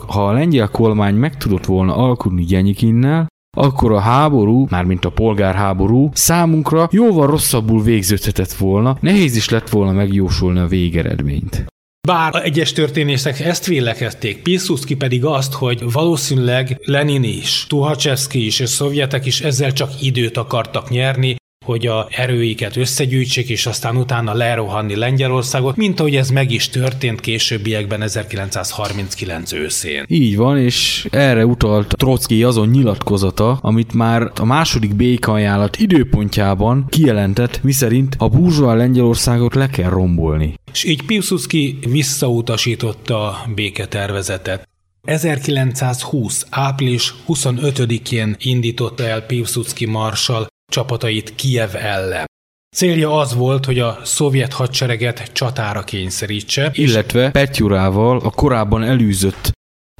ha 0.07 0.29
a 0.29 0.33
lengyel 0.33 0.69
kormány 0.69 1.15
meg 1.15 1.37
tudott 1.37 1.65
volna 1.65 1.97
alkudni 1.97 2.45
Gyenyikinnel, 2.45 3.27
akkor 3.57 3.93
a 3.93 3.99
háború, 3.99 4.67
mármint 4.71 5.05
a 5.05 5.11
polgárháború 5.11 6.11
számunkra 6.15 6.89
jóval 6.93 7.27
rosszabbul 7.27 7.83
végződhetett 7.83 8.53
volna, 8.53 8.97
nehéz 9.01 9.37
is 9.37 9.49
lett 9.49 9.69
volna 9.69 9.93
megjósolni 9.93 10.59
a 10.59 10.67
végeredményt. 10.67 11.65
Bár 12.09 12.35
egyes 12.45 12.73
történészek 12.73 13.41
ezt 13.41 13.67
vélekedték, 13.67 14.43
Pilsudski 14.43 14.97
pedig 14.97 15.25
azt, 15.25 15.53
hogy 15.53 15.93
valószínűleg 15.93 16.81
Lenin 16.85 17.23
is, 17.23 17.67
Tuhacsevszki 17.69 18.47
is 18.47 18.61
és 18.61 18.69
szovjetek 18.69 19.27
is 19.27 19.41
ezzel 19.41 19.73
csak 19.73 19.91
időt 20.01 20.37
akartak 20.37 20.91
nyerni, 20.91 21.37
hogy 21.63 21.87
a 21.87 22.07
erőiket 22.11 22.77
összegyűjtsék, 22.77 23.49
és 23.49 23.67
aztán 23.67 23.97
utána 23.97 24.35
lerohanni 24.35 24.97
Lengyelországot, 24.97 25.77
mint 25.77 26.01
ahogy 26.01 26.17
ez 26.17 26.31
meg 26.31 26.51
is 26.51 26.69
történt 26.69 27.21
későbbiekben 27.21 28.03
1939 28.03 29.53
őszén. 29.53 30.05
Így 30.09 30.37
van, 30.37 30.59
és 30.59 31.07
erre 31.11 31.47
utalt 31.47 31.95
Trotsky 31.97 32.43
azon 32.43 32.69
nyilatkozata, 32.69 33.59
amit 33.61 33.93
már 33.93 34.31
a 34.41 34.45
második 34.45 34.95
békajánlat 34.95 35.77
időpontjában 35.77 36.87
kijelentett, 36.89 37.63
miszerint 37.63 38.15
a 38.19 38.29
burzsóa 38.29 38.75
Lengyelországot 38.75 39.55
le 39.55 39.69
kell 39.69 39.91
rombolni. 39.91 40.55
És 40.73 40.85
így 40.85 41.03
Piłsudski 41.03 41.79
visszautasította 41.89 43.29
a 43.29 43.47
béketervezetet. 43.55 44.69
1920. 45.03 46.47
április 46.51 47.15
25-én 47.29 48.37
indította 48.39 49.05
el 49.05 49.23
Piłsudski 49.23 49.87
marsal 49.87 50.47
csapatait 50.73 51.35
Kiev 51.35 51.75
ellen. 51.75 52.25
Célja 52.77 53.19
az 53.19 53.35
volt, 53.35 53.65
hogy 53.65 53.79
a 53.79 53.99
szovjet 54.05 54.53
hadsereget 54.53 55.33
csatára 55.33 55.83
kényszerítse. 55.83 56.71
Illetve 56.75 57.31
Petyurával, 57.31 58.19
a 58.19 58.31
korábban 58.31 58.83
elűzött 58.83 59.51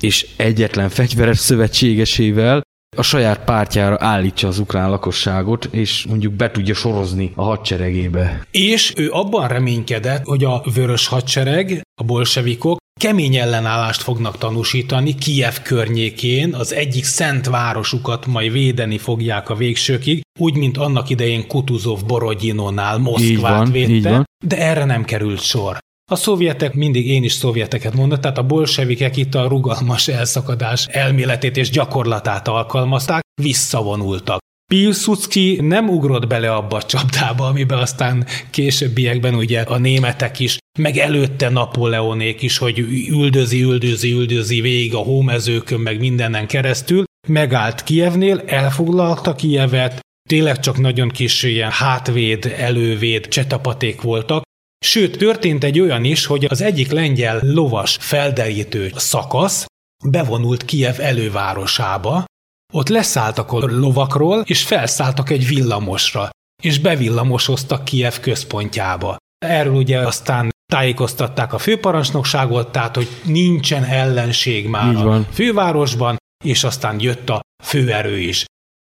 és 0.03 0.27
egyetlen 0.37 0.89
fegyveres 0.89 1.39
szövetségesével 1.39 2.61
a 2.97 3.03
saját 3.03 3.45
pártjára 3.45 3.97
állítsa 4.01 4.49
az 4.49 4.59
ukrán 4.59 4.91
lakosságot, 4.91 5.65
és 5.65 6.05
mondjuk 6.09 6.33
be 6.33 6.51
tudja 6.51 6.75
sorozni 6.75 7.33
a 7.35 7.43
hadseregébe. 7.43 8.47
És 8.51 8.93
ő 8.97 9.11
abban 9.11 9.49
reménykedett, 9.49 10.25
hogy 10.25 10.45
a 10.45 10.63
vörös 10.75 11.07
hadsereg, 11.07 11.81
a 12.01 12.05
bolsevikok 12.05 12.77
kemény 13.01 13.37
ellenállást 13.37 14.03
fognak 14.03 14.39
tanúsítani 14.39 15.15
Kiev 15.15 15.55
környékén, 15.63 16.55
az 16.55 16.73
egyik 16.75 17.05
szent 17.05 17.47
városukat 17.47 18.27
majd 18.27 18.53
védeni 18.53 18.99
fogják 18.99 19.51
a 19.51 19.55
végsőkig, 19.55 20.23
úgy, 20.39 20.55
mint 20.55 20.77
annak 20.77 21.11
idején 21.11 21.47
Kutuzov 21.47 22.05
Borodinonál 22.07 22.99
Moszkvát 22.99 23.57
van, 23.57 23.71
védte, 23.71 24.25
de 24.45 24.57
erre 24.57 24.85
nem 24.85 25.05
került 25.05 25.41
sor. 25.41 25.79
A 26.11 26.17
szovjetek, 26.17 26.75
mindig 26.75 27.07
én 27.07 27.25
is 27.25 27.33
szovjeteket 27.33 27.95
mondott, 27.95 28.21
tehát 28.21 28.39
a 28.39 28.47
bolsevikek 28.47 29.17
itt 29.17 29.35
a 29.35 29.49
rugalmas 29.49 30.09
elszakadás 30.09 30.87
elméletét 30.87 31.57
és 31.57 31.71
gyakorlatát 31.71 32.49
alkalmazták, 32.49 33.23
visszavonultak. 33.43 34.42
Piłsudski 34.73 35.59
nem 35.61 35.89
ugrott 35.89 36.27
bele 36.27 36.55
abba 36.55 36.77
a 36.77 36.83
csapdába, 36.83 37.47
amiben 37.47 37.79
aztán 37.79 38.27
későbbiekben 38.51 39.35
ugye 39.35 39.61
a 39.61 39.79
németek 39.79 40.39
is, 40.39 40.59
meg 40.79 40.97
előtte 40.97 41.49
Napóleonék 41.49 42.43
is, 42.43 42.59
hogy 42.59 42.79
üldözi, 43.09 43.63
üldözi, 43.63 44.13
üldözi 44.13 44.61
végig 44.61 44.95
a 44.95 44.99
hómezőkön, 44.99 45.81
meg 45.81 45.99
mindenen 45.99 46.47
keresztül. 46.47 47.05
Megállt 47.29 47.83
Kievnél, 47.83 48.43
elfoglalta 48.47 49.35
Kievet, 49.35 50.01
tényleg 50.29 50.61
csak 50.61 50.79
nagyon 50.79 51.09
kis 51.09 51.43
ilyen 51.43 51.71
hátvéd, 51.71 52.55
elővéd 52.59 53.29
csetapaték 53.29 54.01
voltak, 54.01 54.43
Sőt, 54.85 55.19
történt 55.19 55.65
egy 55.65 55.81
olyan 55.81 56.05
is, 56.05 56.27
hogy 56.27 56.45
az 56.49 56.61
egyik 56.61 56.91
lengyel 56.91 57.41
lovas 57.43 57.97
felderítő 58.01 58.93
szakasz 58.95 59.67
bevonult 60.05 60.65
Kiev 60.65 61.01
elővárosába, 61.01 62.25
ott 62.73 62.89
leszálltak 62.89 63.53
a 63.53 63.59
lovakról, 63.59 64.43
és 64.47 64.63
felszálltak 64.63 65.31
egy 65.31 65.47
villamosra, 65.47 66.31
és 66.63 66.79
bevillamosoztak 66.79 67.85
Kiev 67.85 68.15
központjába. 68.21 69.17
Erről 69.39 69.75
ugye 69.75 69.99
aztán 69.99 70.51
tájékoztatták 70.73 71.53
a 71.53 71.59
főparancsnokságot, 71.59 72.73
tehát 72.73 72.97
hogy 72.97 73.09
nincsen 73.25 73.85
ellenség 73.85 74.69
már 74.69 74.97
a 74.97 75.27
fővárosban, 75.33 76.17
és 76.45 76.65
aztán 76.65 77.01
jött 77.01 77.29
a 77.29 77.41
főerő 77.65 78.19
is. 78.19 78.45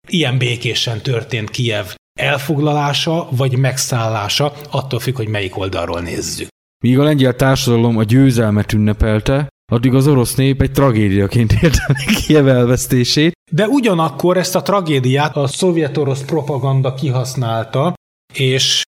Ilyen 0.09 0.39
békésen 0.39 1.01
történt 1.01 1.51
Kiev 1.51 1.87
elfoglalása 2.20 3.28
vagy 3.30 3.57
megszállása, 3.57 4.53
attól 4.70 5.01
függ, 5.01 5.16
hogy 5.16 5.28
melyik 5.28 5.57
oldalról 5.57 6.01
nézzük. 6.01 6.49
Míg 6.85 6.99
a 6.99 7.03
lengyel 7.03 7.35
társadalom 7.35 7.97
a 7.97 8.03
győzelmet 8.03 8.72
ünnepelte, 8.72 9.49
addig 9.72 9.94
az 9.94 10.06
orosz 10.06 10.34
nép 10.34 10.62
egy 10.62 10.72
tragédiaként 10.72 11.52
érte 11.62 11.96
Kiev 12.14 12.48
elvesztését. 12.48 13.32
De 13.52 13.66
ugyanakkor 13.66 14.36
ezt 14.36 14.54
a 14.56 14.62
tragédiát 14.62 15.36
a 15.36 15.46
szovjet-orosz 15.46 16.24
propaganda 16.24 16.94
kihasználta, 16.94 17.94
és 18.34 18.82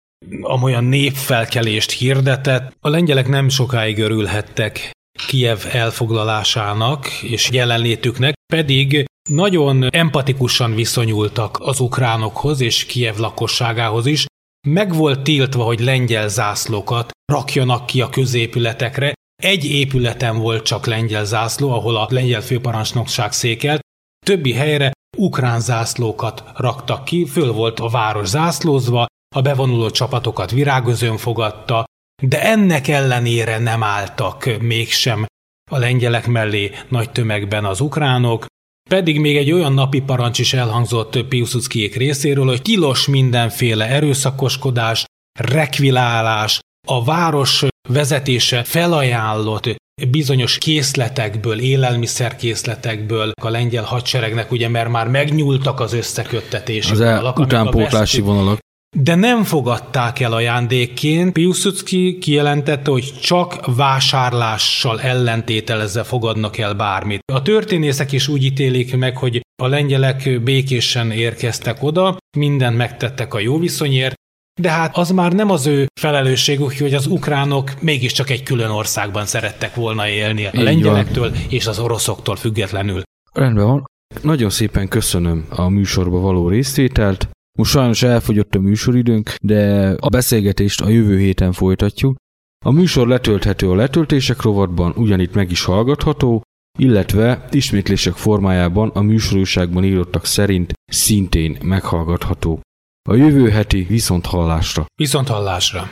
amolyan 0.41 0.85
népfelkelést 0.85 1.91
hirdetett. 1.91 2.73
A 2.81 2.89
lengyelek 2.89 3.29
nem 3.29 3.49
sokáig 3.49 3.99
örülhettek 3.99 4.91
Kiev 5.27 5.59
elfoglalásának 5.73 7.23
és 7.23 7.51
jelenlétüknek, 7.51 8.35
pedig 8.53 9.05
nagyon 9.31 9.87
empatikusan 9.91 10.75
viszonyultak 10.75 11.59
az 11.61 11.81
ukránokhoz 11.81 12.61
és 12.61 12.87
Kiev 12.87 13.17
lakosságához 13.17 14.07
is. 14.07 14.27
Meg 14.69 14.95
volt 14.95 15.23
tiltva, 15.23 15.65
hogy 15.65 15.81
lengyel 15.81 16.29
zászlókat 16.29 17.11
rakjanak 17.33 17.87
ki 17.87 18.01
a 18.01 18.09
középületekre. 18.09 19.13
Egy 19.43 19.65
épületen 19.65 20.39
volt 20.39 20.65
csak 20.65 20.87
lengyel 20.87 21.25
zászló, 21.25 21.71
ahol 21.71 21.97
a 21.97 22.07
lengyel 22.11 22.41
főparancsnokság 22.41 23.33
székelt, 23.33 23.81
többi 24.27 24.53
helyre 24.53 24.93
ukrán 25.17 25.61
zászlókat 25.61 26.45
raktak 26.57 27.05
ki, 27.05 27.25
föl 27.25 27.53
volt 27.53 27.81
a 27.81 27.89
város 27.89 28.29
zászlózva, 28.29 29.07
a 29.35 29.41
bevonuló 29.41 29.91
csapatokat 29.91 30.51
virágözön 30.51 31.17
fogadta, 31.17 31.85
de 32.23 32.43
ennek 32.43 32.89
ellenére 32.89 33.59
nem 33.59 33.83
álltak 33.83 34.59
mégsem 34.61 35.27
a 35.71 35.79
lengyelek 35.79 36.27
mellé 36.27 36.71
nagy 36.89 37.11
tömegben 37.11 37.65
az 37.65 37.81
ukránok, 37.81 38.47
pedig 38.91 39.21
még 39.21 39.37
egy 39.37 39.53
olyan 39.53 39.73
napi 39.73 40.01
parancs 40.01 40.39
is 40.39 40.53
elhangzott 40.53 41.25
Piłsudskiék 41.25 41.97
részéről, 41.97 42.47
hogy 42.47 42.63
tilos 42.63 43.09
mindenféle 43.09 43.89
erőszakoskodás, 43.89 45.05
rekvilálás, 45.41 46.59
a 46.87 47.05
város 47.05 47.65
vezetése 47.89 48.63
felajánlott 48.65 49.81
bizonyos 50.11 50.59
készletekből, 50.59 51.59
élelmiszerkészletekből 51.59 53.33
a 53.43 53.49
lengyel 53.49 53.85
hadseregnek, 53.85 54.53
ugye, 54.53 54.69
mert 54.69 54.89
már 54.89 55.09
megnyúltak 55.09 55.81
az 55.81 55.93
összeköttetési 55.93 56.93
az 56.93 56.99
vonalak. 56.99 57.39
utánpótlási 57.39 58.21
vonalak. 58.21 58.59
De 58.97 59.15
nem 59.15 59.45
fogadták 59.45 60.21
el 60.21 60.33
ajándékként. 60.33 61.33
Piłsudski 61.33 62.19
kijelentette, 62.19 62.91
hogy 62.91 63.13
csak 63.21 63.77
vásárlással 63.77 65.01
ellentételezve 65.01 66.03
fogadnak 66.03 66.59
el 66.59 66.75
bármit. 66.75 67.21
A 67.33 67.43
történészek 67.43 68.13
is 68.13 68.29
úgy 68.29 68.45
ítélik 68.45 68.97
meg, 68.97 69.17
hogy 69.17 69.41
a 69.63 69.67
lengyelek 69.67 70.41
békésen 70.43 71.11
érkeztek 71.11 71.83
oda, 71.83 72.17
mindent 72.37 72.77
megtettek 72.77 73.35
a 73.35 73.39
jó 73.39 73.59
viszonyért, 73.59 74.15
de 74.61 74.71
hát 74.71 74.97
az 74.97 75.11
már 75.11 75.33
nem 75.33 75.51
az 75.51 75.67
ő 75.67 75.87
felelősségük, 76.01 76.79
hogy 76.79 76.95
az 76.95 77.07
ukránok 77.07 77.81
mégiscsak 77.81 78.31
egy 78.31 78.43
külön 78.43 78.71
országban 78.71 79.27
szerettek 79.27 79.75
volna 79.75 80.09
élni 80.09 80.45
a 80.45 80.51
Így 80.55 80.63
lengyelektől 80.63 81.31
van. 81.31 81.41
és 81.49 81.67
az 81.67 81.79
oroszoktól 81.79 82.37
függetlenül. 82.37 83.03
Rendben 83.33 83.67
van. 83.67 83.85
Nagyon 84.23 84.51
szépen 84.51 84.89
köszönöm 84.89 85.47
a 85.51 85.69
műsorba 85.69 86.19
való 86.21 86.49
részvételt. 86.49 87.29
Most 87.59 87.71
sajnos 87.71 88.03
elfogyott 88.03 88.55
a 88.55 88.61
műsoridőnk, 88.61 89.35
de 89.43 89.91
a 90.01 90.09
beszélgetést 90.09 90.81
a 90.81 90.89
jövő 90.89 91.19
héten 91.19 91.53
folytatjuk. 91.53 92.17
A 92.65 92.71
műsor 92.71 93.09
letölthető 93.09 93.71
a 93.71 93.75
letöltések 93.75 94.43
rovatban, 94.43 94.93
ugyanitt 94.97 95.35
meg 95.35 95.51
is 95.51 95.65
hallgatható, 95.65 96.43
illetve 96.79 97.49
ismétlések 97.51 98.15
formájában 98.15 98.89
a 98.89 99.01
műsorúságban 99.01 99.85
írottak 99.85 100.25
szerint 100.27 100.73
szintén 100.93 101.59
meghallgatható. 101.63 102.61
A 103.09 103.15
jövő 103.15 103.51
heti 103.51 103.83
viszonthallásra. 103.83 104.87
Viszonthallásra. 104.95 105.91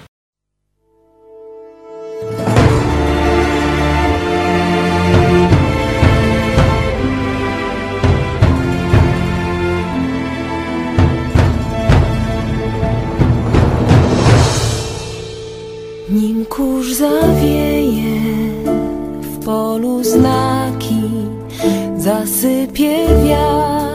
Nim 16.09 16.47
kurz 16.49 16.97
zawieje 16.97 18.21
w 19.21 19.45
polu 19.45 20.03
znaki, 20.03 21.11
zasypie 21.97 23.23
wiatr, 23.23 23.90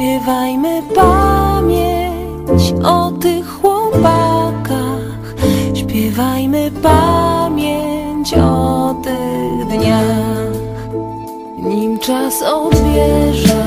Śpiewajmy 0.00 0.82
pamięć 0.94 2.74
o 2.84 3.10
tych 3.10 3.60
chłopakach, 3.60 5.34
śpiewajmy 5.74 6.70
pamięć 6.82 8.34
o 8.34 8.94
tych 9.04 9.78
dniach. 9.78 10.52
Nim 11.58 11.98
czas 11.98 12.42
odbierze 12.42 13.66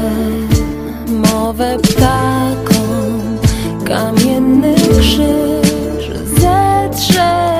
mowę 1.07 1.77
ptakom, 1.83 3.37
Kamienny 3.85 4.75
krzyż 4.75 6.11
zetrze 6.39 7.52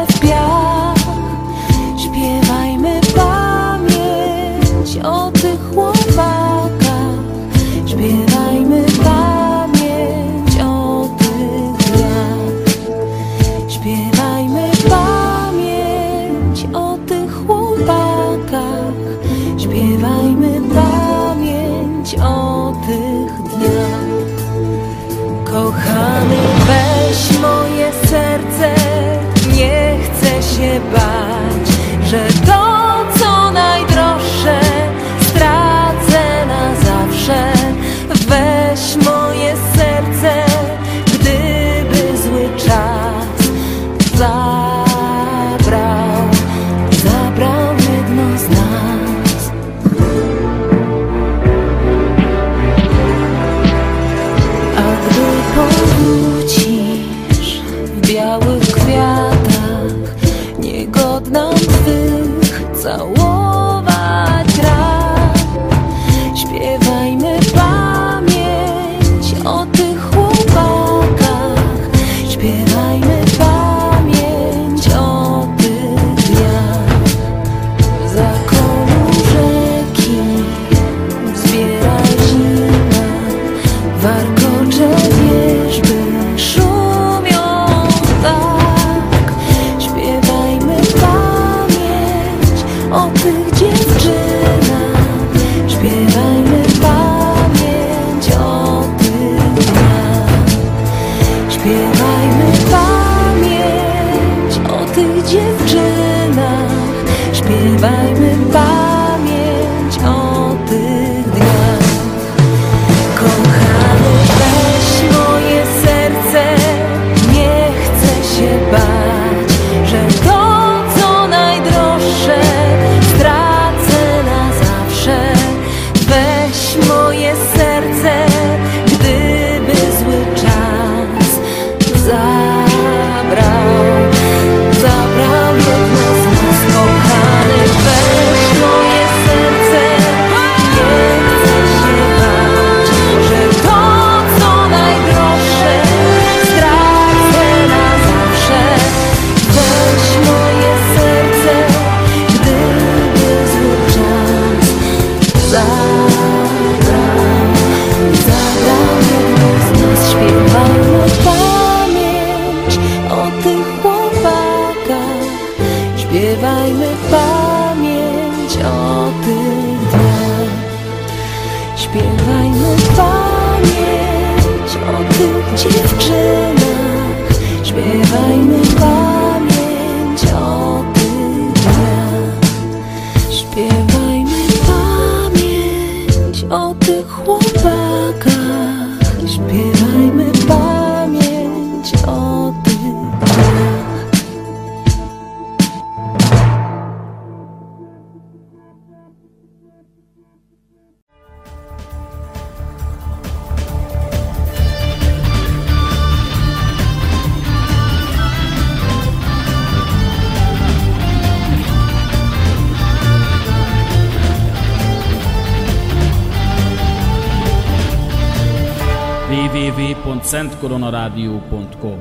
www.szentkoronarádió.com 221.04 221.98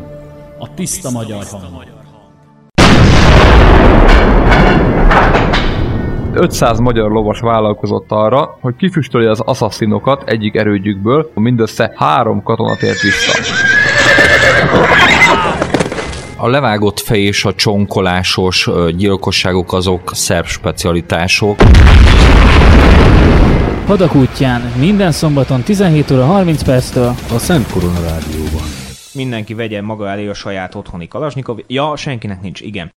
A 0.58 0.74
tiszta 0.74 1.10
magyar 1.10 1.44
hang. 1.50 1.90
500 6.34 6.78
magyar 6.78 7.10
lovas 7.10 7.40
vállalkozott 7.40 8.10
arra, 8.10 8.58
hogy 8.60 8.76
kifüstölje 8.76 9.30
az 9.30 9.40
assasszinokat 9.40 10.22
egyik 10.26 10.54
erődjükből, 10.54 11.30
mindössze 11.34 11.92
három 11.96 12.42
katona 12.42 12.76
tért 12.76 13.00
vissza. 13.00 13.38
A 16.36 16.48
levágott 16.48 17.00
fej 17.00 17.20
és 17.20 17.44
a 17.44 17.54
csonkolásos 17.54 18.68
gyilkosságok 18.96 19.72
azok 19.72 20.10
szerb 20.14 20.46
specialitások. 20.46 21.56
Hadak 23.86 24.14
útján 24.14 24.72
minden 24.78 25.12
szombaton 25.12 25.62
17 25.62 26.10
óra 26.10 26.24
30 26.24 26.62
perctől 26.62 27.14
A 27.34 27.38
Szent 27.38 27.72
Korona 27.72 28.00
Rádióban. 28.00 28.61
Mindenki 29.14 29.54
vegye 29.54 29.80
maga 29.80 30.08
elé 30.08 30.26
a 30.28 30.34
saját 30.34 30.74
otthoni 30.74 31.08
kalasnyikov. 31.08 31.58
Ja, 31.66 31.96
senkinek 31.96 32.40
nincs, 32.40 32.60
igen. 32.60 32.90